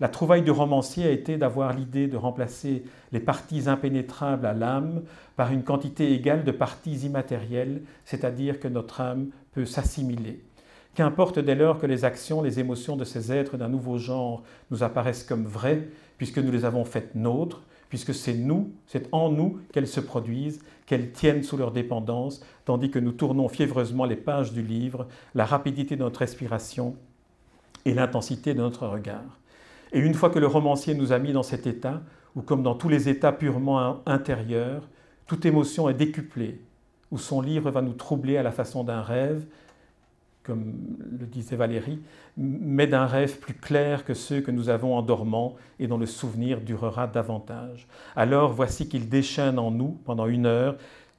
La 0.00 0.08
trouvaille 0.08 0.42
du 0.42 0.50
romancier 0.50 1.04
a 1.06 1.10
été 1.10 1.36
d'avoir 1.36 1.74
l'idée 1.74 2.08
de 2.08 2.16
remplacer 2.16 2.84
les 3.12 3.20
parties 3.20 3.68
impénétrables 3.68 4.46
à 4.46 4.54
l'âme 4.54 5.02
par 5.36 5.52
une 5.52 5.62
quantité 5.62 6.12
égale 6.12 6.42
de 6.42 6.52
parties 6.52 7.00
immatérielles, 7.06 7.82
c'est-à-dire 8.06 8.58
que 8.60 8.68
notre 8.68 9.02
âme 9.02 9.28
peut 9.52 9.66
s'assimiler. 9.66 10.42
Qu'importe 10.94 11.38
dès 11.38 11.54
lors 11.54 11.78
que 11.78 11.86
les 11.86 12.04
actions, 12.06 12.42
les 12.42 12.58
émotions 12.58 12.96
de 12.96 13.04
ces 13.04 13.30
êtres 13.30 13.58
d'un 13.58 13.68
nouveau 13.68 13.98
genre 13.98 14.42
nous 14.70 14.82
apparaissent 14.82 15.22
comme 15.22 15.44
vraies, 15.44 15.88
puisque 16.16 16.38
nous 16.38 16.50
les 16.50 16.64
avons 16.64 16.84
faites 16.84 17.14
nôtres, 17.14 17.62
puisque 17.90 18.14
c'est 18.14 18.34
nous, 18.34 18.72
c'est 18.86 19.08
en 19.12 19.30
nous 19.30 19.58
qu'elles 19.72 19.88
se 19.88 20.00
produisent, 20.00 20.60
qu'elles 20.86 21.10
tiennent 21.10 21.42
sous 21.42 21.58
leur 21.58 21.72
dépendance, 21.72 22.40
tandis 22.64 22.90
que 22.90 22.98
nous 22.98 23.12
tournons 23.12 23.48
fiévreusement 23.48 24.06
les 24.06 24.16
pages 24.16 24.52
du 24.52 24.62
livre, 24.62 25.06
la 25.34 25.44
rapidité 25.44 25.96
de 25.96 26.02
notre 26.02 26.20
respiration 26.20 26.96
et 27.84 27.92
l'intensité 27.92 28.54
de 28.54 28.60
notre 28.60 28.86
regard. 28.86 29.38
Et 29.92 29.98
une 29.98 30.14
fois 30.14 30.30
que 30.30 30.38
le 30.38 30.46
romancier 30.46 30.94
nous 30.94 31.12
a 31.12 31.18
mis 31.18 31.32
dans 31.32 31.42
cet 31.42 31.66
état, 31.66 32.00
où 32.36 32.42
comme 32.42 32.62
dans 32.62 32.76
tous 32.76 32.88
les 32.88 33.08
états 33.08 33.32
purement 33.32 34.00
intérieurs, 34.06 34.88
toute 35.26 35.44
émotion 35.44 35.88
est 35.88 35.94
décuplée, 35.94 36.60
où 37.10 37.18
son 37.18 37.40
livre 37.40 37.70
va 37.70 37.82
nous 37.82 37.92
troubler 37.92 38.36
à 38.36 38.44
la 38.44 38.52
façon 38.52 38.84
d'un 38.84 39.02
rêve, 39.02 39.44
comme 40.42 40.74
le 41.18 41.26
disait 41.26 41.56
Valérie, 41.56 42.00
mais 42.36 42.86
d'un 42.86 43.06
rêve 43.06 43.38
plus 43.38 43.54
clair 43.54 44.04
que 44.04 44.14
ceux 44.14 44.40
que 44.40 44.50
nous 44.50 44.68
avons 44.68 44.96
en 44.96 45.02
dormant 45.02 45.56
et 45.78 45.86
dont 45.86 45.98
le 45.98 46.06
souvenir 46.06 46.60
durera 46.60 47.06
davantage. 47.06 47.86
Alors 48.16 48.52
voici 48.52 48.88
qu'il 48.88 49.08
déchaîne 49.08 49.58
en 49.58 49.70
nous, 49.70 49.98
pendant 50.04 50.26
une 50.26 50.46
heure, 50.46 50.76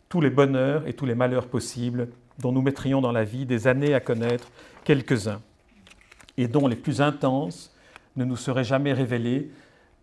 tous 0.10 0.22
les 0.22 0.30
bonheurs 0.30 0.88
et 0.88 0.94
tous 0.94 1.06
les 1.06 1.16
malheurs 1.16 1.48
possibles 1.48 2.10
dont 2.40 2.52
nous 2.52 2.62
mettrions 2.62 3.02
dans 3.02 3.12
la 3.12 3.24
vie 3.24 3.46
des 3.46 3.68
années 3.68 3.94
à 3.94 4.00
connaître 4.00 4.52
quelques-uns, 4.84 5.42
et 6.38 6.48
dont 6.48 6.68
les 6.68 6.76
plus 6.76 7.02
intenses 7.02 7.76
ne 8.16 8.26
nous 8.26 8.36
seraient 8.36 8.64
jamais 8.64 8.94
révélés 8.94 9.52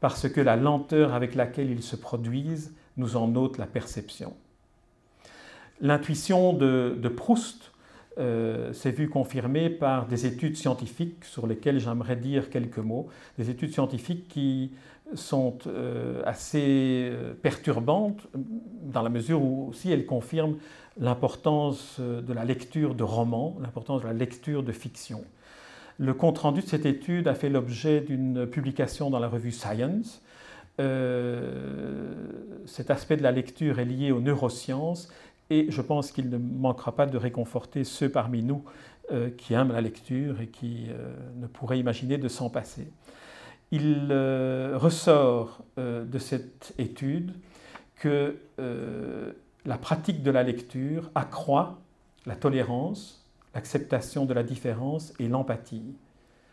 parce 0.01 0.29
que 0.29 0.41
la 0.41 0.57
lenteur 0.57 1.15
avec 1.15 1.35
laquelle 1.35 1.71
ils 1.71 1.83
se 1.83 1.97
produisent 1.97 2.75
nous 2.97 3.17
en 3.17 3.35
ôte 3.35 3.59
la 3.59 3.67
perception. 3.67 4.35
L'intuition 5.81 6.53
de, 6.53 7.13
Proust 7.17 7.73
euh, 8.19 8.73
s'est 8.73 8.91
vue 8.91 9.09
confirmée 9.09 9.71
par 9.71 10.07
des 10.07 10.27
études 10.27 10.57
scientifiques 10.57 11.25
sur 11.25 11.47
lesquelles 11.47 11.79
j'aimerais 11.79 12.17
dire 12.17 12.51
quelques 12.51 12.79
mots, 12.79 13.09
des 13.39 13.51
études 13.51 13.73
scientifiques 13.73 14.29
qui 14.29 14.73
sont 15.15 15.59
euh, 15.67 16.21
assez 16.27 17.09
euh, 17.11 17.33
perturbantes 17.35 18.27
dans 18.35 19.03
la 19.03 19.09
mesure 19.09 19.43
où 19.43 19.69
aussi 19.69 19.91
elles 19.91 20.05
confirment 20.05 20.57
l'importance 20.99 22.01
de 22.01 22.33
la 22.33 22.45
lecture 22.45 22.97
de 22.97 23.05
romans, 23.05 23.57
l'importance 23.61 24.03
de 24.03 24.07
la 24.09 24.13
lecture 24.13 24.65
de 24.65 24.73
fiction. 24.73 25.23
Le 25.99 26.13
compte-rendu 26.13 26.63
de 26.63 26.67
cette 26.67 26.87
étude 26.87 27.29
a 27.29 27.35
fait 27.35 27.49
l'objet 27.49 28.01
d'une 28.01 28.47
publication 28.47 29.11
dans 29.11 29.19
la 29.19 29.29
revue 29.29 29.53
Science. 29.53 30.23
Euh, 30.81 32.15
cet 32.67 32.91
aspect 32.91 33.17
de 33.17 33.23
la 33.23 33.33
lecture 33.33 33.81
est 33.81 33.85
lié 33.85 34.13
aux 34.13 34.21
neurosciences 34.21 35.09
et 35.51 35.71
je 35.71 35.81
pense 35.83 36.13
qu'il 36.13 36.29
ne 36.29 36.39
manquera 36.39 36.95
pas 36.95 37.07
de 37.07 37.17
réconforter 37.17 37.85
ceux 37.85 38.11
parmi 38.11 38.43
nous 38.43 38.65
euh, 39.11 39.31
qui 39.31 39.55
aiment 39.55 39.73
la 39.73 39.81
lecture 39.81 40.41
et 40.41 40.49
qui 40.49 40.87
euh, 40.91 41.15
ne 41.37 41.47
pourraient 41.47 41.79
imaginer 41.79 42.19
de 42.19 42.29
s'en 42.29 42.51
passer. 42.51 42.91
Il 43.71 44.11
ressort 44.77 45.63
de 45.77 46.19
cette 46.19 46.73
étude 46.79 47.35
que 47.97 48.39
la 48.57 49.77
pratique 49.77 50.23
de 50.23 50.31
la 50.31 50.43
lecture 50.43 51.11
accroît 51.15 51.79
la 52.25 52.35
tolérance, 52.35 53.27
l'acceptation 53.55 54.25
de 54.25 54.33
la 54.33 54.43
différence 54.43 55.13
et 55.19 55.29
l'empathie. 55.29 55.95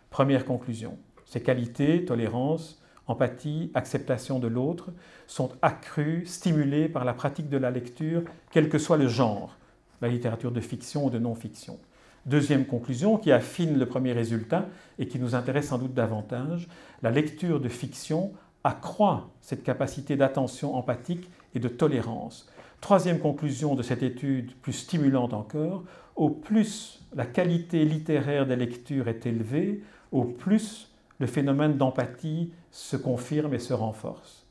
Première 0.10 0.44
conclusion, 0.44 0.98
ces 1.26 1.42
qualités, 1.42 2.06
tolérance, 2.06 2.82
empathie, 3.08 3.72
acceptation 3.74 4.40
de 4.40 4.48
l'autre, 4.48 4.92
sont 5.28 5.52
accrues, 5.62 6.26
stimulées 6.26 6.90
par 6.90 7.06
la 7.06 7.14
pratique 7.14 7.50
de 7.50 7.58
la 7.58 7.72
lecture, 7.72 8.24
quel 8.52 8.70
que 8.70 8.78
soit 8.78 8.98
le 8.98 9.08
genre, 9.08 9.56
la 10.02 10.08
littérature 10.08 10.52
de 10.52 10.62
fiction 10.62 11.06
ou 11.06 11.10
de 11.10 11.20
non-fiction. 11.20 11.78
Deuxième 12.26 12.66
conclusion, 12.66 13.18
qui 13.18 13.32
affine 13.32 13.78
le 13.78 13.86
premier 13.86 14.12
résultat 14.12 14.66
et 14.98 15.08
qui 15.08 15.20
nous 15.20 15.36
intéresse 15.36 15.68
sans 15.68 15.78
doute 15.78 15.94
davantage, 15.94 16.68
la 17.04 17.12
lecture 17.12 17.60
de 17.60 17.70
fiction 17.70 18.32
accroît 18.64 19.30
cette 19.42 19.64
capacité 19.64 20.16
d'attention 20.16 20.76
empathique 20.76 21.30
et 21.54 21.60
de 21.60 21.68
tolérance. 21.68 22.50
Troisième 22.82 23.20
conclusion 23.20 23.76
de 23.76 23.84
cette 23.84 24.02
étude, 24.02 24.56
plus 24.56 24.74
stimulante 24.74 25.34
encore, 25.34 25.84
au 26.16 26.30
plus 26.30 27.04
la 27.16 27.26
qualité 27.26 27.86
littéraire 27.86 28.48
des 28.48 28.56
lectures 28.56 29.08
est 29.08 29.26
élevée, 29.26 29.84
au 30.12 30.24
plus 30.24 30.92
le 31.20 31.28
phénomène 31.28 31.78
d'empathie 31.78 32.52
se 32.72 32.98
confirme 32.98 33.54
et 33.54 33.60
se 33.60 33.74
renforce. 33.74 34.46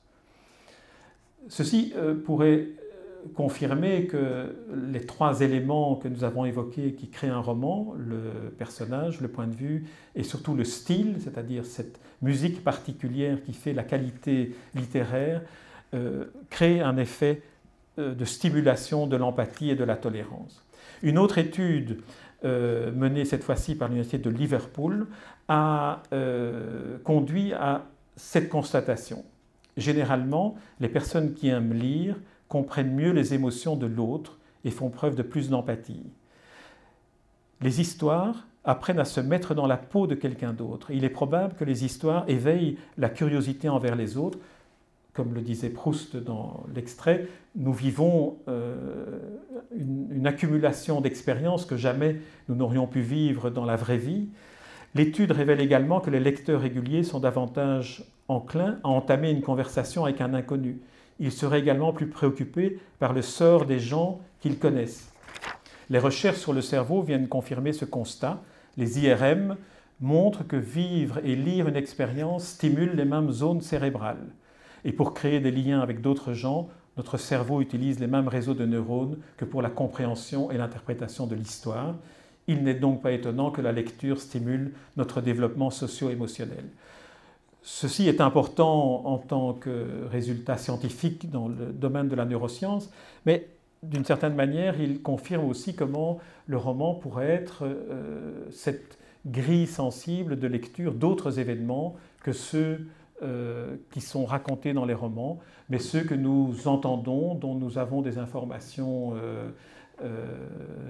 Ceci 1.48 1.92
euh, 1.96 2.14
pourrait 2.14 2.68
confirmer 3.34 4.06
que 4.06 4.54
les 4.92 5.06
trois 5.06 5.40
éléments 5.40 5.96
que 5.96 6.08
nous 6.08 6.24
avons 6.24 6.44
évoqués 6.44 6.92
qui 6.92 7.08
créent 7.08 7.28
un 7.28 7.40
roman, 7.40 7.94
le 7.96 8.50
personnage, 8.50 9.20
le 9.20 9.28
point 9.28 9.46
de 9.46 9.54
vue 9.54 9.86
et 10.14 10.22
surtout 10.22 10.54
le 10.54 10.64
style, 10.64 11.16
c'est-à-dire 11.20 11.64
cette 11.64 11.98
musique 12.22 12.62
particulière 12.62 13.42
qui 13.42 13.54
fait 13.54 13.72
la 13.72 13.82
qualité 13.82 14.54
littéraire, 14.74 15.42
euh, 15.94 16.26
créent 16.50 16.80
un 16.80 16.96
effet 16.96 17.42
euh, 17.98 18.14
de 18.14 18.24
stimulation 18.24 19.06
de 19.06 19.16
l'empathie 19.16 19.70
et 19.70 19.74
de 19.74 19.84
la 19.84 19.96
tolérance. 19.96 20.64
Une 21.02 21.18
autre 21.18 21.38
étude 21.38 22.00
euh, 22.45 22.92
menée 22.92 23.24
cette 23.24 23.45
fois-ci 23.45 23.74
par 23.74 23.88
l'Université 23.88 24.18
de 24.18 24.30
Liverpool 24.30 25.07
a 25.49 26.03
euh, 26.12 26.99
conduit 27.05 27.53
à 27.53 27.86
cette 28.16 28.49
constatation. 28.49 29.24
Généralement, 29.76 30.57
les 30.80 30.88
personnes 30.88 31.34
qui 31.34 31.49
aiment 31.49 31.72
lire 31.72 32.16
comprennent 32.49 32.95
mieux 32.95 33.12
les 33.12 33.34
émotions 33.34 33.76
de 33.76 33.86
l'autre 33.86 34.38
et 34.64 34.70
font 34.70 34.90
preuve 34.90 35.16
de 35.16 35.22
plus 35.22 35.51
d'empathie. 35.51 36.05
Les 37.61 37.80
histoires 37.80 38.47
apprennent 38.64 38.99
à 38.99 39.05
se 39.05 39.20
mettre 39.20 39.55
dans 39.55 39.66
la 39.66 39.76
peau 39.76 40.07
de 40.07 40.14
quelqu'un 40.14 40.53
d'autre. 40.53 40.90
Il 40.90 41.05
est 41.05 41.11
probable 41.11 41.55
que 41.55 41.64
les 41.64 41.84
histoires 41.84 42.24
éveillent 42.28 42.78
la 42.97 43.09
curiosité 43.09 43.68
envers 43.68 43.97
les 43.97 44.16
autres, 44.16 44.38
comme 45.14 45.32
le 45.32 45.40
disait 45.40 45.70
Proust 45.70 46.16
dans 46.16 46.64
l'extrait, 46.74 47.28
nous 47.54 47.72
vivons 47.72 48.38
euh, 48.48 49.04
une, 49.74 50.26
accumulation 50.26 51.00
d'expériences 51.00 51.64
que 51.64 51.76
jamais 51.76 52.16
nous 52.48 52.56
n'aurions 52.56 52.88
pu 52.88 53.00
vivre 53.00 53.48
dans 53.48 53.64
la 53.64 53.76
vraie 53.76 53.96
vie. 53.96 54.28
L'étude 54.96 55.30
révèle 55.30 55.60
également 55.60 56.00
que 56.00 56.10
les 56.10 56.18
lecteurs 56.18 56.60
réguliers 56.60 57.04
sont 57.04 57.20
davantage 57.20 58.04
enclins 58.26 58.78
à 58.82 58.88
entamer 58.88 59.30
une 59.30 59.42
conversation 59.42 60.04
avec 60.04 60.20
un 60.20 60.34
inconnu. 60.34 60.80
Ils 61.20 61.32
seraient 61.32 61.60
également 61.60 61.92
plus 61.92 62.08
préoccupés 62.08 62.80
par 62.98 63.12
le 63.12 63.22
sort 63.22 63.66
des 63.66 63.78
gens 63.78 64.20
qu'ils 64.40 64.58
connaissent. 64.58 65.12
Les 65.90 65.98
recherches 66.00 66.38
sur 66.38 66.52
le 66.52 66.60
cerveau 66.60 67.02
viennent 67.02 67.28
confirmer 67.28 67.72
ce 67.72 67.84
constat. 67.84 68.42
Les 68.76 68.98
IRM 69.04 69.56
montrent 70.00 70.46
que 70.46 70.56
vivre 70.56 71.20
et 71.22 71.36
lire 71.36 71.68
une 71.68 71.76
expérience 71.76 72.48
stimule 72.48 72.96
les 72.96 73.04
mêmes 73.04 73.30
zones 73.30 73.60
cérébrales. 73.60 74.26
Et 74.85 74.93
pour 74.93 75.14
créer 75.14 75.41
des 75.41 75.51
liens 75.51 75.80
avec 75.80 76.01
d'autres 76.01 76.32
gens, 76.32 76.68
notre 76.97 77.16
cerveau 77.16 77.61
utilise 77.61 77.99
les 77.99 78.07
mêmes 78.07 78.28
réseaux 78.28 78.55
de 78.55 78.64
neurones 78.64 79.18
que 79.37 79.45
pour 79.45 79.62
la 79.62 79.70
compréhension 79.70 80.51
et 80.51 80.59
l'interprétation 80.59 81.26
de 81.26 81.35
l'histoire. 81.35 81.97
Il 82.47 82.62
n'est 82.62 82.74
donc 82.74 83.03
pas 83.03 83.12
étonnant 83.12 83.51
que 83.51 83.61
la 83.61 83.72
lecture 83.72 84.20
stimule 84.20 84.72
notre 84.97 85.20
développement 85.20 85.70
socio-émotionnel. 85.70 86.64
Ceci 87.62 88.09
est 88.09 88.20
important 88.20 89.07
en 89.07 89.16
tant 89.16 89.55
que 89.55 90.05
résultat 90.11 90.59
scientifique 90.59 91.30
dans 91.30 91.49
le 91.49 91.72
domaine 91.72 92.09
de 92.09 92.14
la 92.14 92.26
neuroscience, 92.26 92.91
mais 93.24 93.49
d'une 93.82 94.05
certaine 94.05 94.35
manière, 94.35 94.78
il 94.80 95.01
confirme 95.01 95.49
aussi 95.49 95.74
comment 95.74 96.18
le 96.47 96.59
roman 96.59 96.95
pourrait 96.95 97.30
être 97.30 97.64
euh, 97.64 98.47
cette 98.51 98.99
grille 99.26 99.66
sensible 99.66 100.39
de 100.39 100.47
lecture 100.47 100.93
d'autres 100.93 101.39
événements 101.39 101.97
que 102.22 102.32
ceux 102.32 102.87
euh, 103.24 103.76
qui 103.90 104.00
sont 104.00 104.26
racontés 104.26 104.74
dans 104.74 104.84
les 104.84 104.92
romans, 104.92 105.38
mais 105.70 105.78
ceux 105.78 106.02
que 106.02 106.14
nous 106.14 106.68
entendons, 106.68 107.34
dont 107.34 107.54
nous 107.54 107.78
avons 107.78 108.02
des 108.02 108.18
informations 108.18 109.14
euh, 109.16 109.48
euh, 110.02 110.26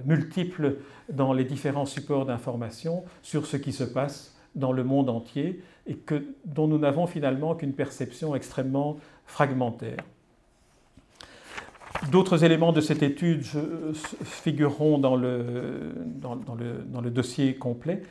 multiples 0.03 0.77
dans 1.09 1.31
les 1.31 1.45
différents 1.45 1.85
supports 1.85 2.25
d'information 2.25 3.03
sur 3.21 3.45
ce 3.45 3.55
qui 3.55 3.71
se 3.71 3.85
passe 3.85 4.35
dans 4.55 4.73
le 4.73 4.83
monde 4.83 5.09
entier 5.09 5.63
et 5.87 5.95
que, 5.95 6.25
dont 6.43 6.67
nous 6.67 6.77
n'avons 6.77 7.07
finalement 7.07 7.55
qu'une 7.55 7.73
perception 7.73 8.35
extrêmement 8.35 8.97
fragmentaire. 9.25 10.03
D'autres 12.11 12.43
éléments 12.43 12.73
de 12.73 12.81
cette 12.81 13.01
étude 13.01 13.43
figureront 14.23 14.97
dans 14.97 15.15
le, 15.15 15.93
dans, 16.05 16.35
le, 16.35 16.83
dans 16.85 17.01
le 17.01 17.09
dossier 17.11 17.55
complet. 17.55 18.01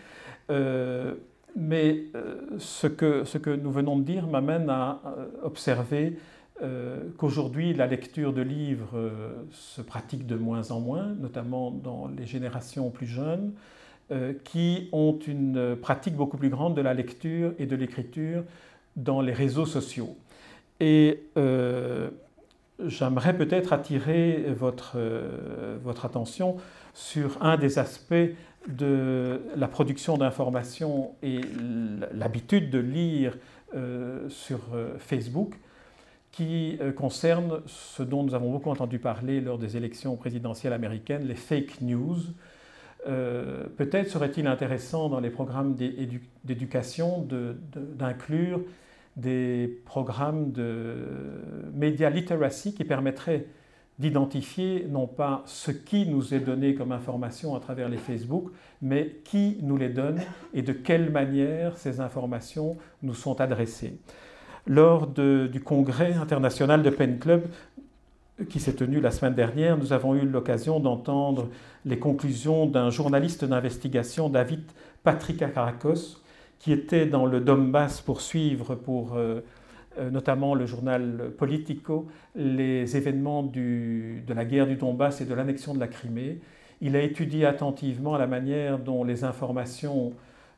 Mais 1.56 2.04
euh, 2.14 2.40
ce, 2.58 2.86
que, 2.86 3.54
nous 3.54 3.70
venons 3.70 3.98
de 3.98 4.04
dire 4.04 4.26
m'amène 4.26 4.68
à 4.70 5.00
observer 5.42 6.18
euh, 6.62 7.00
qu'aujourd'hui 7.18 7.74
la 7.74 7.86
lecture 7.86 8.32
de 8.32 8.42
livres 8.42 8.96
euh, 8.96 9.32
se 9.50 9.82
pratique 9.82 10.26
de 10.26 10.36
moins 10.36 10.70
en 10.70 10.80
moins, 10.80 11.08
notamment 11.20 11.70
dans 11.70 12.08
les 12.08 12.26
générations 12.26 12.90
plus 12.90 13.06
jeunes, 13.06 13.52
qui 14.44 14.90
ont 14.92 15.18
une 15.26 15.76
pratique 15.80 16.14
beaucoup 16.14 16.36
plus 16.36 16.50
grande 16.50 16.76
de 16.76 16.82
la 16.82 16.92
lecture 16.92 17.54
et 17.58 17.64
de 17.64 17.74
l'écriture 17.74 18.44
dans 18.96 19.22
les 19.22 19.32
réseaux 19.32 19.64
sociaux. 19.64 20.14
Et 20.78 21.22
j'aimerais 22.84 23.34
peut-être 23.34 23.72
attirer 23.72 24.44
votre 24.54 24.98
attention 26.04 26.58
sur 26.92 27.42
un 27.42 27.56
des 27.56 27.78
aspects 27.78 28.28
de 28.68 29.42
la 29.56 29.68
production 29.68 30.16
d'informations 30.16 31.14
et 31.22 31.40
l'habitude 32.12 32.70
de 32.70 32.78
lire 32.78 33.36
euh, 33.74 34.28
sur 34.28 34.60
euh, 34.74 34.96
Facebook 34.98 35.54
qui 36.30 36.78
euh, 36.80 36.92
concerne 36.92 37.60
ce 37.66 38.02
dont 38.02 38.22
nous 38.22 38.34
avons 38.34 38.50
beaucoup 38.50 38.70
entendu 38.70 38.98
parler 38.98 39.40
lors 39.40 39.58
des 39.58 39.76
élections 39.76 40.16
présidentielles 40.16 40.72
américaines, 40.72 41.26
les 41.26 41.34
fake 41.34 41.80
news. 41.80 42.18
Peut-être 43.06 44.08
serait-il 44.08 44.46
intéressant 44.46 45.10
dans 45.10 45.20
les 45.20 45.28
programmes 45.28 45.74
d'éducation 45.74 47.28
d'inclure 47.74 48.62
des 49.16 49.78
programmes 49.84 50.52
de 50.52 50.96
media 51.74 52.08
literacy 52.08 52.72
qui 52.72 52.84
permettraient 52.84 53.44
d'identifier 53.98 54.86
non 54.90 55.06
pas 55.06 55.42
ce 55.46 55.70
qui 55.70 56.06
nous 56.06 56.34
est 56.34 56.40
donné 56.40 56.74
comme 56.74 56.92
information 56.92 57.54
à 57.54 57.60
travers 57.60 57.88
les 57.88 57.96
Facebook, 57.96 58.50
mais 58.82 59.20
qui 59.24 59.58
nous 59.62 59.76
les 59.76 59.88
donne 59.88 60.20
et 60.52 60.62
de 60.62 60.72
quelle 60.72 61.10
manière 61.10 61.76
ces 61.76 62.00
informations 62.00 62.76
nous 63.02 63.14
sont 63.14 63.40
adressées. 63.40 63.98
Lors 64.66 65.06
du 65.06 65.60
congrès 65.62 66.14
international 66.14 66.82
de 66.82 66.90
Pen 66.90 67.18
Club, 67.18 67.44
qui 68.48 68.58
s'est 68.58 68.74
tenu 68.74 69.00
la 69.00 69.12
semaine 69.12 69.34
dernière, 69.34 69.76
nous 69.76 69.92
avons 69.92 70.14
eu 70.16 70.26
l'occasion 70.26 70.80
d'entendre 70.80 71.48
les 71.84 71.98
conclusions 71.98 72.66
d'un 72.66 72.90
journaliste 72.90 73.44
d'investigation, 73.44 74.28
David 74.28 74.62
Patrick 75.04 75.40
Akarakos, 75.42 76.20
qui 76.58 76.72
était 76.72 77.06
dans 77.06 77.26
le 77.26 77.40
Donbass 77.40 78.00
pour 78.00 78.20
suivre, 78.20 78.74
pour 78.74 79.14
euh, 79.16 79.40
notamment 80.10 80.54
le 80.54 80.66
journal 80.66 81.32
Politico, 81.36 82.08
les 82.34 82.96
événements 82.96 83.42
de 83.42 84.32
la 84.32 84.44
guerre 84.44 84.66
du 84.66 84.76
Donbass 84.76 85.20
et 85.20 85.24
de 85.24 85.34
l'annexion 85.34 85.74
de 85.74 85.80
la 85.80 85.88
Crimée. 85.88 86.40
Il 86.80 86.96
a 86.96 87.02
étudié 87.02 87.46
attentivement 87.46 88.16
la 88.16 88.26
manière 88.26 88.78
dont 88.78 89.04
les 89.04 89.24
informations 89.24 90.12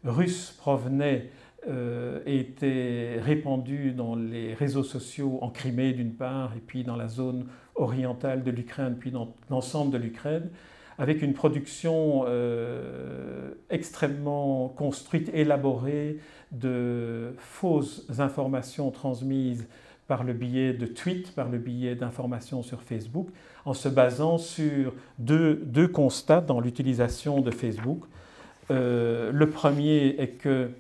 russes 0.04 0.54
provenaient 0.58 1.30
euh, 1.68 2.20
étaient 2.26 3.18
répandues 3.20 3.90
dans 3.90 4.14
les 4.14 4.54
réseaux 4.54 4.84
sociaux 4.84 5.38
en 5.40 5.50
Crimée 5.50 5.94
d'une 5.94 6.12
part, 6.12 6.52
et 6.56 6.60
puis 6.60 6.84
dans 6.84 6.94
la 6.94 7.08
zone 7.08 7.46
orientale 7.74 8.44
de 8.44 8.52
l'Ukraine, 8.52 8.96
puis 9.00 9.10
dans 9.10 9.34
l'ensemble 9.50 9.90
de 9.90 9.98
l'Ukraine, 9.98 10.48
avec 10.98 11.22
une 11.22 11.34
production 11.34 12.24
euh, 12.26 13.50
extrêmement 13.70 14.68
construite, 14.68 15.30
élaborée 15.34 16.18
de 16.52 17.34
fausses 17.38 18.06
informations 18.18 18.90
transmises 18.90 19.66
par 20.06 20.24
le 20.24 20.32
biais 20.32 20.72
de 20.72 20.86
tweets, 20.86 21.32
par 21.32 21.48
le 21.48 21.58
biais 21.58 21.96
d'informations 21.96 22.62
sur 22.62 22.82
Facebook, 22.82 23.28
en 23.64 23.74
se 23.74 23.88
basant 23.88 24.38
sur 24.38 24.94
deux, 25.18 25.56
deux 25.64 25.88
constats 25.88 26.40
dans 26.40 26.60
l'utilisation 26.60 27.40
de 27.40 27.50
Facebook. 27.50 28.04
Euh, 28.70 29.32
le 29.32 29.50
premier 29.50 30.14
est 30.18 30.38
que 30.38 30.70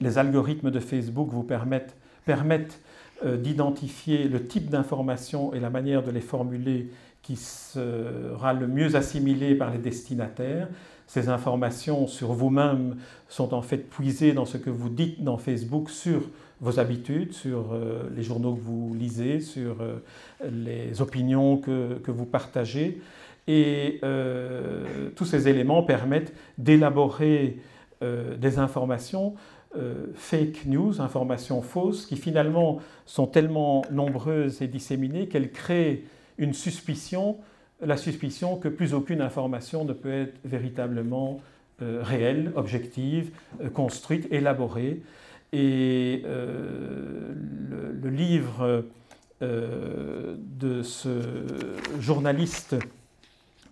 les 0.00 0.18
algorithmes 0.18 0.70
de 0.70 0.80
Facebook 0.80 1.28
vous 1.30 1.42
permettent, 1.42 1.96
permettent 2.26 2.80
euh, 3.24 3.38
d'identifier 3.38 4.28
le 4.28 4.46
type 4.46 4.68
d'information 4.68 5.54
et 5.54 5.60
la 5.60 5.70
manière 5.70 6.02
de 6.02 6.10
les 6.10 6.20
formuler 6.20 6.90
qui 7.26 7.34
sera 7.34 8.52
le 8.52 8.68
mieux 8.68 8.94
assimilé 8.94 9.56
par 9.56 9.72
les 9.72 9.78
destinataires. 9.78 10.68
Ces 11.08 11.28
informations 11.28 12.06
sur 12.06 12.32
vous-même 12.32 12.96
sont 13.28 13.52
en 13.52 13.62
fait 13.62 13.78
puisées 13.78 14.32
dans 14.32 14.44
ce 14.44 14.58
que 14.58 14.70
vous 14.70 14.88
dites 14.88 15.24
dans 15.24 15.36
Facebook 15.36 15.90
sur 15.90 16.22
vos 16.60 16.78
habitudes, 16.78 17.32
sur 17.32 17.72
euh, 17.72 18.04
les 18.16 18.22
journaux 18.22 18.54
que 18.54 18.60
vous 18.60 18.94
lisez, 18.94 19.40
sur 19.40 19.80
euh, 19.80 19.98
les 20.52 21.02
opinions 21.02 21.56
que, 21.56 21.98
que, 21.98 22.12
vous 22.12 22.26
partagez. 22.26 23.00
Et 23.48 23.98
euh, 24.04 25.10
tous 25.16 25.24
ces 25.24 25.48
éléments 25.48 25.82
permettent 25.82 26.32
d'élaborer 26.58 27.58
des 28.38 28.58
informations 28.58 29.36
fake 30.14 30.66
news, 30.66 31.00
informations 31.00 31.62
fausses, 31.62 32.04
qui 32.04 32.16
finalement 32.16 32.78
sont 33.06 33.26
tellement 33.26 33.86
nombreuses 33.90 34.60
et 34.60 34.68
disséminées 34.68 35.28
qu'elles 35.28 35.50
créent 35.50 36.02
une 36.38 36.54
suspicion, 36.54 37.38
la 37.80 37.96
suspicion 37.96 38.56
que 38.56 38.68
plus 38.68 38.94
aucune 38.94 39.20
information 39.20 39.84
ne 39.84 39.92
peut 39.92 40.12
être 40.12 40.38
véritablement 40.44 41.40
réelle, 41.78 42.52
objective, 42.56 43.30
construite, 43.74 44.26
élaborée. 44.30 45.02
Et 45.52 46.22
euh, 46.24 47.34
le, 48.02 48.10
livre 48.10 48.84
euh, 49.42 50.36
de 50.38 50.82
ce 50.82 51.20
journaliste 52.00 52.76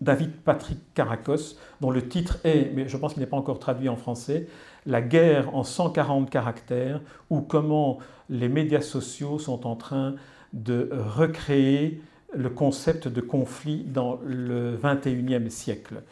David 0.01 0.33
Patrick 0.33 0.79
Caracos, 0.95 1.57
dont 1.81 1.91
le 1.91 2.07
titre 2.07 2.39
est, 2.45 2.73
mais 2.75 2.89
je 2.89 2.97
pense 2.97 3.15
qu'il 3.15 3.21
n'est 3.21 3.29
pas 3.29 3.37
encore 3.37 3.59
traduit 3.59 3.89
en 3.89 3.97
français, 3.97 4.47
La 4.87 5.01
guerre 5.01 5.55
en 5.55 5.65
140 5.65 6.29
caractères, 6.29 7.01
ou 7.31 7.41
comment 7.41 7.99
les 8.29 8.49
médias 8.49 8.83
sociaux 8.83 9.39
sont 9.39 9.67
en 9.67 9.77
train 9.77 10.15
de 10.53 10.91
recréer 10.93 12.03
le 12.37 12.51
concept 12.51 13.09
de 13.09 13.21
conflit 13.21 13.85
dans 13.85 14.21
le 14.25 14.77
21e 14.77 15.49
siècle. 15.49 16.03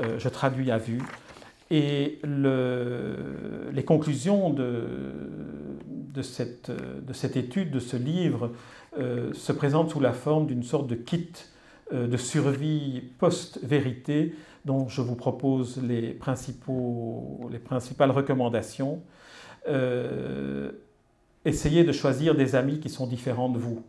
Euh, 0.00 0.18
je 0.18 0.28
traduis 0.28 0.70
à 0.70 0.78
vue. 0.78 1.02
Et 1.70 2.20
les 2.24 3.84
conclusions 3.84 4.50
de, 4.50 6.22
cette, 6.22 6.70
étude, 7.36 7.70
de 7.70 7.80
ce 7.80 7.96
livre, 7.96 8.52
euh, 8.98 9.32
se 9.32 9.50
présentent 9.52 9.90
sous 9.90 10.00
la 10.00 10.12
forme 10.12 10.46
d'une 10.46 10.62
sorte 10.62 10.86
de 10.86 10.94
kit 10.94 11.32
euh, 11.92 12.06
de 12.06 12.16
survie 12.16 13.02
post-vérité 13.18 14.36
dont 14.64 14.88
je 14.88 15.00
vous 15.00 15.16
propose 15.16 15.82
les, 15.82 16.12
principales 16.12 18.10
recommandations. 18.10 19.02
Essayez 21.44 21.84
de 21.84 21.92
choisir 21.92 22.34
des 22.34 22.54
amis 22.54 22.78
qui 22.78 22.88
sont 22.88 23.06
différents 23.06 23.48
de 23.48 23.58
vous. 23.58 23.82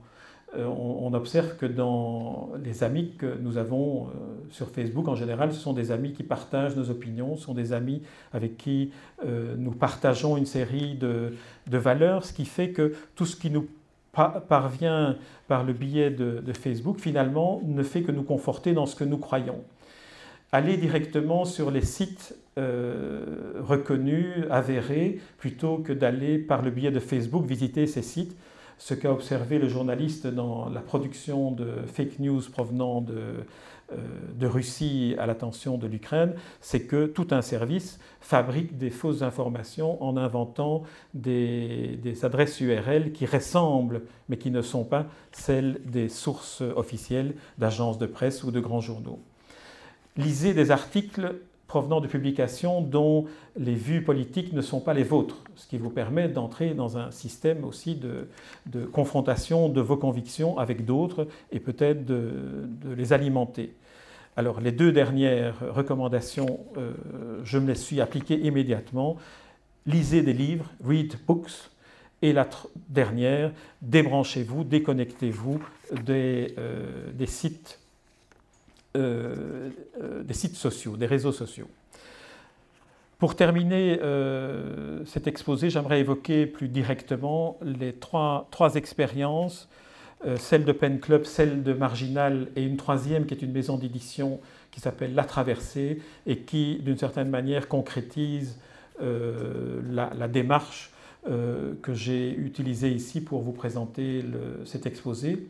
Euh, 0.57 0.65
on, 0.67 1.13
observe 1.13 1.55
que 1.57 1.65
dans 1.65 2.51
les 2.63 2.83
amis 2.83 3.13
que 3.17 3.37
nous 3.41 3.57
avons 3.57 4.07
euh, 4.07 4.09
sur 4.49 4.69
Facebook, 4.69 5.07
en 5.07 5.15
général, 5.15 5.53
ce 5.53 5.59
sont 5.59 5.73
des 5.73 5.91
amis 5.91 6.13
qui 6.13 6.23
partagent 6.23 6.75
nos 6.75 6.89
opinions, 6.89 7.37
ce 7.37 7.45
sont 7.45 7.53
des 7.53 7.73
amis 7.73 8.01
avec 8.33 8.57
qui 8.57 8.91
euh, 9.25 9.55
nous 9.57 9.71
partageons 9.71 10.35
une 10.37 10.45
série 10.45 10.95
de, 10.95 11.33
valeurs, 11.67 12.25
ce 12.25 12.33
qui 12.33 12.45
fait 12.45 12.69
que 12.69 12.93
tout 13.15 13.25
ce 13.25 13.35
qui 13.35 13.49
nous 13.49 13.67
parvient 14.13 15.17
par 15.47 15.63
le 15.65 15.73
biais 15.73 16.09
de, 16.09 16.53
Facebook, 16.53 16.99
finalement, 16.99 17.61
ne 17.65 17.83
fait 17.83 18.01
que 18.01 18.11
nous 18.11 18.23
conforter 18.23 18.73
dans 18.73 18.85
ce 18.85 18.95
que 18.95 19.03
nous 19.03 19.17
croyons. 19.17 19.61
Allez 20.53 20.77
directement 20.77 21.43
sur 21.43 21.69
les 21.69 21.81
sites 21.81 22.33
reconnus, 22.55 24.45
avérés, 24.49 25.19
plutôt 25.37 25.79
que 25.79 25.91
d'aller 25.91 26.37
par 26.37 26.61
le 26.61 26.71
biais 26.71 26.91
de 26.91 27.01
Facebook 27.01 27.45
visiter 27.45 27.87
ces 27.87 28.01
sites 28.01 28.37
ce 28.77 28.93
qu'a 28.93 29.11
observé 29.11 29.59
le 29.59 29.67
journaliste 29.67 30.27
dans 30.27 30.69
la 30.69 30.81
production 30.81 31.51
de 31.51 31.67
fake 31.87 32.19
news 32.19 32.41
provenant 32.51 33.01
de, 33.01 33.45
euh, 33.91 33.95
de 34.33 34.47
Russie 34.47 35.15
à 35.17 35.25
l'attention 35.25 35.77
de 35.77 35.87
l'Ukraine, 35.87 36.33
c'est 36.59 36.81
que 36.81 37.05
tout 37.05 37.27
un 37.31 37.41
service 37.41 37.99
fabrique 38.19 38.77
des 38.77 38.89
fausses 38.89 39.21
informations 39.21 40.03
en 40.03 40.17
inventant 40.17 40.83
des, 41.13 41.99
des, 42.01 42.25
adresses 42.25 42.59
URL 42.59 43.11
qui 43.11 43.25
ressemblent, 43.25 44.01
mais 44.27 44.37
qui 44.37 44.51
ne 44.51 44.61
sont 44.61 44.83
pas 44.83 45.05
celles 45.31 45.79
des 45.85 46.09
sources 46.09 46.61
officielles 46.61 47.35
d'agences 47.57 47.97
de 47.97 48.07
presse 48.07 48.43
ou 48.43 48.51
de 48.51 48.59
grands 48.59 48.81
journaux. 48.81 49.19
Lisez 50.17 50.53
des 50.53 50.71
articles 50.71 51.35
provenant 51.75 51.99
de 51.99 52.07
publications 52.07 52.79
dont 52.79 53.25
les 53.57 53.75
vues 53.75 54.01
politiques 54.01 54.53
ne 54.53 54.61
sont 54.61 54.79
pas 54.79 54.93
les 54.93 55.03
vôtres, 55.03 55.43
ce 55.57 55.67
qui 55.67 55.77
vous 55.77 55.89
permet 55.89 56.29
d'entrer 56.29 56.73
dans 56.73 56.97
un 56.97 57.11
système 57.11 57.65
aussi 57.65 57.95
de, 57.95 58.85
confrontation 58.93 59.67
de 59.67 59.81
vos 59.81 59.97
convictions 59.97 60.57
avec 60.57 60.85
d'autres 60.85 61.27
et 61.51 61.59
peut-être 61.59 62.05
de, 62.05 62.69
les 62.95 63.11
alimenter. 63.11 63.73
Alors 64.37 64.61
les 64.61 64.71
deux 64.71 64.93
dernières 64.93 65.59
recommandations, 65.75 66.61
euh, 66.77 66.93
je 67.43 67.57
me 67.57 67.67
les 67.67 67.75
suis 67.75 67.99
appliquées 67.99 68.39
immédiatement. 68.39 69.17
Lisez 69.85 70.21
des 70.21 70.31
livres, 70.31 70.71
read 70.81 71.15
books. 71.27 71.71
Et 72.21 72.31
la 72.31 72.47
dernière, 72.87 73.51
débranchez-vous, 73.81 74.63
déconnectez-vous 74.63 75.59
des, 76.05 76.55
euh, 76.57 77.11
des 77.11 77.27
sites 77.27 77.81
euh, 78.95 79.69
euh, 80.01 80.23
des 80.23 80.33
sites 80.33 80.55
sociaux, 80.55 80.97
des 80.97 81.05
réseaux 81.05 81.31
sociaux. 81.31 81.67
Pour 83.19 83.35
terminer 83.35 83.99
euh, 84.01 85.03
cet 85.05 85.27
exposé, 85.27 85.69
j'aimerais 85.69 85.99
évoquer 85.99 86.45
plus 86.45 86.67
directement 86.67 87.57
les 87.61 87.93
trois, 87.93 88.47
trois 88.51 88.75
expériences, 88.75 89.69
celle 90.37 90.65
de 90.65 90.71
Pen 90.71 90.99
Club, 90.99 91.25
celle 91.25 91.61
de 91.61 91.73
Marginal 91.73 92.47
et 92.55 92.63
une 92.63 92.77
troisième 92.77 93.27
qui 93.27 93.35
est 93.35 93.43
une 93.43 93.51
maison 93.51 93.77
d'édition 93.77 94.39
qui 94.71 94.79
s'appelle 94.79 95.13
La 95.13 95.23
Traversée 95.23 96.01
et 96.25 96.39
qui, 96.39 96.79
d'une 96.81 96.97
certaine 96.97 97.29
manière, 97.29 97.67
concrétise 97.67 98.57
la, 98.99 100.27
démarche 100.27 100.91
que 101.25 101.93
j'ai 101.93 102.31
utilisée 102.31 102.89
ici 102.89 103.21
pour 103.21 103.41
vous 103.41 103.51
présenter 103.51 104.25
cet 104.63 104.87
exposé. 104.87 105.47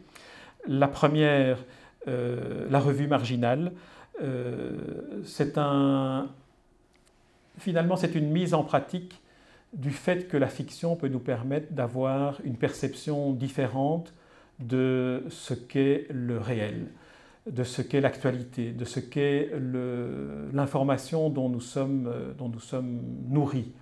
La 0.68 0.90
première, 0.90 1.64
la 2.08 2.80
revue 2.80 3.08
marginale. 3.08 3.72
Euh, 4.22 4.72
c'est 5.24 5.58
un, 5.58 6.30
finalement, 7.58 7.96
c'est 7.96 8.16
une 8.16 8.30
mise 8.30 8.54
en 8.54 8.64
pratique 8.64 9.22
du 9.74 9.92
fait 9.92 10.28
que 10.28 10.38
la 10.38 10.48
fiction 10.48 10.96
peut 10.96 11.10
nous 11.10 11.20
permettre 11.20 11.74
d'avoir 11.74 12.40
une 12.46 12.56
perception 12.56 13.34
différente 13.34 14.14
de 14.60 15.24
ce 15.30 15.54
qu'est 15.54 16.08
le 16.10 16.38
réel, 16.38 16.88
de 17.50 17.64
ce 17.64 17.82
qu'est 17.82 18.00
l'actualité, 18.00 18.72
de 18.72 18.86
ce 18.86 19.02
qu'est 19.02 19.52
l'information 20.54 21.30
dont, 21.30 21.50
nous 21.50 21.60
sommes, 21.60 22.10
dont 22.38 22.48
nous 22.48 22.62
sommes 22.62 23.02
nourris. 23.28 23.74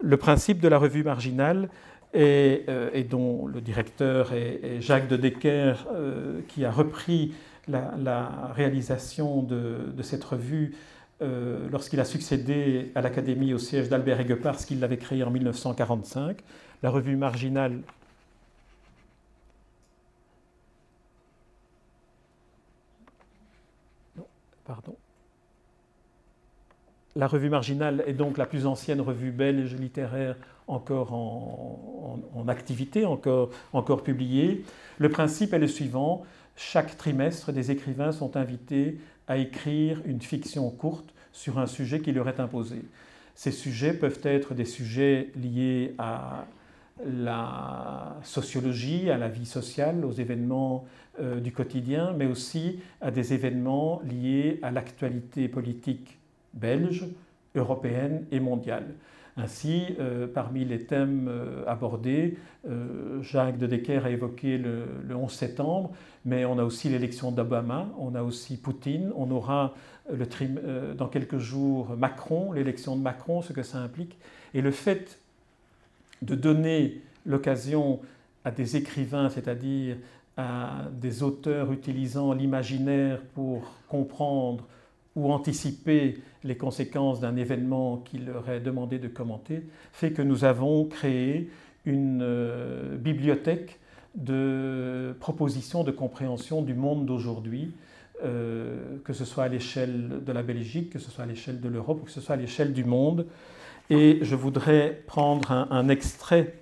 Le 0.00 0.16
principe 0.16 0.60
de 0.60 0.66
la 0.66 0.78
revue 0.78 1.04
marginale 1.04 1.68
euh, 2.14 2.90
et, 2.92 3.04
dont 3.04 3.46
le 3.46 3.60
directeur 3.60 4.32
est, 4.32 4.80
Jacques 4.80 5.08
de 5.08 5.16
Decker, 5.16 5.86
euh, 5.92 6.40
qui 6.48 6.64
a 6.64 6.70
repris 6.70 7.34
la, 7.68 8.52
réalisation 8.54 9.42
de, 9.42 10.02
cette 10.02 10.24
revue 10.24 10.74
euh, 11.22 11.68
lorsqu'il 11.70 12.00
a 12.00 12.04
succédé 12.04 12.92
à 12.94 13.00
l'Académie 13.00 13.54
au 13.54 13.58
siège 13.58 13.88
d'Albert 13.88 14.20
Aiguepart, 14.20 14.56
qu'il 14.58 14.80
l'avait 14.80 14.98
créée 14.98 15.22
en 15.22 15.30
1945. 15.30 16.38
La 16.82 16.90
revue 16.90 17.16
marginale 17.16 17.80
pardon. 24.64 24.94
la 27.16 27.26
revue 27.26 27.50
marginale 27.50 28.02
est 28.06 28.14
donc 28.14 28.38
la 28.38 28.46
plus 28.46 28.66
ancienne 28.66 29.00
revue 29.00 29.32
belge 29.32 29.74
littéraire 29.74 30.36
encore 30.66 31.12
en, 31.12 32.48
activité, 32.48 33.04
encore, 33.04 33.50
encore 33.72 34.02
publiée. 34.02 34.64
Le 34.98 35.08
principe 35.08 35.52
est 35.52 35.58
le 35.58 35.68
suivant. 35.68 36.24
Chaque 36.56 36.96
trimestre, 36.96 37.52
des 37.52 37.70
écrivains 37.70 38.12
sont 38.12 38.36
invités 38.36 38.98
à 39.28 39.36
écrire 39.36 40.02
une 40.04 40.20
fiction 40.20 40.68
courte 40.70 41.14
sur 41.32 41.58
un 41.58 41.66
sujet 41.66 42.00
qui 42.00 42.12
leur 42.12 42.28
est 42.28 42.40
imposé. 42.40 42.82
Ces 43.34 43.52
sujets 43.52 43.94
peuvent 43.94 44.20
être 44.24 44.54
des 44.54 44.64
sujets 44.64 45.30
liés 45.34 45.94
à 45.98 46.46
la 47.04 48.16
sociologie, 48.22 49.10
à 49.10 49.16
la 49.16 49.28
vie 49.28 49.46
sociale, 49.46 50.04
aux 50.04 50.12
événements 50.12 50.84
euh, 51.20 51.40
du 51.40 51.52
quotidien, 51.52 52.14
mais 52.16 52.26
aussi 52.26 52.80
à 53.00 53.10
des 53.10 53.32
événements 53.32 54.00
liés 54.04 54.60
à 54.62 54.70
l'actualité 54.70 55.48
politique 55.48 56.18
belge, 56.54 57.06
européenne 57.54 58.24
et 58.30 58.40
mondiale. 58.40 58.94
Ainsi, 59.36 59.86
euh, 59.98 60.26
parmi 60.26 60.64
les 60.64 60.84
thèmes 60.84 61.26
euh, 61.28 61.64
abordés, 61.66 62.36
Jacques 63.22 63.58
de 63.58 63.66
Decker 63.66 64.04
a 64.04 64.10
évoqué 64.10 64.56
le, 64.56 64.86
11 65.12 65.32
septembre, 65.32 65.90
mais 66.24 66.44
on 66.44 66.58
a 66.58 66.64
aussi 66.64 66.88
l'élection 66.88 67.32
d'Obama, 67.32 67.88
on 67.98 68.14
a 68.14 68.22
aussi 68.22 68.56
Poutine, 68.56 69.10
on 69.16 69.30
aura 69.32 69.74
dans 70.96 71.08
quelques 71.08 71.38
jours 71.38 71.96
Macron, 71.96 72.52
l'élection 72.52 72.94
de 72.94 73.02
Macron, 73.02 73.42
ce 73.42 73.52
que 73.52 73.64
ça 73.64 73.78
implique. 73.78 74.16
Et 74.54 74.60
le 74.60 74.70
fait 74.70 75.18
de 76.22 76.36
donner 76.36 77.00
l'occasion 77.26 78.00
à 78.44 78.52
des 78.52 78.76
écrivains, 78.76 79.28
c'est-à-dire 79.28 79.96
à 80.36 80.84
des 80.92 81.22
auteurs 81.22 81.72
utilisant 81.72 82.32
l'imaginaire 82.32 83.20
pour 83.34 83.72
comprendre 83.88 84.66
ou 85.16 85.32
anticiper 85.32 86.18
les 86.44 86.56
conséquences 86.56 87.20
d'un 87.20 87.36
événement 87.36 87.98
qu'il 87.98 88.26
leur 88.26 88.48
est 88.48 88.60
demandé 88.60 88.98
de 88.98 89.08
commenter, 89.08 89.62
fait 89.92 90.12
que 90.12 90.22
nous 90.22 90.44
avons 90.44 90.84
créé 90.84 91.50
une 91.84 92.20
euh, 92.22 92.96
bibliothèque 92.96 93.78
de 94.14 95.14
propositions 95.20 95.84
de 95.84 95.90
compréhension 95.90 96.62
du 96.62 96.74
monde 96.74 97.06
d'aujourd'hui, 97.06 97.72
euh, 98.24 98.98
que 99.04 99.12
ce 99.12 99.24
soit 99.24 99.44
à 99.44 99.48
l'échelle 99.48 100.22
de 100.24 100.32
la 100.32 100.42
Belgique, 100.42 100.90
que 100.90 100.98
ce 100.98 101.10
soit 101.10 101.24
à 101.24 101.26
l'échelle 101.26 101.60
de 101.60 101.68
l'Europe 101.68 102.00
ou 102.02 102.04
que 102.04 102.10
ce 102.10 102.20
soit 102.20 102.34
à 102.34 102.38
l'échelle 102.38 102.72
du 102.72 102.84
monde. 102.84 103.26
Et 103.90 104.18
je 104.22 104.36
voudrais 104.36 105.02
prendre 105.06 105.50
un, 105.50 105.88
extrait 105.88 106.54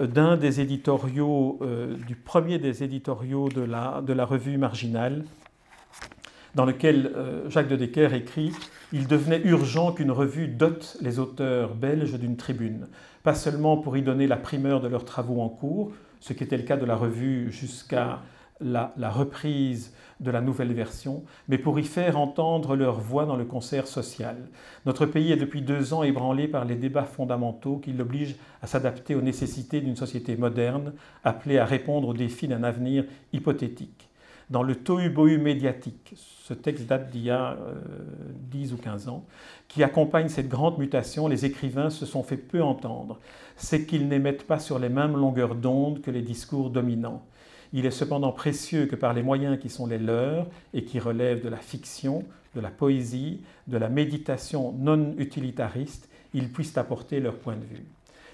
d'un 0.00 0.36
des 0.36 0.60
éditoriaux, 0.60 1.58
euh, 1.62 1.96
du 2.06 2.16
premier 2.16 2.58
des 2.58 2.82
éditoriaux 2.82 3.48
de 3.48 3.62
la, 3.62 4.02
de 4.04 4.12
la 4.12 4.24
revue 4.24 4.58
Marginale, 4.58 5.24
dans 6.56 6.64
lequel 6.64 7.12
euh, 7.14 7.48
Jacques 7.50 7.68
de 7.68 7.76
Decker 7.76 8.14
écrit 8.14 8.50
Il 8.92 9.06
devenait 9.06 9.42
urgent 9.44 9.92
qu'une 9.92 10.10
revue 10.10 10.48
dote 10.48 10.96
les 11.02 11.18
auteurs 11.18 11.74
belges 11.74 12.18
d'une 12.18 12.38
tribune, 12.38 12.86
pas 13.22 13.34
seulement 13.34 13.76
pour 13.76 13.96
y 13.98 14.02
donner 14.02 14.26
la 14.26 14.38
primeur 14.38 14.80
de 14.80 14.88
leurs 14.88 15.04
travaux 15.04 15.42
en 15.42 15.50
cours, 15.50 15.92
ce 16.20 16.32
qui 16.32 16.42
était 16.42 16.56
le 16.56 16.62
cas 16.62 16.78
de 16.78 16.86
la 16.86 16.96
revue 16.96 17.52
jusqu'à 17.52 18.22
la, 18.60 19.10
reprise 19.10 19.92
de 20.20 20.30
la 20.30 20.40
nouvelle 20.40 20.72
version, 20.72 21.24
mais 21.46 21.58
pour 21.58 21.78
y 21.78 21.84
faire 21.84 22.18
entendre 22.18 22.74
leur 22.74 23.00
voix 23.00 23.26
dans 23.26 23.36
le 23.36 23.44
concert 23.44 23.86
social. 23.86 24.36
Notre 24.86 25.04
pays 25.04 25.32
est 25.32 25.36
depuis 25.36 25.60
deux 25.60 25.92
ans 25.92 26.04
ébranlé 26.04 26.48
par 26.48 26.64
les 26.64 26.76
débats 26.76 27.04
fondamentaux 27.04 27.76
qui 27.76 27.92
l'obligent 27.92 28.36
à 28.62 28.66
s'adapter 28.66 29.14
aux 29.14 29.20
nécessités 29.20 29.82
d'une 29.82 29.94
société 29.94 30.36
moderne, 30.36 30.94
appelée 31.22 31.58
à 31.58 31.66
répondre 31.66 32.08
aux 32.08 32.14
défis 32.14 32.48
d'un 32.48 32.62
avenir 32.62 33.04
hypothétique. 33.34 34.05
Dans 34.48 34.62
le 34.62 34.76
tohu-bohu 34.76 35.38
médiatique, 35.38 36.14
ce 36.16 36.54
texte 36.54 36.86
date 36.86 37.10
d'il 37.10 37.24
y 37.24 37.30
a 37.30 37.56
10 38.52 38.70
euh, 38.70 38.74
ou 38.74 38.78
15 38.78 39.08
ans, 39.08 39.26
qui 39.66 39.82
accompagne 39.82 40.28
cette 40.28 40.48
grande 40.48 40.78
mutation, 40.78 41.26
les 41.26 41.44
écrivains 41.44 41.90
se 41.90 42.06
sont 42.06 42.22
fait 42.22 42.36
peu 42.36 42.62
entendre. 42.62 43.18
C'est 43.56 43.86
qu'ils 43.86 44.06
n'émettent 44.06 44.46
pas 44.46 44.60
sur 44.60 44.78
les 44.78 44.88
mêmes 44.88 45.16
longueurs 45.16 45.56
d'onde 45.56 46.00
que 46.00 46.12
les 46.12 46.22
discours 46.22 46.70
dominants. 46.70 47.26
Il 47.72 47.86
est 47.86 47.90
cependant 47.90 48.30
précieux 48.30 48.86
que 48.86 48.94
par 48.94 49.14
les 49.14 49.24
moyens 49.24 49.58
qui 49.58 49.68
sont 49.68 49.88
les 49.88 49.98
leurs 49.98 50.46
et 50.72 50.84
qui 50.84 51.00
relèvent 51.00 51.42
de 51.42 51.48
la 51.48 51.56
fiction, 51.56 52.24
de 52.54 52.60
la 52.60 52.70
poésie, 52.70 53.40
de 53.66 53.78
la 53.78 53.88
méditation 53.88 54.72
non 54.78 55.14
utilitariste, 55.18 56.08
ils 56.34 56.52
puissent 56.52 56.78
apporter 56.78 57.18
leur 57.18 57.34
point 57.34 57.56
de 57.56 57.64
vue. 57.64 57.84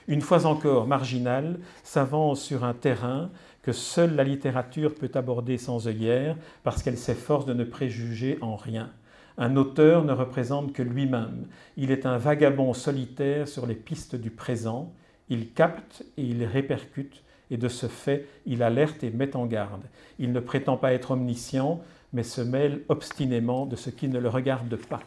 Une 0.09 0.21
fois 0.21 0.47
encore, 0.47 0.87
Marginal 0.87 1.59
s'avance 1.85 2.43
sur 2.43 2.65
un 2.65 2.75
terrain 2.75 3.31
que 3.63 3.73
seule 3.73 4.15
la 4.15 4.25
littérature 4.25 4.95
peut 4.95 5.11
aborder 5.15 5.57
sans 5.57 5.87
œillère 5.87 6.37
parce 6.63 6.83
qu'elle 6.83 6.99
s'efforce 6.99 7.47
de 7.47 7.55
ne 7.55 7.65
préjuger 7.65 8.39
en 8.41 8.57
rien. 8.57 8.91
Un 9.39 9.57
auteur 9.57 10.05
ne 10.05 10.13
représente 10.13 10.73
que 10.73 10.83
lui-même. 10.83 11.47
Il 11.77 11.91
est 11.91 12.05
un 12.05 12.19
vagabond 12.19 12.75
solitaire 12.75 13.49
sur 13.49 13.67
les 13.67 13.75
pistes 13.75 14.17
du 14.17 14.31
présent. 14.31 14.93
Il 15.29 15.53
capte 15.53 16.05
et 16.17 16.25
il 16.25 16.45
répercute 16.45 17.23
et 17.53 17.59
de 17.59 17.69
ce 17.69 17.87
fait, 17.87 18.27
il 18.47 18.63
alerte 18.63 19.05
et 19.05 19.11
met 19.11 19.37
en 19.37 19.45
garde. 19.45 19.83
Il 20.19 20.33
ne 20.33 20.41
prétend 20.41 20.79
pas 20.79 20.95
être 20.95 21.11
omniscient, 21.11 21.83
mais 22.15 22.23
se 22.23 22.41
mêle 22.41 22.81
obstinément 22.89 23.67
de 23.67 23.77
ce 23.77 23.91
qui 23.91 24.09
ne 24.09 24.19
le 24.19 24.31
regarde 24.31 24.75
pas. 24.77 25.01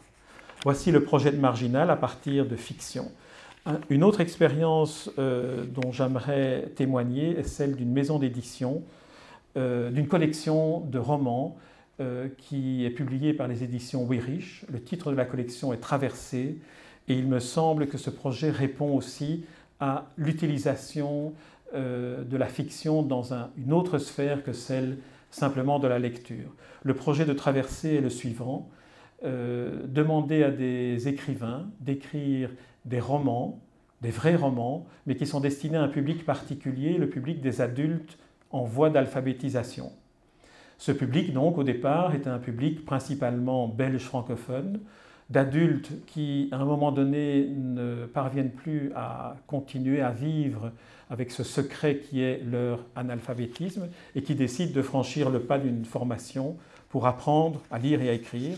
Voici 0.64 0.92
le 0.92 1.04
projet 1.04 1.32
de 1.32 1.38
Marginal 1.38 1.90
à 1.90 1.96
partir 1.96 2.46
de 2.46 2.56
fiction. 2.56 3.12
Une 3.90 4.04
autre 4.04 4.22
expérience 4.22 5.10
euh, 5.18 5.66
dont 5.66 5.92
j'aimerais 5.92 6.72
témoigner 6.76 7.40
est 7.40 7.48
celle 7.48 7.76
d'une 7.76 7.92
maison 7.92 8.20
d'édition, 8.20 8.84
euh, 9.58 9.90
d'une 9.90 10.08
collection 10.08 10.82
de 10.82 11.00
romans 11.00 11.58
euh, 12.00 12.28
qui 12.38 12.86
est 12.86 12.92
publiée 12.92 13.34
par 13.34 13.48
les 13.48 13.64
éditions 13.64 14.06
Wirich. 14.06 14.66
Le 14.72 14.80
titre 14.80 15.12
de 15.12 15.16
la 15.16 15.26
collection 15.26 15.74
est 15.74 15.78
Traversée 15.78 16.60
et 17.08 17.14
il 17.16 17.28
me 17.28 17.40
semble 17.40 17.88
que 17.88 17.98
ce 17.98 18.12
projet 18.12 18.52
répond 18.52 18.96
aussi 18.96 19.46
à 19.80 20.06
l'utilisation 20.18 21.34
de 21.74 22.38
la 22.38 22.46
fiction 22.46 23.02
dans 23.02 23.34
une 23.58 23.74
autre 23.74 23.98
sphère 23.98 24.44
que 24.44 24.54
celle 24.54 24.98
simplement 25.30 25.78
de 25.78 25.90
la 25.90 26.00
lecture. 26.00 26.56
Le 26.84 26.94
projet 26.94 27.26
de 27.26 27.34
traversée 27.34 27.96
est 27.96 28.02
le 28.02 28.10
suivant. 28.10 28.70
Demander 29.24 30.44
à 30.44 30.52
des 30.52 31.10
écrivains 31.10 31.68
d'écrire 31.82 32.50
des 32.86 33.00
romans, 33.00 33.60
des 34.02 34.12
vrais 34.12 34.36
romans, 34.36 34.86
mais 35.06 35.16
qui 35.16 35.26
sont 35.26 35.40
destinés 35.40 35.78
à 35.78 35.84
un 35.84 35.88
public 35.88 36.26
particulier, 36.26 36.98
le 36.98 37.10
public 37.10 37.42
des 37.42 37.62
adultes 37.62 38.18
en 38.52 38.64
voie 38.64 38.90
d'alphabétisation. 38.90 39.92
Ce 40.78 40.92
public, 40.92 41.34
donc, 41.34 41.58
au 41.58 41.64
départ, 41.64 42.16
est 42.16 42.28
un 42.28 42.38
public 42.38 42.86
principalement 42.86 43.68
belge 43.68 44.04
francophone, 44.04 44.80
d'adultes 45.30 45.92
qui, 46.06 46.50
à 46.52 46.58
un 46.58 46.66
moment 46.66 46.92
donné, 46.92 47.48
ne 47.50 48.06
parviennent 48.06 48.52
plus 48.52 48.92
à 48.96 49.38
continuer 49.48 50.02
à 50.02 50.12
vivre 50.12 50.72
avec 51.10 51.32
ce 51.32 51.44
secret 51.44 51.98
qui 51.98 52.22
est 52.22 52.44
leur 52.44 52.80
analphabétisme 52.96 53.88
et 54.16 54.22
qui 54.22 54.36
décident 54.36 54.74
de 54.74 54.82
franchir 54.82 55.30
le 55.30 55.40
pas 55.40 55.58
d'une 55.58 55.86
formation 55.86 56.58
pour 56.90 57.08
apprendre 57.08 57.62
à 57.72 57.80
lire 57.80 58.02
et 58.02 58.10
à 58.10 58.14
écrire. 58.14 58.58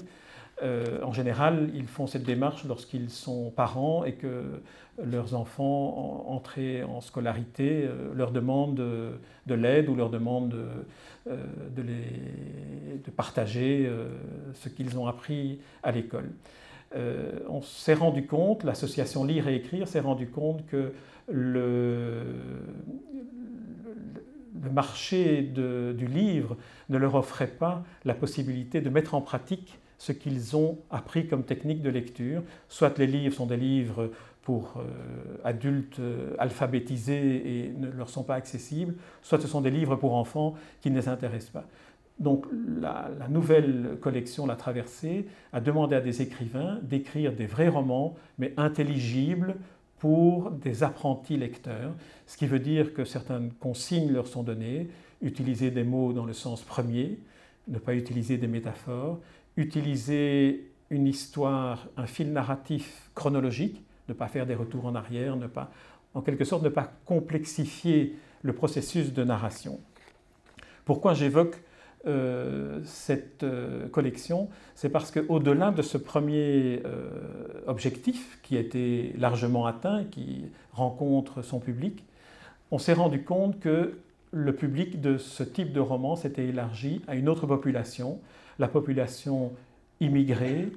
Euh, 0.64 1.02
en 1.04 1.12
général, 1.12 1.70
ils 1.76 1.88
font 1.88 2.08
cette 2.08 2.24
démarche 2.24 2.66
lorsqu'ils 2.66 3.12
sont 3.12 3.52
parents 3.52 4.04
et 4.04 4.14
que 4.14 4.62
leurs 5.04 5.36
enfants 5.36 6.26
entrés 6.28 6.84
en 6.84 7.00
scolarité 7.02 7.84
euh, 7.84 8.12
leur 8.16 8.32
demandent 8.32 8.76
de, 8.76 9.54
l'aide 9.54 9.88
ou 9.88 9.96
leur 9.96 10.10
demandent 10.10 10.50
de, 10.50 10.68
euh, 11.30 12.98
partager 13.16 13.90
ce 14.54 14.70
qu'ils 14.70 14.98
ont 14.98 15.08
appris 15.08 15.60
à 15.82 15.92
l'école. 15.92 16.30
on 17.50 17.62
s'est 17.62 17.96
rendu 17.96 18.28
compte, 18.28 18.64
l'association 18.64 19.24
Lire 19.24 19.48
et 19.48 19.56
Écrire 19.56 19.88
s'est 19.88 20.00
rendu 20.00 20.28
compte 20.28 20.66
que 20.68 20.94
le, 21.28 22.24
le 24.64 24.70
marché 24.70 25.42
du 25.42 26.08
livre 26.08 26.58
ne 26.90 26.98
leur 26.98 27.16
offrait 27.16 27.48
pas 27.48 27.84
la 28.06 28.14
possibilité 28.14 28.82
de 28.82 28.90
mettre 28.90 29.16
en 29.16 29.22
pratique 29.22 29.80
ce 29.98 30.12
qu'ils 30.12 30.56
ont 30.56 30.78
appris 30.90 31.28
comme 31.28 31.44
technique 31.44 31.82
de 31.82 31.90
lecture. 31.90 32.44
Soit 32.70 32.98
les 32.98 33.08
livres 33.08 33.36
sont 33.36 33.46
des 33.46 33.58
livres 33.58 34.12
pour 34.42 34.76
euh, 34.78 35.38
adultes 35.44 36.00
euh, 36.00 36.36
alphabétisés 36.40 37.66
et 37.66 37.74
ne 37.78 37.90
leur 37.90 38.10
sont 38.10 38.24
pas 38.24 38.36
accessibles, 38.36 38.96
soit 39.22 39.42
ce 39.42 39.48
sont 39.48 39.62
des 39.62 39.72
livres 39.72 39.96
pour 39.98 40.16
enfants 40.16 40.56
qui 40.82 40.90
ne 40.90 41.00
les 41.00 41.10
intéressent 41.10 41.52
pas. 41.52 41.66
Donc 42.20 42.46
la, 42.80 43.10
la 43.20 43.28
nouvelle 43.28 43.98
collection, 44.02 44.48
La 44.48 44.56
Traversée, 44.56 45.28
a 45.54 45.60
demandé 45.60 45.96
à 45.96 46.02
des 46.02 46.22
écrivains 46.22 46.80
d'écrire 46.82 47.34
des 47.34 47.46
vrais 47.46 47.68
romans, 47.68 48.16
mais 48.40 48.54
intelligibles, 48.58 49.56
pour 50.00 50.52
des 50.52 50.84
apprentis 50.84 51.38
lecteurs, 51.38 51.94
ce 52.28 52.38
qui 52.38 52.46
veut 52.46 52.60
dire 52.60 52.94
que 52.94 53.04
certaines 53.04 53.52
consignes 53.54 54.12
leur 54.12 54.28
sont 54.28 54.44
données, 54.44 54.90
utiliser 55.22 55.72
des 55.72 55.84
mots 55.84 56.14
dans 56.14 56.26
le 56.26 56.34
sens 56.34 56.62
premier, 56.62 57.20
ne 57.68 57.80
pas 57.80 57.96
utiliser 57.96 58.38
des 58.38 58.48
métaphores, 58.48 59.20
utiliser 59.58 60.72
une 60.90 61.08
histoire, 61.08 61.88
un 61.98 62.06
fil 62.06 62.32
narratif 62.32 63.10
chronologique, 63.14 63.84
ne 64.08 64.14
pas 64.14 64.28
faire 64.28 64.46
des 64.46 64.56
retours 64.56 64.86
en 64.86 64.96
arrière, 64.96 65.36
ne 65.36 65.48
pas, 65.48 65.70
en 66.14 66.22
quelque 66.22 66.46
sorte, 66.46 66.64
ne 66.64 66.70
pas 66.70 66.94
complexifier 67.06 68.16
le 68.44 68.54
processus 68.54 69.12
de 69.12 69.24
narration. 69.24 69.80
Pourquoi 70.86 71.14
j'évoque 71.14 71.58
euh, 72.06 72.80
cette 72.86 73.44
euh, 73.44 73.90
collection, 73.90 74.50
c'est 74.76 74.88
parce 74.88 75.12
qu'au-delà 75.12 75.72
de 75.72 75.82
ce 75.82 75.98
premier 75.98 76.82
euh, 76.86 77.10
objectif 77.66 78.40
qui 78.44 78.56
a 78.56 78.62
été 78.62 79.14
largement 79.18 79.66
atteint, 79.66 80.06
qui 80.06 80.46
rencontre 80.72 81.42
son 81.42 81.60
public, 81.60 82.06
on 82.72 82.78
s'est 82.78 82.94
rendu 82.94 83.24
compte 83.24 83.60
que 83.60 83.98
le 84.32 84.56
public 84.56 85.02
de 85.02 85.18
ce 85.18 85.44
type 85.44 85.74
de 85.74 85.80
roman 85.80 86.16
s'était 86.16 86.46
élargi 86.46 87.02
à 87.08 87.16
une 87.16 87.28
autre 87.28 87.48
population, 87.48 88.22
la 88.60 88.68
population 88.68 89.52
immigrée, 90.00 90.70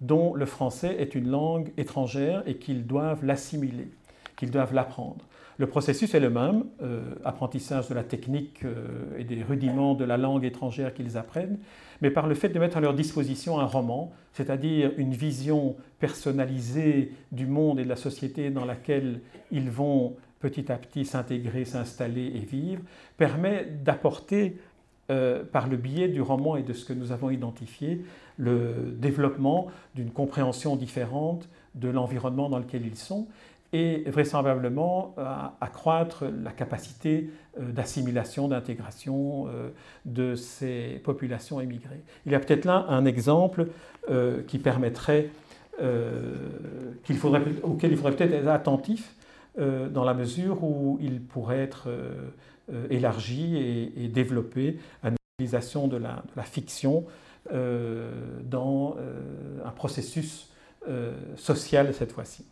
dont 0.00 0.34
le 0.34 0.46
français 0.46 0.96
est 0.98 1.14
une 1.14 1.28
langue 1.28 1.72
étrangère 1.76 2.42
et 2.46 2.56
qu'ils 2.56 2.86
doivent 2.86 3.24
l'assimiler, 3.24 3.88
qu'ils 4.36 4.50
doivent 4.50 4.74
l'apprendre. 4.74 5.24
Le 5.58 5.66
processus 5.66 6.14
est 6.14 6.20
le 6.20 6.30
même, 6.30 6.64
euh, 6.82 7.02
apprentissage 7.24 7.88
de 7.88 7.94
la 7.94 8.04
technique 8.04 8.64
euh, 8.64 9.18
et 9.18 9.24
des 9.24 9.42
rudiments 9.42 9.94
de 9.94 10.04
la 10.04 10.16
langue 10.16 10.44
étrangère 10.44 10.94
qu'ils 10.94 11.18
apprennent, 11.18 11.58
mais 12.00 12.12
par 12.12 12.28
le 12.28 12.36
fait 12.36 12.48
de 12.48 12.58
mettre 12.60 12.76
à 12.76 12.80
leur 12.80 12.94
disposition 12.94 13.58
un 13.58 13.64
roman, 13.64 14.12
c'est-à-dire 14.32 14.92
une 14.98 15.14
vision 15.14 15.74
personnalisée 15.98 17.10
du 17.32 17.46
monde 17.46 17.80
et 17.80 17.84
de 17.84 17.88
la 17.88 17.96
société 17.96 18.50
dans 18.50 18.64
laquelle 18.64 19.20
ils 19.50 19.68
vont 19.68 20.14
petit 20.38 20.70
à 20.70 20.76
petit 20.76 21.04
s'intégrer, 21.04 21.64
s'installer 21.64 22.26
et 22.36 22.46
vivre, 22.46 22.82
permet 23.16 23.64
d'apporter, 23.64 24.58
euh, 25.10 25.44
par 25.44 25.68
le 25.68 25.76
biais 25.76 26.08
du 26.08 26.20
roman 26.20 26.56
et 26.56 26.62
de 26.62 26.72
ce 26.72 26.84
que 26.84 26.92
nous 26.92 27.12
avons 27.12 27.30
identifié, 27.30 28.04
le 28.36 28.94
développement 28.96 29.68
d'une 29.94 30.10
compréhension 30.10 30.76
différente 30.76 31.48
de 31.74 31.88
l'environnement 31.88 32.48
dans 32.48 32.58
lequel 32.58 32.86
ils 32.86 32.96
sont 32.96 33.26
et 33.72 34.04
vraisemblablement 34.06 35.14
accroître 35.60 36.24
la 36.42 36.52
capacité 36.52 37.30
euh, 37.58 37.70
d'assimilation, 37.70 38.48
d'intégration 38.48 39.46
euh, 39.48 39.68
de 40.06 40.34
ces 40.34 41.00
populations 41.04 41.60
émigrées. 41.60 42.02
Il 42.24 42.32
y 42.32 42.34
a 42.34 42.40
peut-être 42.40 42.64
là 42.64 42.86
un 42.88 43.04
exemple 43.04 43.68
euh, 44.10 44.42
qui 44.46 44.58
permettrait, 44.58 45.30
qu'il 47.04 47.16
faudrait, 47.16 47.42
auquel 47.62 47.92
il 47.92 47.96
faudrait 47.96 48.16
peut-être 48.16 48.32
être 48.32 48.48
attentif 48.48 49.14
dans 49.56 50.04
la 50.04 50.12
mesure 50.12 50.64
où 50.64 50.98
il 51.00 51.20
pourrait 51.20 51.60
être 51.60 51.88
élargi 52.90 53.92
et, 53.96 54.08
développé 54.08 54.78
à 55.02 55.10
l'utilisation 55.10 55.88
de 55.88 55.96
la, 55.96 56.22
fiction 56.44 57.04
dans 57.50 58.96
un 59.64 59.70
processus 59.70 60.50
social 61.36 61.94
cette 61.94 62.12
fois-ci. 62.12 62.44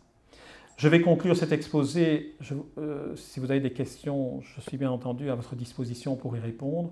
Je 0.77 0.87
vais 0.89 1.01
conclure 1.01 1.35
cet 1.35 1.51
exposé. 1.51 2.35
Euh, 2.77 3.15
si 3.15 3.39
vous 3.39 3.49
avez 3.49 3.59
des 3.59 3.71
questions, 3.71 4.41
je 4.41 4.61
suis 4.61 4.77
bien 4.77 4.91
entendu 4.91 5.31
à 5.31 5.35
votre 5.35 5.55
disposition 5.55 6.15
pour 6.15 6.37
y 6.37 6.39
répondre. 6.39 6.91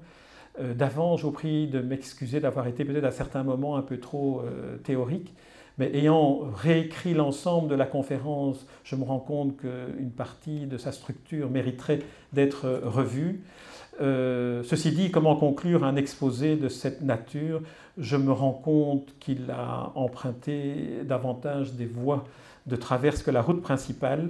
Euh, 0.60 0.74
d'avant, 0.74 1.18
je 1.18 1.24
vous 1.24 1.32
prie 1.32 1.68
de 1.68 1.82
m'excuser 1.82 2.40
d'avoir 2.40 2.66
été 2.66 2.84
peut-être 2.84 3.04
à 3.04 3.12
certains 3.12 3.44
moments 3.44 3.78
un 3.78 3.84
peu 3.84 4.00
trop 4.00 4.42
euh, 4.42 4.78
théorique, 4.78 5.36
mais 5.78 5.94
ayant 5.96 6.40
réécrit 6.56 7.14
l'ensemble 7.14 7.68
de 7.68 7.76
la 7.76 7.86
conférence, 7.86 8.66
je 8.84 8.96
me 8.96 9.04
rends 9.04 9.20
compte 9.20 9.58
qu'une 9.58 10.12
partie 10.12 10.66
de 10.68 10.78
sa 10.78 10.92
structure 10.92 11.50
mériterait 11.50 12.00
d'être 12.34 12.82
revue. 12.84 13.44
ceci 14.00 14.92
dit, 14.92 15.12
comment 15.12 15.36
conclure 15.36 15.84
un 15.84 15.96
exposé 15.96 16.56
de 16.56 16.70
cette 16.70 17.02
nature? 17.02 17.62
Je 17.98 18.18
me 18.18 18.32
rends 18.32 18.54
compte 18.54 19.14
qu'il 19.20 19.52
a 19.52 19.92
emprunté 19.96 21.04
davantage 21.04 21.74
des 21.74 21.86
voies 21.86 22.26
de 22.68 22.76
traverse 22.76 23.22
que 23.22 23.32
la 23.32 23.42
route 23.42 23.62
principale. 23.62 24.30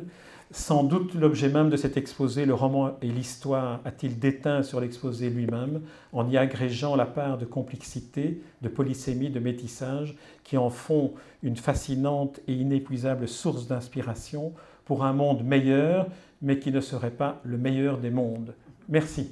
Sans 0.52 0.84
doute 0.84 1.16
l'objet 1.16 1.50
même 1.50 1.70
de 1.70 1.76
cet 1.76 1.98
exposé, 1.98 2.46
le 2.46 2.54
roman 2.54 2.98
et 3.02 3.08
l'histoire, 3.08 3.82
a-t-il 3.84 4.20
déteint 4.20 4.62
sur 4.62 4.80
l'exposé 4.80 5.30
lui-même, 5.30 5.82
en 6.14 6.30
y 6.30 6.38
agrégeant 6.38 6.96
la 6.96 7.08
part 7.08 7.38
de 7.38 7.46
complexité, 7.46 8.41
de 8.62 8.70
polysémie, 8.70 9.32
de 9.32 9.39
métissage, 9.39 10.16
qui 10.43 10.58
en 10.58 10.70
font 10.70 11.14
une 11.41 11.58
fascinante 11.58 12.39
et 12.48 12.54
inépuisable 12.54 13.28
source 13.28 13.68
d'inspiration 13.68 14.54
pour 14.86 15.04
un 15.04 15.14
monde 15.14 15.43
meilleur, 15.43 16.08
mais 16.41 16.60
qui 16.60 16.72
ne 16.72 16.80
serait 16.80 17.10
pas 17.10 17.41
le 17.43 17.58
meilleur 17.58 17.98
des 17.98 18.12
mondes. 18.12 18.54
Merci. 18.88 19.32